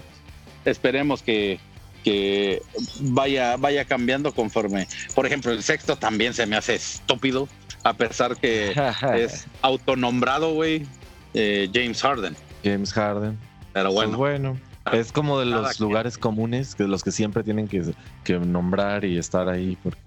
esperemos 0.65 1.23
que, 1.23 1.59
que 2.05 2.61
vaya, 2.99 3.57
vaya 3.57 3.83
cambiando 3.83 4.31
conforme. 4.31 4.87
Por 5.15 5.25
ejemplo, 5.25 5.51
el 5.51 5.63
sexto 5.63 5.95
también 5.95 6.35
se 6.35 6.45
me 6.45 6.55
hace 6.55 6.75
estúpido, 6.75 7.49
a 7.83 7.93
pesar 7.93 8.37
que 8.37 8.73
es 9.15 9.47
autonombrado, 9.63 10.53
güey, 10.53 10.85
eh, 11.33 11.67
James 11.73 11.99
Harden. 12.03 12.35
James 12.63 12.93
Harden. 12.93 13.39
Pero 13.73 13.91
bueno. 13.91 14.17
Pues 14.17 14.39
bueno. 14.39 14.59
Es 14.93 15.11
como 15.11 15.39
de 15.39 15.47
los 15.47 15.79
lugares 15.79 16.19
comunes, 16.19 16.77
de 16.77 16.87
los 16.87 17.03
que 17.03 17.09
siempre 17.09 17.43
tienen 17.43 17.67
que, 17.67 17.81
que 18.23 18.37
nombrar 18.37 19.03
y 19.03 19.17
estar 19.17 19.49
ahí, 19.49 19.75
porque, 19.81 19.99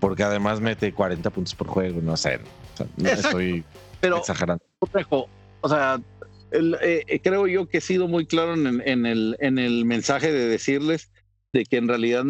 porque, 0.00 0.22
además 0.22 0.62
mete 0.62 0.94
40 0.94 1.28
puntos 1.28 1.54
por 1.54 1.66
juego, 1.66 2.00
no 2.00 2.16
sé, 2.16 2.40
no 2.96 3.06
estoy 3.06 3.64
Pero, 4.00 4.16
exagerando. 4.16 4.64
O 5.60 5.68
sea, 5.68 6.00
eh, 6.52 7.20
creo 7.22 7.46
yo 7.46 7.68
que 7.68 7.78
he 7.78 7.80
sido 7.82 8.08
muy 8.08 8.24
claro 8.24 8.54
en, 8.54 8.82
en, 8.86 9.04
el, 9.04 9.36
en 9.40 9.58
el 9.58 9.84
mensaje 9.84 10.32
de 10.32 10.48
decirles 10.48 11.10
de 11.54 11.64
que 11.64 11.76
en 11.76 11.88
realidad 11.88 12.24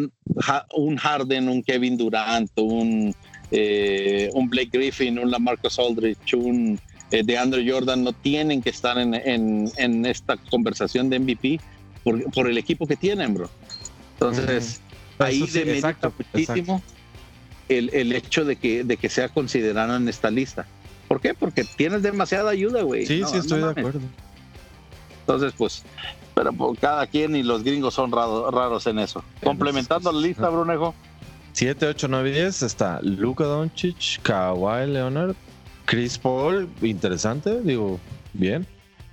un 0.76 0.96
Harden, 0.96 1.48
un 1.48 1.62
Kevin 1.62 1.96
Durant, 1.96 2.50
un, 2.56 3.14
eh, 3.50 4.30
un 4.34 4.48
Blake 4.50 4.70
Griffin, 4.70 5.18
un 5.18 5.30
Lamarcus 5.30 5.78
Aldridge, 5.78 6.34
un 6.34 6.78
de 7.10 7.38
Andrew 7.38 7.64
Jordan 7.66 8.02
no 8.02 8.12
tienen 8.12 8.60
que 8.60 8.70
estar 8.70 8.98
en, 8.98 9.14
en, 9.14 9.70
en 9.76 10.04
esta 10.04 10.36
conversación 10.36 11.08
de 11.08 11.20
MVP 11.20 11.60
por, 12.02 12.48
el 12.48 12.58
equipo 12.58 12.86
que 12.86 12.96
tienen, 12.96 13.34
bro. 13.34 13.48
Entonces, 14.14 14.80
ahí 15.18 15.46
sí, 15.46 15.60
demerita 15.60 16.12
muchísimo 16.18 16.82
el, 17.68 17.90
el, 17.94 18.12
hecho 18.12 18.44
de 18.44 18.56
que, 18.56 18.84
de 18.84 18.96
que 18.96 19.08
sea 19.08 19.28
considerado 19.28 19.96
en 19.96 20.08
esta 20.08 20.30
lista. 20.30 20.66
¿Por 21.08 21.20
qué? 21.20 21.34
Porque 21.34 21.64
tienes 21.64 22.02
demasiada 22.02 22.50
ayuda, 22.50 22.82
güey. 22.82 23.06
Sí, 23.06 23.22
sí, 23.26 23.38
estoy 23.38 23.62
de 23.62 23.70
acuerdo. 23.70 24.00
Entonces, 25.20 25.54
pues, 25.56 25.84
pero 26.34 26.52
por 26.52 26.76
cada 26.76 27.06
quien 27.06 27.36
y 27.36 27.42
los 27.42 27.62
gringos 27.62 27.94
son 27.94 28.10
raros 28.12 28.86
en 28.86 28.98
eso. 28.98 29.24
Complementando 29.42 30.10
la 30.12 30.20
lista, 30.20 30.48
Brunejo. 30.48 30.94
7, 31.52 31.86
8, 31.86 32.08
9 32.08 32.32
10 32.32 32.62
está 32.62 33.00
Luka 33.02 33.44
Doncic, 33.44 34.20
Kawhi 34.22 34.88
Leonard, 34.88 35.36
Chris 35.84 36.18
Paul, 36.18 36.68
interesante, 36.82 37.60
digo, 37.62 38.00
bien. 38.32 38.66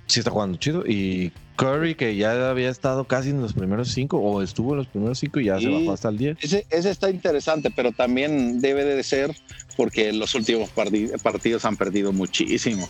Sí 0.06 0.18
está 0.18 0.32
jugando 0.32 0.58
chido. 0.58 0.84
Y 0.84 1.32
Curry, 1.56 1.94
que 1.94 2.16
ya 2.16 2.50
había 2.50 2.68
estado 2.68 3.04
casi 3.04 3.30
en 3.30 3.40
los 3.40 3.52
primeros 3.52 3.88
cinco, 3.88 4.18
o 4.18 4.42
estuvo 4.42 4.72
en 4.72 4.78
los 4.78 4.88
primeros 4.88 5.18
cinco 5.18 5.38
y 5.38 5.44
ya 5.44 5.60
se 5.60 5.68
bajó 5.68 5.92
hasta 5.92 6.08
el 6.08 6.18
10. 6.18 6.38
Ese, 6.42 6.90
está 6.90 7.10
interesante, 7.10 7.70
pero 7.70 7.92
también 7.92 8.60
debe 8.60 8.84
de 8.84 9.02
ser 9.04 9.36
porque 9.76 10.12
los 10.12 10.34
últimos 10.34 10.70
partidos 10.70 11.64
han 11.64 11.76
perdido 11.76 12.12
muchísimo. 12.12 12.88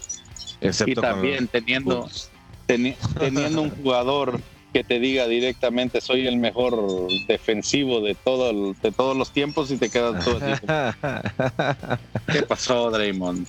y 0.87 0.95
también 0.95 1.49
teniendo, 1.49 2.09
teniendo 3.19 3.63
un 3.63 3.71
jugador 3.83 4.41
que 4.73 4.85
te 4.85 4.99
diga 4.99 5.27
directamente 5.27 6.01
soy 6.01 6.27
el 6.27 6.39
mejor 6.39 7.09
defensivo 7.29 8.01
de 8.01 8.15
todo 8.15 8.73
de 8.83 8.91
todos 8.91 9.17
los 9.17 9.31
tiempos 9.31 9.71
y 9.71 9.77
te 9.77 9.91
quedas 9.91 10.25
todo 10.25 10.39
así. 10.41 10.63
¿Qué 12.33 12.43
pasó, 12.43 12.91
Draymond? 12.91 13.47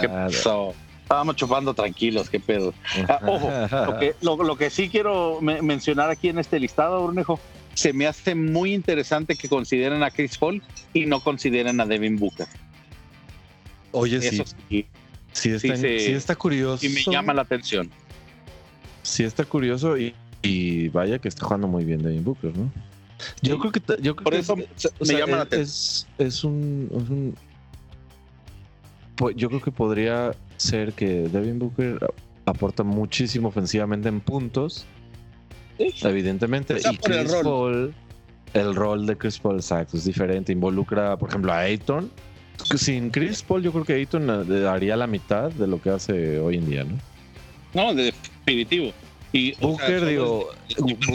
¿qué 0.00 0.08
pasó? 0.08 0.74
Estábamos 1.02 1.36
chupando 1.36 1.72
tranquilos, 1.72 2.28
qué 2.28 2.40
pedo. 2.40 2.74
Ah, 3.08 3.20
ojo, 3.24 3.48
lo 4.42 4.56
que, 4.56 4.70
sí 4.70 4.88
quiero 4.88 5.40
mencionar 5.40 6.10
aquí 6.10 6.28
en 6.28 6.40
este 6.40 6.58
listado, 6.58 7.04
Brunejo, 7.04 7.38
se 7.74 7.92
me 7.92 8.08
hace 8.08 8.34
muy 8.34 8.74
interesante 8.74 9.36
que 9.36 9.48
consideren 9.48 10.02
a 10.02 10.10
Chris 10.10 10.36
Paul 10.36 10.60
y 10.92 11.06
no 11.06 11.20
consideren 11.20 11.80
a 11.80 11.86
Devin 11.86 12.16
Booker. 12.16 12.48
Oye, 13.92 14.20
sí. 14.20 14.42
Sí, 15.32 15.50
está, 15.50 16.34
curioso. 16.34 16.84
Y 16.84 16.88
me 16.88 17.02
llama 17.04 17.34
la 17.34 17.42
atención. 17.42 17.90
Sí 19.06 19.22
está 19.22 19.44
curioso 19.44 19.96
y, 19.96 20.88
vaya 20.88 21.18
que 21.18 21.28
está 21.28 21.44
jugando 21.44 21.68
muy 21.68 21.84
bien 21.84 22.02
Devin 22.02 22.24
Booker, 22.24 22.56
¿no? 22.56 22.70
Yo 23.40 23.58
creo 23.58 23.72
que 23.72 23.80
yo 24.02 24.14
creo 24.14 24.24
por 24.24 24.34
eso 24.34 24.56
me 24.56 24.66
llama 25.14 25.36
la 25.36 25.42
atención. 25.42 26.10
Es, 26.18 26.44
un, 26.44 27.34
pues, 29.14 29.36
yo 29.36 29.48
creo 29.48 29.62
que 29.62 29.70
podría 29.70 30.32
ser 30.56 30.92
que 30.92 31.28
Devin 31.28 31.60
Booker 31.60 31.98
aporta 32.46 32.82
muchísimo 32.82 33.48
ofensivamente 33.48 34.08
en 34.08 34.20
puntos. 34.20 34.86
Evidentemente. 35.78 36.76
y 36.78 36.96
Chris 36.98 37.32
el 37.32 37.42
Paul, 37.42 37.94
el 38.54 38.74
rol 38.74 39.06
de 39.06 39.16
Chris 39.16 39.38
Paul, 39.38 39.56
exacto, 39.56 39.96
es 39.96 40.04
diferente. 40.04 40.52
Involucra, 40.52 41.16
por 41.16 41.28
ejemplo, 41.28 41.52
a 41.52 41.60
Ayton. 41.60 42.10
Sin 42.76 43.10
Chris 43.10 43.42
Paul, 43.42 43.62
yo 43.62 43.70
creo 43.70 43.84
que 43.84 43.92
Ayton 43.94 44.48
daría 44.48 44.96
la 44.96 45.06
mitad 45.06 45.50
de 45.52 45.68
lo 45.68 45.80
que 45.80 45.90
hace 45.90 46.40
hoy 46.40 46.56
en 46.56 46.68
día, 46.68 46.84
¿no? 46.84 46.98
No, 47.76 47.94
definitivo. 47.94 48.92
Y 49.32 49.52
Booker, 49.56 50.06
digo, 50.06 50.48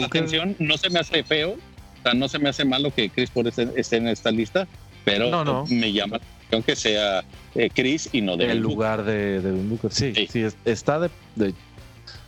Atención, 0.04 0.54
no 0.60 0.78
se 0.78 0.90
me 0.90 1.00
hace 1.00 1.24
feo, 1.24 1.54
o 1.54 2.02
sea, 2.04 2.14
no 2.14 2.28
se 2.28 2.38
me 2.38 2.50
hace 2.50 2.64
malo 2.64 2.94
que 2.94 3.10
Chris 3.10 3.30
Paul 3.30 3.48
esté, 3.48 3.96
en 3.96 4.06
esta 4.06 4.30
lista, 4.30 4.68
pero 5.04 5.44
no, 5.44 5.64
me 5.68 5.92
llama 5.92 6.20
que 6.64 6.76
sea 6.76 7.24
eh, 7.54 7.70
Chris 7.72 8.10
y 8.12 8.20
no 8.20 8.36
de 8.36 8.52
El 8.52 8.58
lugar 8.58 9.04
de, 9.04 9.40
de 9.40 9.50
Booker. 9.52 9.90
Sí, 9.90 10.12
sí, 10.28 10.44
está 10.66 11.00
de, 11.00 11.54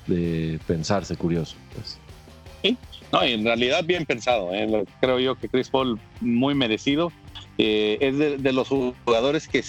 de, 0.06 0.58
pensarse, 0.66 1.14
curioso. 1.14 1.54
Pues. 1.74 1.98
Sí, 2.62 2.78
no, 3.12 3.22
en 3.22 3.44
realidad 3.44 3.84
bien 3.84 4.06
pensado. 4.06 4.52
¿eh? 4.54 4.84
Creo 5.00 5.20
yo 5.20 5.34
que 5.36 5.48
Chris 5.48 5.68
Paul 5.68 6.00
muy 6.20 6.54
merecido. 6.54 7.12
Eh, 7.58 7.98
es 8.00 8.42
de, 8.42 8.52
los 8.52 8.68
jugadores 8.68 9.46
que, 9.46 9.62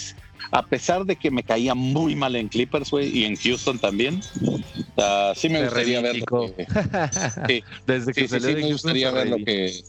a 0.52 0.66
pesar 0.66 1.06
de 1.06 1.16
que 1.16 1.32
me 1.32 1.44
caía 1.44 1.76
muy 1.76 2.16
mal 2.16 2.36
en 2.36 2.48
Clippers, 2.48 2.92
güey, 2.92 3.10
y 3.18 3.26
en 3.26 3.36
Houston 3.36 3.80
también, 3.80 4.22
sí 5.36 5.50
me 5.50 5.64
gustaría 5.64 6.02
verlo. 6.02 6.54
sí, 7.48 7.64
Desde 7.86 8.14
que 8.14 8.28
se 8.28 8.40
sí, 8.40 8.56
me 8.56 8.72
gustaría 8.72 9.12
verlo 9.12 9.38
que 9.46 9.84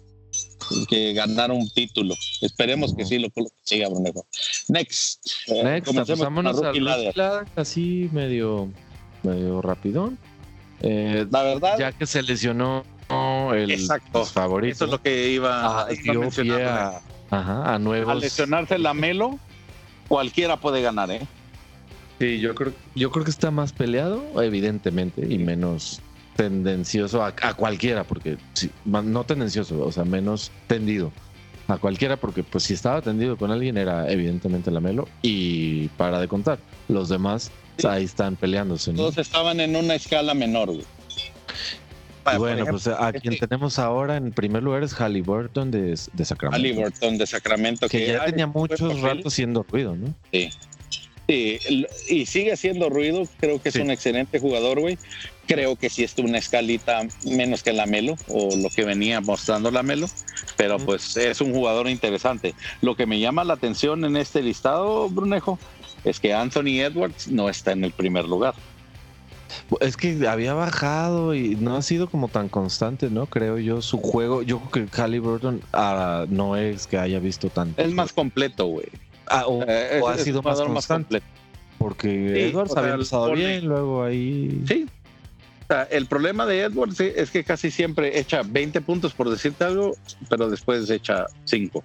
que 0.88 1.12
ganar 1.12 1.50
un 1.50 1.68
título. 1.70 2.14
Esperemos 2.40 2.94
que 2.94 3.04
sí 3.04 3.18
lo 3.18 3.30
consiga 3.30 3.88
Brunejo. 3.88 4.26
Next. 4.68 5.24
Next, 5.48 6.18
vámonos 6.18 6.62
a 6.62 6.72
la 6.72 7.46
así 7.56 8.10
medio, 8.12 8.70
medio 9.22 9.62
rapidón. 9.62 10.18
Eh, 10.82 11.26
la 11.30 11.42
verdad. 11.42 11.78
Ya 11.78 11.92
que 11.92 12.06
se 12.06 12.22
lesionó 12.22 12.84
el 13.54 13.70
exacto, 13.70 14.24
favorito. 14.24 14.74
Eso 14.74 14.84
es 14.86 14.90
lo 14.90 15.02
que 15.02 15.30
iba 15.30 15.82
a, 15.82 15.88
a, 15.88 17.02
ajá, 17.30 17.74
a 17.74 17.78
nuevos. 17.78 18.10
Al 18.10 18.20
lesionarse 18.20 18.78
la 18.78 18.94
Melo, 18.94 19.38
cualquiera 20.08 20.58
puede 20.58 20.82
ganar, 20.82 21.10
¿eh? 21.10 21.26
Sí, 22.18 22.40
yo 22.40 22.54
creo, 22.54 22.72
yo 22.94 23.10
creo 23.10 23.24
que 23.24 23.30
está 23.30 23.50
más 23.50 23.72
peleado, 23.72 24.22
evidentemente, 24.42 25.26
y 25.28 25.38
menos 25.38 26.00
tendencioso 26.36 27.24
a, 27.24 27.32
cualquiera, 27.54 28.04
porque 28.04 28.36
sí, 28.54 28.70
no 28.84 29.24
tendencioso, 29.24 29.80
o 29.80 29.92
sea, 29.92 30.04
menos 30.04 30.50
tendido 30.66 31.12
a 31.68 31.78
cualquiera, 31.78 32.16
porque 32.16 32.42
pues 32.42 32.64
si 32.64 32.74
estaba 32.74 33.02
tendido 33.02 33.36
con 33.36 33.50
alguien 33.50 33.76
era 33.76 34.10
evidentemente 34.10 34.70
la 34.70 34.80
Melo 34.80 35.08
y 35.22 35.88
para 35.88 36.20
de 36.20 36.28
contar, 36.28 36.58
los 36.88 37.08
demás 37.08 37.50
ahí 37.84 38.04
están 38.04 38.36
peleándose. 38.36 38.92
Todos 38.92 39.18
estaban 39.18 39.60
en 39.60 39.76
una 39.76 39.94
escala 39.94 40.34
menor, 40.34 40.72
bueno, 42.38 42.66
pues 42.66 42.86
a 42.86 43.12
quien 43.12 43.38
tenemos 43.38 43.78
ahora 43.78 44.16
en 44.16 44.32
primer 44.32 44.62
lugar 44.62 44.82
es 44.82 44.94
Halliburton 44.94 45.70
de, 45.70 45.98
de 46.12 46.24
Sacramento. 46.24 46.56
Halliburton 46.56 47.18
de 47.18 47.26
Sacramento. 47.26 47.88
Que, 47.88 48.08
ya 48.08 48.24
tenía 48.24 48.46
muchos 48.46 49.00
ratos 49.00 49.34
siendo 49.34 49.64
ruido, 49.64 49.96
¿no? 49.96 50.14
Sí. 50.32 50.50
Sí, 51.28 51.58
y 52.08 52.24
sigue 52.26 52.52
haciendo 52.52 52.88
ruido. 52.88 53.24
Creo 53.40 53.60
que 53.60 53.70
es 53.70 53.76
un 53.76 53.90
excelente 53.90 54.38
jugador, 54.38 54.78
güey. 54.80 54.96
Creo 55.48 55.74
que 55.74 55.90
sí 55.90 56.04
es 56.04 56.16
una 56.18 56.38
escalita 56.38 57.02
menos 57.24 57.64
que 57.64 57.72
la 57.72 57.86
Melo 57.86 58.14
o 58.28 58.54
lo 58.56 58.68
que 58.68 58.84
venía 58.84 59.20
mostrando 59.20 59.72
la 59.72 59.82
Melo, 59.82 60.08
pero 60.56 60.78
pues 60.78 61.16
es 61.16 61.40
un 61.40 61.52
jugador 61.52 61.88
interesante. 61.88 62.54
Lo 62.80 62.94
que 62.94 63.06
me 63.06 63.18
llama 63.18 63.42
la 63.42 63.54
atención 63.54 64.04
en 64.04 64.16
este 64.16 64.40
listado, 64.40 65.08
Brunejo, 65.08 65.58
es 66.04 66.20
que 66.20 66.32
Anthony 66.32 66.80
Edwards 66.80 67.26
no 67.26 67.48
está 67.48 67.72
en 67.72 67.82
el 67.82 67.90
primer 67.90 68.26
lugar. 68.26 68.54
Es 69.80 69.96
que 69.96 70.26
había 70.28 70.54
bajado 70.54 71.34
y 71.34 71.56
no 71.56 71.76
ha 71.76 71.82
sido 71.82 72.08
como 72.08 72.28
tan 72.28 72.48
constante, 72.48 73.10
¿no? 73.10 73.26
Creo 73.26 73.58
yo, 73.58 73.82
su 73.82 73.98
juego. 73.98 74.42
Yo 74.42 74.60
creo 74.60 74.86
que 74.86 74.96
Halliburton 74.96 75.60
ah, 75.72 76.26
no 76.28 76.56
es 76.56 76.86
que 76.86 76.98
haya 76.98 77.18
visto 77.18 77.50
tanto. 77.50 77.80
Es 77.80 77.92
más 77.92 78.12
completo, 78.12 78.66
güey. 78.66 78.86
Ah, 79.26 79.44
o, 79.46 79.62
eh, 79.66 80.00
ha 80.06 80.18
sido 80.18 80.42
más 80.42 80.60
constante. 80.60 81.22
porque 81.78 82.48
Edwards 82.48 82.76
había 82.76 82.92
empezado 82.92 83.32
bien, 83.32 83.66
luego 83.66 84.04
ahí. 84.04 84.62
Sí. 84.66 84.86
el 85.90 86.06
problema 86.06 86.46
de 86.46 86.62
Edwards 86.62 87.00
es 87.00 87.30
que 87.30 87.42
casi 87.42 87.70
siempre 87.70 88.18
echa 88.18 88.42
20 88.44 88.80
puntos 88.82 89.14
por 89.14 89.28
decirte 89.28 89.64
algo, 89.64 89.96
pero 90.28 90.48
después 90.48 90.88
echa 90.90 91.26
5. 91.44 91.82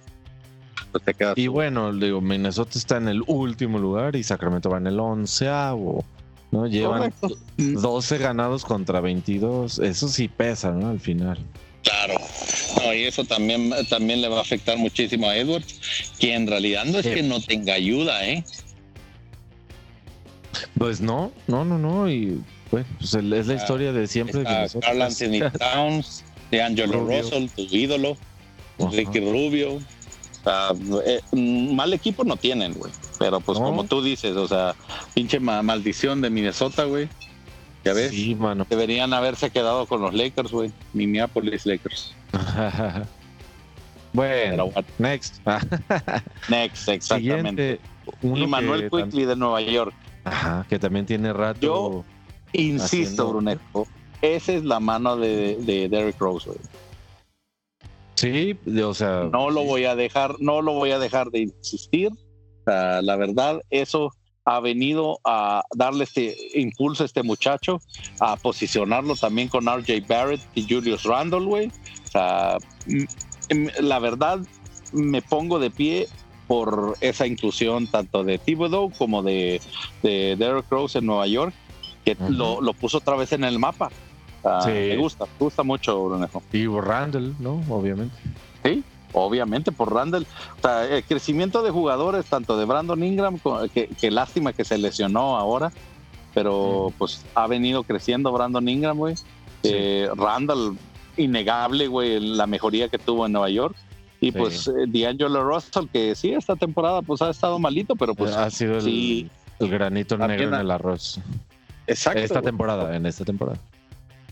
Pues 0.92 1.36
y 1.36 1.46
bueno, 1.46 1.92
digo, 1.92 2.20
Minnesota 2.20 2.78
está 2.78 2.98
en 2.98 3.08
el 3.08 3.22
último 3.26 3.78
lugar 3.78 4.14
y 4.14 4.22
Sacramento 4.22 4.68
va 4.68 4.76
en 4.76 4.86
el 4.86 5.00
onceavo. 5.00 6.04
¿No? 6.52 6.66
Llevan 6.66 7.12
12 7.56 8.18
ganados 8.18 8.64
contra 8.64 9.00
22. 9.00 9.80
Eso 9.80 10.08
sí 10.08 10.28
pesa, 10.28 10.70
¿no? 10.70 10.90
Al 10.90 11.00
final. 11.00 11.38
Claro. 11.82 12.14
No, 12.76 12.94
y 12.94 13.04
eso 13.04 13.24
también, 13.24 13.72
también 13.88 14.20
le 14.20 14.28
va 14.28 14.38
a 14.38 14.42
afectar 14.42 14.78
muchísimo 14.78 15.28
a 15.28 15.36
Edwards, 15.36 16.12
que 16.18 16.34
en 16.34 16.46
realidad 16.46 16.84
no 16.84 16.98
es 16.98 17.06
que 17.06 17.22
no 17.22 17.40
tenga 17.40 17.74
ayuda, 17.74 18.24
¿eh? 18.26 18.44
Pues 20.78 21.00
no, 21.00 21.32
no, 21.46 21.64
no, 21.64 21.78
no. 21.78 22.10
Y 22.10 22.40
pues, 22.70 22.86
pues 22.98 23.14
es 23.14 23.24
la 23.24 23.54
ah, 23.54 23.56
historia 23.56 23.92
de 23.92 24.06
siempre. 24.06 24.44
Carl 24.44 25.02
Anthony 25.02 25.50
Towns, 25.58 26.24
de 26.50 26.62
Angelo 26.62 27.06
Russell, 27.06 27.48
tu 27.48 27.62
ídolo, 27.62 28.16
Ricky 28.92 29.20
Rubio. 29.20 29.80
Eh, 30.44 31.20
mal 31.32 31.92
equipo 31.92 32.24
no 32.24 32.36
tienen, 32.36 32.74
güey. 32.74 32.92
Pero 33.18 33.40
pues 33.40 33.58
como 33.58 33.84
tú 33.84 34.02
dices, 34.02 34.36
o 34.36 34.48
sea, 34.48 34.74
pinche 35.14 35.38
maldición 35.38 36.20
de 36.20 36.30
Minnesota, 36.30 36.84
güey. 36.84 37.08
Ya 37.84 37.92
ves, 37.94 38.10
sí, 38.10 38.34
mano. 38.34 38.66
deberían 38.68 39.12
haberse 39.12 39.50
quedado 39.50 39.86
con 39.86 40.00
los 40.02 40.14
Lakers, 40.14 40.52
güey. 40.52 40.72
Minneapolis 40.92 41.66
Lakers. 41.66 42.14
bueno, 44.12 44.70
next. 44.98 45.40
next, 46.48 46.88
exactamente. 46.88 47.80
y 48.22 48.46
Manuel 48.46 48.88
Quickly 48.90 49.24
de 49.24 49.36
Nueva 49.36 49.60
York. 49.60 49.94
Ajá, 50.24 50.64
que 50.68 50.78
también 50.78 51.06
tiene 51.06 51.32
rato. 51.32 51.60
Yo 51.60 52.04
insisto, 52.52 53.28
Brunejo, 53.28 53.88
esa 54.20 54.52
es 54.52 54.64
la 54.64 54.78
mano 54.78 55.16
de, 55.16 55.56
de 55.56 55.88
Derrick 55.88 56.20
Rose, 56.20 56.50
güey. 56.50 56.60
Sí, 58.22 58.56
o 58.80 58.94
sea. 58.94 59.28
No 59.32 59.50
lo 59.50 59.64
voy 59.64 59.84
a 59.84 59.96
dejar, 59.96 60.36
no 60.38 60.62
lo 60.62 60.74
voy 60.74 60.92
a 60.92 61.00
dejar 61.00 61.32
de 61.32 61.40
insistir. 61.40 62.10
la 62.64 63.16
verdad, 63.16 63.60
eso 63.70 64.12
ha 64.44 64.60
venido 64.60 65.18
a 65.24 65.62
darle 65.74 66.04
este 66.04 66.36
impulso 66.54 67.02
a 67.02 67.06
este 67.06 67.24
muchacho, 67.24 67.80
a 68.20 68.36
posicionarlo 68.36 69.16
también 69.16 69.48
con 69.48 69.66
RJ 69.66 70.06
Barrett 70.06 70.40
y 70.54 70.72
Julius 70.72 71.02
Randle, 71.02 71.46
güey. 71.46 71.72
Sea, 72.12 72.58
la 73.80 73.98
verdad, 73.98 74.38
me 74.92 75.20
pongo 75.20 75.58
de 75.58 75.72
pie 75.72 76.06
por 76.46 76.96
esa 77.00 77.26
inclusión 77.26 77.88
tanto 77.88 78.22
de 78.22 78.38
Thibodeau 78.38 78.92
como 78.92 79.24
de, 79.24 79.60
de 80.04 80.36
Derrick 80.36 80.70
Rose 80.70 81.00
en 81.00 81.06
Nueva 81.06 81.26
York, 81.26 81.54
que 82.04 82.16
lo, 82.28 82.60
lo, 82.60 82.72
puso 82.72 82.98
otra 82.98 83.16
vez 83.16 83.32
en 83.32 83.42
el 83.42 83.58
mapa. 83.58 83.90
Me 84.66 84.96
gusta, 84.96 85.24
me 85.24 85.38
gusta 85.38 85.62
mucho 85.62 86.04
Brunejo. 86.04 86.42
Y 86.52 86.66
Randall, 86.66 87.34
¿no? 87.38 87.62
Obviamente. 87.68 88.14
Sí, 88.64 88.82
obviamente 89.12 89.72
por 89.72 89.92
Randall. 89.92 90.26
O 90.58 90.62
sea, 90.62 90.84
el 90.86 91.04
crecimiento 91.04 91.62
de 91.62 91.70
jugadores, 91.70 92.26
tanto 92.26 92.56
de 92.56 92.64
Brandon 92.64 93.02
Ingram, 93.02 93.38
que, 93.72 94.10
lástima 94.10 94.52
que 94.52 94.64
se 94.64 94.78
lesionó 94.78 95.36
ahora, 95.36 95.72
pero 96.34 96.92
pues 96.98 97.24
ha 97.34 97.46
venido 97.46 97.82
creciendo 97.84 98.32
Brandon 98.32 98.68
Ingram, 98.68 98.96
güey. 98.96 99.14
Eh, 99.62 100.08
Randall, 100.16 100.76
innegable, 101.16 101.86
güey, 101.86 102.18
la 102.18 102.46
mejoría 102.46 102.88
que 102.88 102.98
tuvo 102.98 103.26
en 103.26 103.32
Nueva 103.32 103.50
York. 103.50 103.76
Y 104.20 104.30
pues 104.30 104.68
eh, 104.68 104.86
D'Angelo 104.86 105.42
Russell, 105.42 105.86
que 105.92 106.14
sí, 106.14 106.32
esta 106.32 106.54
temporada 106.54 107.02
pues 107.02 107.20
ha 107.22 107.30
estado 107.30 107.58
malito, 107.58 107.96
pero 107.96 108.14
pues 108.14 108.32
ha 108.32 108.48
sido 108.50 108.78
el, 108.78 109.28
granito 109.58 110.16
negro 110.16 110.54
en 110.54 110.60
el 110.60 110.70
arroz. 110.70 111.20
Exacto. 111.88 112.20
Esta 112.20 112.40
temporada, 112.40 112.94
en 112.94 113.04
esta 113.06 113.24
temporada. 113.24 113.58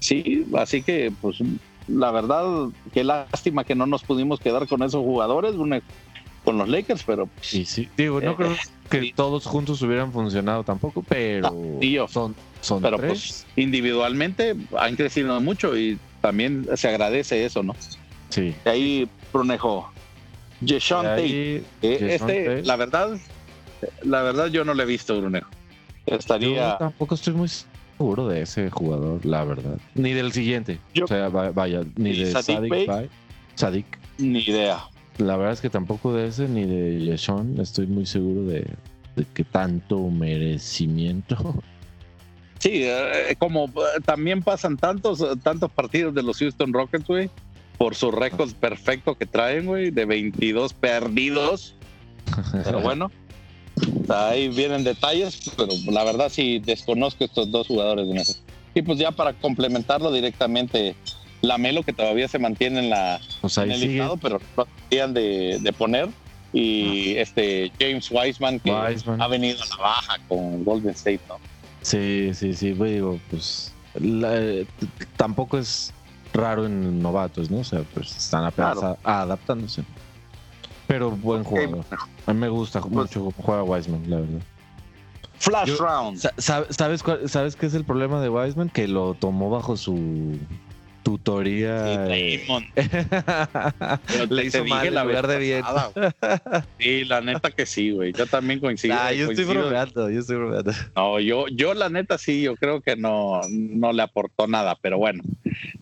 Sí, 0.00 0.46
así 0.56 0.82
que 0.82 1.12
pues 1.20 1.38
la 1.88 2.10
verdad, 2.10 2.68
qué 2.92 3.04
lástima 3.04 3.64
que 3.64 3.74
no 3.74 3.86
nos 3.86 4.02
pudimos 4.02 4.40
quedar 4.40 4.66
con 4.66 4.82
esos 4.82 5.02
jugadores 5.02 5.54
con 6.44 6.58
los 6.58 6.68
Lakers, 6.68 7.02
pero 7.04 7.28
sí, 7.40 7.64
sí. 7.64 7.88
Digo, 7.96 8.20
no 8.20 8.30
eh, 8.32 8.36
creo 8.36 8.56
que 8.88 9.12
todos 9.14 9.46
juntos 9.46 9.82
hubieran 9.82 10.12
funcionado 10.12 10.64
tampoco, 10.64 11.02
pero 11.02 11.52
son, 12.08 12.34
son 12.60 12.82
pero 12.82 12.96
pues 12.96 13.46
individualmente 13.56 14.56
han 14.78 14.96
crecido 14.96 15.40
mucho 15.40 15.76
y 15.76 15.98
también 16.20 16.66
se 16.74 16.88
agradece 16.88 17.44
eso, 17.44 17.62
¿no? 17.62 17.74
Sí. 18.30 18.54
De 18.64 18.70
ahí 18.70 19.08
Brunejo, 19.32 19.90
Jeshon 20.64 21.04
Tate, 21.04 21.64
este, 21.82 22.62
la 22.62 22.76
verdad, 22.76 23.18
la 24.02 24.22
verdad 24.22 24.46
yo 24.46 24.64
no 24.64 24.74
le 24.74 24.84
he 24.84 24.86
visto 24.86 25.18
Brunejo. 25.18 25.50
Estaría. 26.06 26.78
tampoco 26.78 27.14
estoy 27.14 27.34
muy 27.34 27.48
seguro 28.00 28.28
de 28.28 28.40
ese 28.40 28.70
jugador, 28.70 29.26
la 29.26 29.44
verdad. 29.44 29.78
Ni 29.94 30.14
del 30.14 30.32
siguiente. 30.32 30.78
o 31.02 31.06
sea, 31.06 31.28
vaya, 31.28 31.82
ni 31.96 32.16
de 32.16 32.32
Sadik, 32.32 32.72
Sadik. 33.56 33.98
Ni 34.16 34.38
idea. 34.38 34.84
La 35.18 35.36
verdad 35.36 35.52
es 35.52 35.60
que 35.60 35.68
tampoco 35.68 36.14
de 36.14 36.28
ese 36.28 36.48
ni 36.48 36.64
de 36.64 36.98
Yeshon 37.00 37.60
estoy 37.60 37.86
muy 37.86 38.06
seguro 38.06 38.44
de, 38.44 38.66
de 39.16 39.26
que 39.34 39.44
tanto 39.44 40.08
merecimiento. 40.08 41.36
Sí, 42.58 42.82
eh, 42.82 43.34
como 43.38 43.68
eh, 43.68 44.02
también 44.04 44.42
pasan 44.42 44.76
tantos, 44.76 45.24
tantos 45.42 45.70
partidos 45.70 46.14
de 46.14 46.22
los 46.22 46.38
Houston 46.40 46.74
Rockets, 46.74 47.06
güey, 47.06 47.30
por 47.78 47.94
su 47.94 48.10
récord 48.10 48.52
perfecto 48.52 49.14
que 49.16 49.24
traen, 49.24 49.64
güey, 49.64 49.90
de 49.90 50.04
22 50.04 50.74
perdidos. 50.74 51.74
Pero 52.52 52.80
bueno, 52.80 53.10
Ahí 54.08 54.48
vienen 54.48 54.84
detalles, 54.84 55.40
pero 55.56 55.72
la 55.90 56.04
verdad 56.04 56.28
sí 56.30 56.58
desconozco 56.58 57.24
estos 57.24 57.50
dos 57.50 57.66
jugadores 57.68 58.08
de 58.08 58.14
mesa. 58.14 58.34
Y 58.74 58.82
pues 58.82 58.98
ya 58.98 59.10
para 59.10 59.32
complementarlo 59.34 60.12
directamente, 60.12 60.94
la 61.42 61.58
Melo 61.58 61.82
que 61.82 61.92
todavía 61.92 62.28
se 62.28 62.38
mantiene 62.38 62.80
en 62.80 62.90
la 62.90 63.20
pues 63.40 63.56
en 63.58 63.70
el 63.70 63.80
listado, 63.80 64.16
pero 64.16 64.40
tenían 64.88 65.14
de, 65.14 65.74
poner. 65.76 66.08
Y 66.52 67.16
ah. 67.16 67.22
este 67.22 67.70
James 67.78 68.10
Wiseman 68.10 68.58
que 68.60 68.72
ha 68.72 69.28
venido 69.28 69.62
a 69.62 69.66
la 69.66 69.76
baja 69.76 70.18
con 70.28 70.64
Golden 70.64 70.90
State, 70.90 71.20
¿no? 71.28 71.38
Sí, 71.82 72.32
sí, 72.34 72.54
sí, 72.54 72.74
pues 72.74 72.92
digo, 72.92 73.20
pues 73.30 73.72
tampoco 75.16 75.58
es 75.58 75.92
raro 76.32 76.66
en 76.66 77.00
novatos, 77.00 77.50
¿no? 77.50 77.58
O 77.58 77.64
sea, 77.64 77.82
pues 77.94 78.16
están 78.16 78.44
apenas 78.44 78.78
adaptándose. 79.02 79.82
Pero 80.90 81.12
buen 81.12 81.44
juego. 81.44 81.84
A 82.26 82.32
mí 82.32 82.40
me 82.40 82.48
gusta 82.48 82.80
pues 82.80 82.92
mucho 82.92 83.20
cómo 83.20 83.32
juega 83.38 83.62
Wiseman, 83.62 84.10
la 84.10 84.16
verdad. 84.16 84.40
Flash 85.38 85.78
round. 85.78 86.18
¿sabes, 86.38 87.02
¿Sabes 87.26 87.54
qué 87.54 87.66
es 87.66 87.74
el 87.74 87.84
problema 87.84 88.20
de 88.20 88.28
Wiseman? 88.28 88.70
Que 88.70 88.88
lo 88.88 89.14
tomó 89.14 89.50
bajo 89.50 89.76
su 89.76 90.36
tutoría. 91.02 92.06
Sí, 92.06 92.40
Le 94.30 94.44
hizo 94.44 94.64
mal 94.64 94.94
la 94.94 95.04
lugar 95.04 95.26
de 95.26 95.38
bien. 95.38 95.64
sí, 96.78 97.04
la 97.04 97.20
neta 97.20 97.50
que 97.50 97.66
sí, 97.66 97.90
güey. 97.90 98.12
Yo 98.12 98.26
también 98.26 98.60
coincido. 98.60 98.96
Ah, 98.98 99.12
yo 99.12 99.30
estoy 99.30 99.44
bromeando, 99.44 100.10
yo 100.10 100.20
estoy 100.20 100.36
bromeando. 100.36 100.72
No, 100.96 101.20
yo, 101.20 101.46
yo 101.48 101.74
la 101.74 101.88
neta 101.88 102.18
sí, 102.18 102.42
yo 102.42 102.56
creo 102.56 102.80
que 102.80 102.96
no, 102.96 103.40
no 103.50 103.92
le 103.92 104.02
aportó 104.02 104.46
nada, 104.46 104.76
pero 104.80 104.98
bueno, 104.98 105.22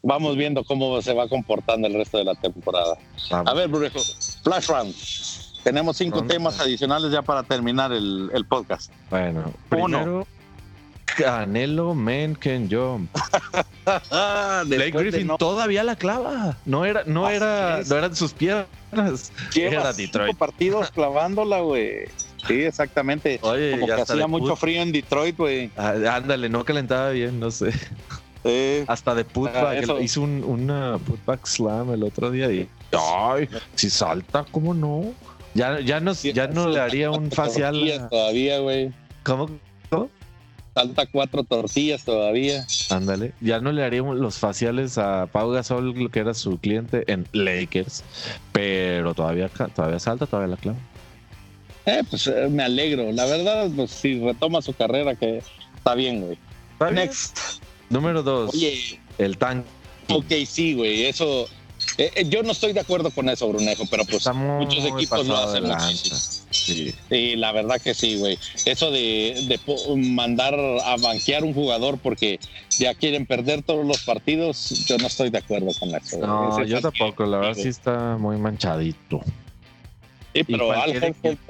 vamos 0.02 0.36
viendo 0.36 0.64
cómo 0.64 1.00
se 1.02 1.14
va 1.14 1.28
comportando 1.28 1.86
el 1.88 1.94
resto 1.94 2.18
de 2.18 2.24
la 2.24 2.34
temporada. 2.34 2.96
A 3.30 3.54
ver, 3.54 3.68
Brujo, 3.68 4.00
Flash 4.42 4.68
Round. 4.68 4.94
Tenemos 5.64 5.96
cinco 5.96 6.22
temas 6.24 6.60
adicionales 6.60 7.10
ya 7.12 7.22
para 7.22 7.42
terminar 7.42 7.92
el, 7.92 8.30
el 8.32 8.46
podcast. 8.46 8.90
Bueno, 9.10 9.52
primero, 9.68 10.26
Canelo 11.18 11.94
Men 11.94 12.34
Can 12.34 12.68
Jump. 12.70 13.10
Blake 14.66 14.92
Griffin 14.92 15.28
todavía 15.38 15.82
la 15.82 15.96
clava. 15.96 16.56
No 16.64 16.84
era, 16.84 17.02
no 17.06 17.28
era, 17.28 17.82
no 17.86 17.96
eran 17.96 18.14
sus 18.14 18.32
piernas. 18.32 19.32
era 19.54 19.92
Detroit. 19.92 20.28
Cinco 20.28 20.38
partidos 20.38 20.90
clavándola, 20.94 21.60
güey. 21.60 22.06
Sí, 22.46 22.62
exactamente. 22.62 23.40
Oye, 23.42 23.72
Como 23.72 23.86
que 23.86 23.92
hacía 23.92 24.26
mucho 24.26 24.54
frío 24.54 24.82
en 24.82 24.92
Detroit, 24.92 25.36
güey. 25.36 25.70
Ah, 25.76 25.94
ándale, 26.12 26.48
no 26.48 26.64
calentaba 26.64 27.10
bien, 27.10 27.40
no 27.40 27.50
sé. 27.50 27.72
Hasta 28.86 29.14
de 29.14 29.24
putback. 29.24 29.88
Ah, 29.90 30.00
hizo 30.00 30.22
un, 30.22 30.44
una 30.44 30.98
putback 30.98 31.44
slam 31.46 31.92
el 31.92 32.04
otro 32.04 32.30
día 32.30 32.50
y. 32.50 32.68
Ay, 32.92 33.48
si 33.74 33.90
salta, 33.90 34.46
¿cómo 34.50 34.72
no? 34.72 35.12
Ya, 35.54 35.80
ya, 35.80 35.98
nos, 35.98 36.22
ya 36.22 36.46
no 36.46 36.68
le 36.68 36.80
haría 36.80 37.10
un 37.10 37.30
facial. 37.30 38.08
Todavía, 38.08 38.60
güey. 38.60 38.92
¿Cómo? 39.24 39.50
Falta 40.78 41.06
cuatro 41.06 41.42
tortillas 41.42 42.04
todavía. 42.04 42.64
Ándale. 42.90 43.32
Ya 43.40 43.58
no 43.58 43.72
le 43.72 43.82
haríamos 43.82 44.16
los 44.16 44.38
faciales 44.38 44.96
a 44.96 45.26
Pau 45.26 45.50
Gasol, 45.50 46.08
que 46.12 46.20
era 46.20 46.34
su 46.34 46.56
cliente 46.58 47.02
en 47.12 47.26
Lakers, 47.32 48.04
pero 48.52 49.12
todavía, 49.12 49.48
todavía 49.48 49.98
salta, 49.98 50.26
todavía 50.26 50.54
la 50.54 50.56
clava. 50.56 50.78
Eh, 51.84 52.04
pues 52.08 52.28
eh, 52.28 52.46
me 52.48 52.62
alegro. 52.62 53.10
La 53.10 53.24
verdad, 53.24 53.68
pues 53.74 53.90
si 53.90 54.20
retoma 54.20 54.62
su 54.62 54.72
carrera, 54.72 55.16
que 55.16 55.42
está 55.76 55.96
bien, 55.96 56.20
güey. 56.20 56.38
Next. 56.92 57.60
Número 57.90 58.22
dos. 58.22 58.54
Oye. 58.54 59.00
El 59.18 59.36
tank. 59.36 59.64
Ok, 60.10 60.32
sí, 60.46 60.74
güey. 60.74 61.06
Eso. 61.06 61.48
Eh, 61.98 62.12
eh, 62.14 62.24
yo 62.28 62.44
no 62.44 62.52
estoy 62.52 62.72
de 62.72 62.78
acuerdo 62.78 63.10
con 63.10 63.28
eso, 63.28 63.48
Brunejo, 63.48 63.82
pero 63.90 64.04
pues 64.04 64.32
muchos 64.32 64.84
equipos 64.84 65.26
lo 65.26 65.36
hacen. 65.36 65.64
Sí. 66.50 66.94
sí, 67.08 67.34
la 67.34 67.50
verdad 67.50 67.80
que 67.82 67.92
sí, 67.92 68.16
güey. 68.16 68.38
Eso 68.64 68.92
de, 68.92 69.34
de, 69.48 69.96
mandar 69.96 70.54
a 70.54 70.96
banquear 70.96 71.42
un 71.42 71.52
jugador 71.52 71.98
porque 71.98 72.38
ya 72.78 72.94
quieren 72.94 73.26
perder 73.26 73.62
todos 73.62 73.84
los 73.84 74.04
partidos, 74.04 74.86
yo 74.86 74.96
no 74.98 75.08
estoy 75.08 75.30
de 75.30 75.38
acuerdo 75.38 75.72
con 75.78 75.92
eso. 75.92 76.18
No, 76.18 76.64
yo 76.64 76.80
tampoco, 76.80 77.26
la 77.26 77.38
verdad 77.38 77.60
sí 77.60 77.68
está 77.68 78.16
muy 78.16 78.36
manchadito. 78.36 79.20
Sí, 80.34 80.44
pero 80.44 80.70
Al 80.70 80.94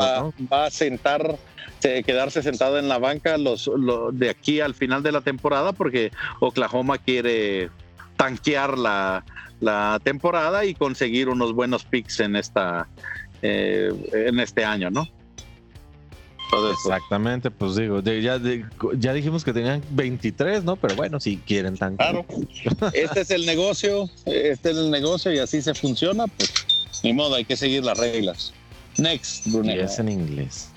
va, 0.00 0.32
va, 0.50 0.64
a 0.64 0.70
sentar, 0.70 1.36
quedarse 1.80 2.42
sentado 2.42 2.78
en 2.78 2.88
la 2.88 2.98
banca 2.98 3.36
los, 3.36 3.70
de 4.12 4.30
aquí 4.30 4.60
al 4.60 4.74
final 4.74 5.02
de 5.02 5.12
la 5.12 5.20
temporada 5.20 5.72
porque 5.72 6.10
Oklahoma 6.40 6.96
quiere 6.96 7.68
tanquear 8.16 8.78
la, 8.78 9.24
la 9.60 10.00
temporada 10.02 10.64
y 10.64 10.74
conseguir 10.74 11.28
unos 11.28 11.52
buenos 11.52 11.84
picks 11.84 12.20
en 12.20 12.36
esta 12.36 12.88
eh, 13.42 13.92
en 14.12 14.40
este 14.40 14.64
año, 14.64 14.90
¿no? 14.90 15.08
Exactamente, 16.72 17.50
pues 17.50 17.76
digo, 17.76 18.00
ya, 18.00 18.40
ya 18.96 19.12
dijimos 19.12 19.44
que 19.44 19.52
tenían 19.52 19.82
23, 19.90 20.64
¿no? 20.64 20.76
Pero 20.76 20.96
bueno, 20.96 21.20
si 21.20 21.36
quieren 21.36 21.76
tan 21.76 21.96
Claro, 21.96 22.24
este 22.94 23.20
es 23.20 23.30
el 23.30 23.44
negocio, 23.44 24.08
este 24.24 24.70
es 24.70 24.76
el 24.76 24.90
negocio 24.90 25.32
y 25.32 25.38
así 25.38 25.60
se 25.60 25.74
funciona, 25.74 26.26
pues 26.26 26.52
ni 27.02 27.12
modo, 27.12 27.34
hay 27.34 27.44
que 27.44 27.56
seguir 27.56 27.84
las 27.84 27.98
reglas. 27.98 28.54
Next, 28.96 29.46
Bruno. 29.46 29.74
Y 29.74 29.78
es 29.78 29.98
en 29.98 30.08
inglés. 30.08 30.70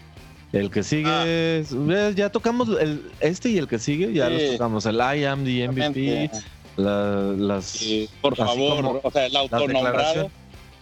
El 0.52 0.70
que 0.70 0.84
sigue, 0.84 1.08
ah. 1.08 2.12
ya 2.14 2.30
tocamos 2.30 2.68
el, 2.80 3.10
este 3.22 3.50
y 3.50 3.58
el 3.58 3.68
que 3.68 3.80
sigue, 3.80 4.12
ya 4.14 4.30
los 4.30 4.52
tocamos. 4.52 4.86
El 4.86 4.98
I 4.98 5.24
am 5.24 5.46
the 5.46 5.68
MVP, 5.70 6.30
las. 6.78 7.84
por 8.22 8.36
favor, 8.36 9.02
o 9.04 9.12
sea, 9.12 9.26
el 9.26 9.36
autonombrado. 9.36 10.30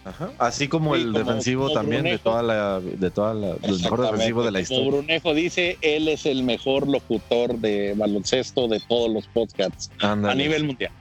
Ajá. 0.02 0.30
Así 0.38 0.66
como 0.66 0.94
el 0.94 1.12
defensivo 1.12 1.70
también 1.72 2.04
de 2.04 2.18
toda 2.18 2.42
la, 2.42 2.80
de 2.80 3.10
toda 3.10 3.34
la, 3.34 3.50
el 3.62 3.80
mejor 3.80 4.00
defensivo 4.00 4.42
de 4.42 4.50
la 4.50 4.60
historia. 4.60 4.84
Como 4.84 4.96
Brunejo 4.96 5.34
dice, 5.34 5.76
él 5.82 6.08
es 6.08 6.24
el 6.24 6.42
mejor 6.42 6.88
locutor 6.88 7.58
de 7.58 7.94
baloncesto 7.94 8.66
de 8.66 8.80
todos 8.88 9.10
los 9.10 9.26
podcasts 9.26 9.90
a 10.00 10.34
nivel 10.34 10.64
mundial. 10.64 10.92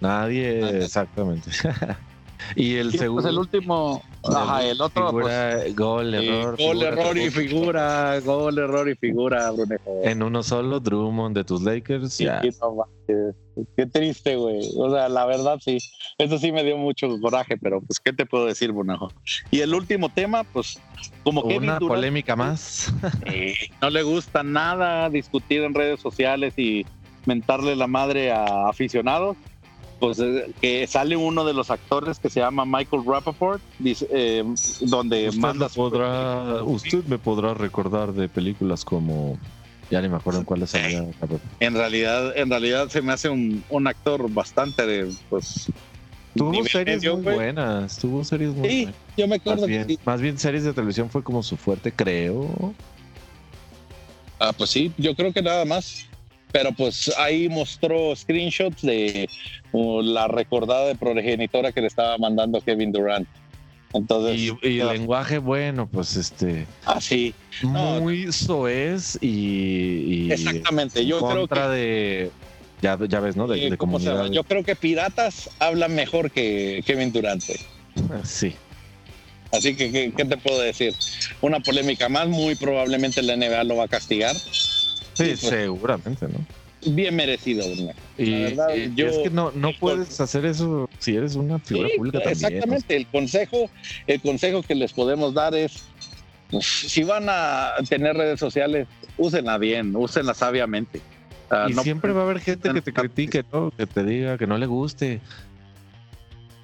Nadie, 0.00 0.82
exactamente. 0.84 1.50
y 2.56 2.76
el 2.76 2.90
pues, 2.90 3.00
segundo. 3.00 3.28
el 3.28 3.38
último. 3.38 4.02
Ajá, 4.24 4.64
el 4.64 4.80
otro. 4.80 5.10
pues, 5.10 5.74
gol, 5.76 6.14
error. 6.14 6.56
Gol, 6.56 6.82
error 6.82 7.18
y 7.18 7.30
figura. 7.30 8.20
Gol, 8.20 8.58
error 8.58 8.88
y 8.88 8.94
figura, 8.94 9.50
Brunejo. 9.50 10.00
En 10.04 10.22
uno 10.22 10.42
solo, 10.42 10.80
Drummond 10.80 11.36
de 11.36 11.44
tus 11.44 11.62
Lakers. 11.62 12.18
ya. 12.18 12.40
Qué 13.76 13.86
triste, 13.86 14.36
güey. 14.36 14.60
O 14.76 14.90
sea, 14.92 15.08
la 15.08 15.26
verdad 15.26 15.58
sí. 15.64 15.78
Eso 16.18 16.38
sí 16.38 16.52
me 16.52 16.64
dio 16.64 16.76
mucho 16.76 17.08
coraje, 17.20 17.56
pero 17.56 17.80
pues, 17.80 18.00
¿qué 18.00 18.12
te 18.12 18.26
puedo 18.26 18.46
decir, 18.46 18.72
Brunejo? 18.72 19.12
Y 19.50 19.60
el 19.60 19.74
último 19.74 20.08
tema, 20.08 20.44
pues, 20.44 20.80
como 21.24 21.46
que. 21.46 21.58
Una 21.58 21.78
polémica 21.78 22.36
más. 22.36 22.92
no 23.80 23.90
le 23.90 24.02
gusta 24.02 24.42
nada 24.42 25.10
discutir 25.10 25.62
en 25.62 25.74
redes 25.74 26.00
sociales 26.00 26.54
y 26.58 26.86
mentarle 27.26 27.76
la 27.76 27.86
madre 27.86 28.32
a 28.32 28.68
aficionados 28.68 29.36
pues 29.98 30.18
eh, 30.20 30.52
que 30.60 30.86
sale 30.86 31.16
uno 31.16 31.44
de 31.44 31.52
los 31.52 31.70
actores 31.70 32.18
que 32.18 32.30
se 32.30 32.40
llama 32.40 32.64
Michael 32.64 33.02
Rappaport, 33.04 33.60
eh, 33.84 34.44
donde 34.80 35.28
usted 35.28 35.68
podrá, 35.74 36.62
usted 36.62 37.04
me 37.04 37.18
podrá 37.18 37.54
recordar 37.54 38.12
de 38.12 38.28
películas 38.28 38.84
como 38.84 39.38
ya 39.90 40.02
ni 40.02 40.08
me 40.08 40.16
acuerdo 40.16 40.40
en 40.40 40.44
cuáles 40.44 40.74
En 40.74 41.74
realidad, 41.74 42.36
en 42.36 42.50
realidad 42.50 42.88
se 42.88 43.02
me 43.02 43.12
hace 43.12 43.28
un, 43.28 43.86
actor 43.86 44.30
bastante 44.30 45.06
pues 45.30 45.70
tuvo 46.34 46.64
series 46.64 47.04
muy 47.04 47.22
buenas, 47.22 47.98
tuvo 47.98 48.22
series 48.24 48.50
muy 48.50 48.68
sí, 48.68 48.88
yo 49.16 49.26
me 49.26 49.36
acuerdo 49.36 49.62
más 49.62 49.68
bien, 49.68 49.98
más 50.04 50.20
bien 50.20 50.38
series 50.38 50.64
de 50.64 50.72
televisión 50.72 51.10
fue 51.10 51.22
como 51.22 51.42
su 51.42 51.56
fuerte, 51.56 51.92
creo. 51.92 52.74
Ah, 54.38 54.52
pues 54.56 54.70
sí, 54.70 54.92
yo 54.96 55.14
creo 55.14 55.32
que 55.32 55.42
nada 55.42 55.64
más. 55.64 56.06
Pero 56.50 56.72
pues 56.72 57.12
ahí 57.18 57.48
mostró 57.48 58.16
screenshots 58.16 58.80
de 58.80 59.28
uh, 59.72 60.00
la 60.00 60.28
recordada 60.28 60.86
de 60.86 60.94
progenitora 60.94 61.72
que 61.72 61.82
le 61.82 61.88
estaba 61.88 62.16
mandando 62.16 62.60
Kevin 62.62 62.90
Durant. 62.90 63.28
Entonces, 63.94 64.52
y, 64.62 64.80
el 64.80 64.88
lenguaje, 64.88 65.38
bueno, 65.38 65.86
pues 65.86 66.16
este. 66.16 66.66
Así. 66.84 67.34
Ah, 67.64 67.98
muy 68.00 68.30
soez 68.32 69.18
y, 69.20 70.30
Exactamente, 70.30 71.06
yo 71.06 71.20
creo 71.26 71.48
que. 71.48 71.60
de. 71.60 72.30
Ya, 72.80 72.96
ya 73.08 73.20
ves, 73.20 73.34
¿no? 73.34 73.48
De, 73.48 73.76
comunidad. 73.76 74.26
Yo 74.26 74.44
creo 74.44 74.62
que 74.62 74.76
Piratas 74.76 75.50
hablan 75.58 75.94
mejor 75.94 76.30
que 76.30 76.82
Kevin 76.86 77.12
Durant. 77.12 77.42
Sí. 78.22 78.54
Así 79.52 79.74
que, 79.74 79.90
¿qué, 79.90 80.12
¿qué, 80.16 80.24
te 80.24 80.36
puedo 80.36 80.60
decir? 80.60 80.94
Una 81.40 81.58
polémica 81.58 82.08
más, 82.08 82.28
muy 82.28 82.54
probablemente 82.54 83.22
la 83.22 83.36
NBA 83.36 83.64
lo 83.64 83.76
va 83.76 83.84
a 83.84 83.88
castigar. 83.88 84.36
Sí, 84.36 84.84
pues, 85.14 85.40
seguramente, 85.40 86.28
¿no? 86.28 86.44
Bien 86.86 87.14
merecido, 87.16 87.64
Y, 88.16 88.42
verdad, 88.42 88.68
yo, 88.94 89.08
es 89.08 89.18
que 89.18 89.30
no, 89.30 89.50
no 89.52 89.72
puedes 89.78 90.20
hacer 90.20 90.44
eso 90.44 90.88
si 90.98 91.16
eres 91.16 91.34
una 91.34 91.58
figura 91.58 91.88
pública 91.96 92.20
también. 92.20 92.52
Exactamente, 92.54 92.96
el 92.96 93.06
consejo, 93.06 93.70
el 94.06 94.20
consejo 94.20 94.62
que 94.62 94.74
les 94.74 94.92
podemos 94.92 95.34
dar 95.34 95.54
es 95.54 95.82
pues, 96.50 96.64
si 96.64 97.02
van 97.02 97.26
a 97.28 97.72
tener 97.88 98.16
redes 98.16 98.38
sociales, 98.38 98.86
úsenla 99.16 99.58
bien, 99.58 99.94
úsenla 99.94 100.34
sabiamente. 100.34 101.00
y 101.68 101.72
siempre 101.74 102.12
va 102.12 102.20
a 102.20 102.24
haber 102.24 102.40
gente 102.40 102.72
que 102.72 102.80
te 102.80 102.92
critique, 102.92 103.44
¿no? 103.52 103.72
que 103.76 103.86
te 103.86 104.04
diga 104.04 104.38
que 104.38 104.46
no 104.46 104.56
le 104.56 104.66
guste. 104.66 105.20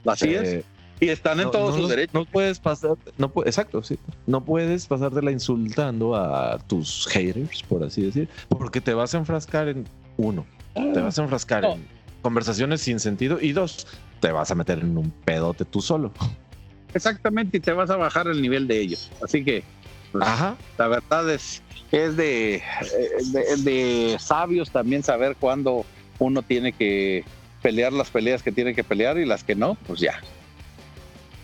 Así 0.06 0.34
es. 0.34 0.48
Eh, 0.48 0.64
y 1.00 1.08
están 1.08 1.40
en 1.40 1.50
todos 1.50 1.74
sus 1.74 1.88
derechos. 1.88 2.14
No 2.14 2.24
puedes 2.24 2.60
pasar, 2.60 2.96
no 3.18 3.32
exacto, 3.44 3.82
sí. 3.82 3.98
No 4.26 4.44
puedes 4.44 4.86
pasártela 4.86 5.32
insultando 5.32 6.14
a 6.14 6.58
tus 6.58 7.06
haters, 7.08 7.62
por 7.64 7.82
así 7.82 8.02
decir, 8.02 8.28
porque 8.48 8.80
te 8.80 8.94
vas 8.94 9.14
a 9.14 9.18
enfrascar 9.18 9.68
en 9.68 9.86
uno, 10.16 10.46
te 10.74 11.00
vas 11.00 11.18
a 11.18 11.22
enfrascar 11.22 11.64
en 11.64 11.86
conversaciones 12.22 12.80
sin 12.80 13.00
sentido 13.00 13.38
y 13.40 13.52
dos, 13.52 13.86
te 14.20 14.32
vas 14.32 14.50
a 14.50 14.54
meter 14.54 14.78
en 14.78 14.96
un 14.96 15.10
pedote 15.10 15.64
tú 15.64 15.80
solo. 15.80 16.12
Exactamente, 16.94 17.58
y 17.58 17.60
te 17.60 17.72
vas 17.72 17.90
a 17.90 17.96
bajar 17.96 18.28
el 18.28 18.40
nivel 18.40 18.68
de 18.68 18.80
ellos. 18.80 19.10
Así 19.22 19.44
que, 19.44 19.64
pues, 20.12 20.24
la 20.78 20.88
verdad 20.88 21.28
es, 21.30 21.62
es 21.90 22.16
de, 22.16 22.62
de, 23.32 23.56
de 23.58 24.16
sabios 24.18 24.70
también 24.70 25.02
saber 25.02 25.36
cuándo 25.38 25.84
uno 26.18 26.42
tiene 26.42 26.72
que 26.72 27.24
pelear 27.62 27.92
las 27.92 28.10
peleas 28.10 28.42
que 28.42 28.52
tiene 28.52 28.74
que 28.74 28.84
pelear 28.84 29.18
y 29.18 29.24
las 29.24 29.42
que 29.42 29.54
no, 29.54 29.74
pues 29.86 30.00
ya, 30.00 30.20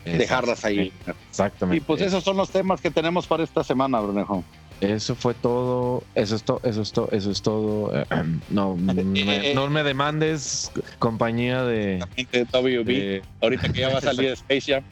dejarlas 0.05 0.65
ahí. 0.65 0.93
Exactamente. 1.29 1.79
Y 1.79 1.81
pues 1.81 2.01
esos 2.03 2.23
son 2.23 2.37
los 2.37 2.51
temas 2.51 2.81
que 2.81 2.91
tenemos 2.91 3.27
para 3.27 3.43
esta 3.43 3.65
semana, 3.65 4.01
Brunejo. 4.01 4.45
Eso 4.81 5.15
fue 5.15 5.35
todo, 5.35 6.05
eso 6.15 6.37
es 6.37 6.43
todo, 6.43 6.61
eso 6.65 6.81
es 6.81 6.93
todo, 6.93 7.09
eso 7.13 7.31
es 7.31 7.43
todo. 7.43 7.93
no, 8.49 8.77
me, 8.77 9.55
no 9.55 9.69
me 9.69 9.83
demandes 9.83 10.73
compañía 10.99 11.65
de, 11.65 12.03
WB, 12.53 13.23
ahorita 13.43 13.73
que 13.73 13.81
ya 13.81 13.91
va 13.91 13.99
a 13.99 14.01
salir 14.01 14.31
Space 14.33 14.73
Jam. 14.73 14.85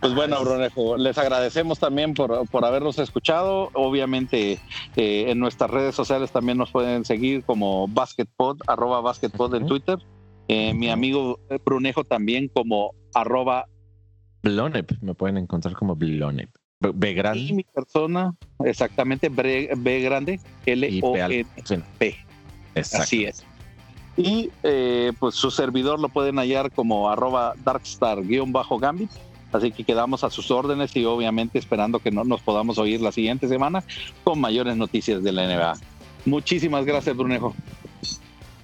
Pues 0.00 0.14
bueno, 0.14 0.40
Brunejo, 0.42 0.96
les 0.96 1.18
agradecemos 1.18 1.78
también 1.78 2.14
por, 2.14 2.48
por 2.48 2.64
habernos 2.64 2.98
escuchado. 2.98 3.70
Obviamente 3.74 4.58
eh, 4.96 5.24
en 5.28 5.38
nuestras 5.38 5.70
redes 5.70 5.94
sociales 5.94 6.30
también 6.30 6.56
nos 6.56 6.70
pueden 6.70 7.04
seguir 7.04 7.44
como 7.44 7.86
basketpod, 7.88 8.60
arroba 8.66 9.00
basketpod 9.02 9.54
en 9.56 9.66
Twitter. 9.66 9.98
Eh, 10.48 10.72
mi 10.72 10.88
amigo 10.88 11.38
Brunejo 11.64 12.04
también 12.04 12.48
como 12.48 12.92
arroba 13.12 13.66
Blonep, 14.42 14.92
me 15.02 15.14
pueden 15.14 15.36
encontrar 15.36 15.74
como 15.74 15.96
Blonep. 15.96 16.48
B 16.80 17.12
grande. 17.12 17.40
Y 17.40 17.52
mi 17.52 17.64
persona, 17.64 18.34
exactamente, 18.64 19.28
B, 19.28 20.00
grande, 20.02 20.40
L-O-N-P. 20.66 22.16
Así 22.74 23.24
es. 23.24 23.44
Y 24.16 24.50
eh, 24.62 25.12
pues 25.18 25.34
su 25.34 25.50
servidor 25.50 26.00
lo 26.00 26.08
pueden 26.08 26.36
hallar 26.36 26.70
como 26.70 27.10
arroba 27.10 27.54
darkstar-gambit. 27.64 29.10
Así 29.52 29.72
que 29.72 29.84
quedamos 29.84 30.22
a 30.24 30.30
sus 30.30 30.50
órdenes 30.50 30.94
y 30.96 31.04
obviamente 31.04 31.58
esperando 31.58 31.98
que 31.98 32.10
no 32.10 32.24
nos 32.24 32.40
podamos 32.40 32.78
oír 32.78 33.00
la 33.00 33.12
siguiente 33.12 33.48
semana 33.48 33.82
con 34.22 34.40
mayores 34.40 34.76
noticias 34.76 35.22
de 35.22 35.32
la 35.32 35.46
NBA. 35.46 35.74
Muchísimas 36.24 36.84
gracias, 36.84 37.16
Brunejo. 37.16 37.54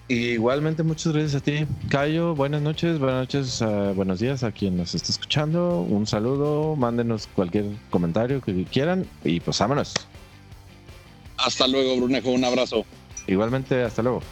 Igualmente, 0.08 0.84
muchas 0.84 1.12
gracias 1.12 1.34
a 1.34 1.40
ti, 1.40 1.66
Cayo. 1.88 2.36
Buenas 2.36 2.62
noches, 2.62 3.00
buenas 3.00 3.22
noches, 3.22 3.60
uh, 3.60 3.92
buenos 3.92 4.20
días 4.20 4.44
a 4.44 4.52
quien 4.52 4.76
nos 4.76 4.94
está 4.94 5.10
escuchando. 5.10 5.80
Un 5.80 6.06
saludo, 6.06 6.76
mándenos 6.76 7.26
cualquier 7.34 7.64
comentario 7.90 8.40
que 8.40 8.64
quieran 8.64 9.04
y 9.24 9.40
pues 9.40 9.58
vámonos. 9.58 9.94
Hasta 11.38 11.66
luego, 11.66 11.96
Brunejo, 11.96 12.30
un 12.30 12.44
abrazo. 12.44 12.86
Igualmente, 13.26 13.82
hasta 13.82 14.02
luego. 14.02 14.22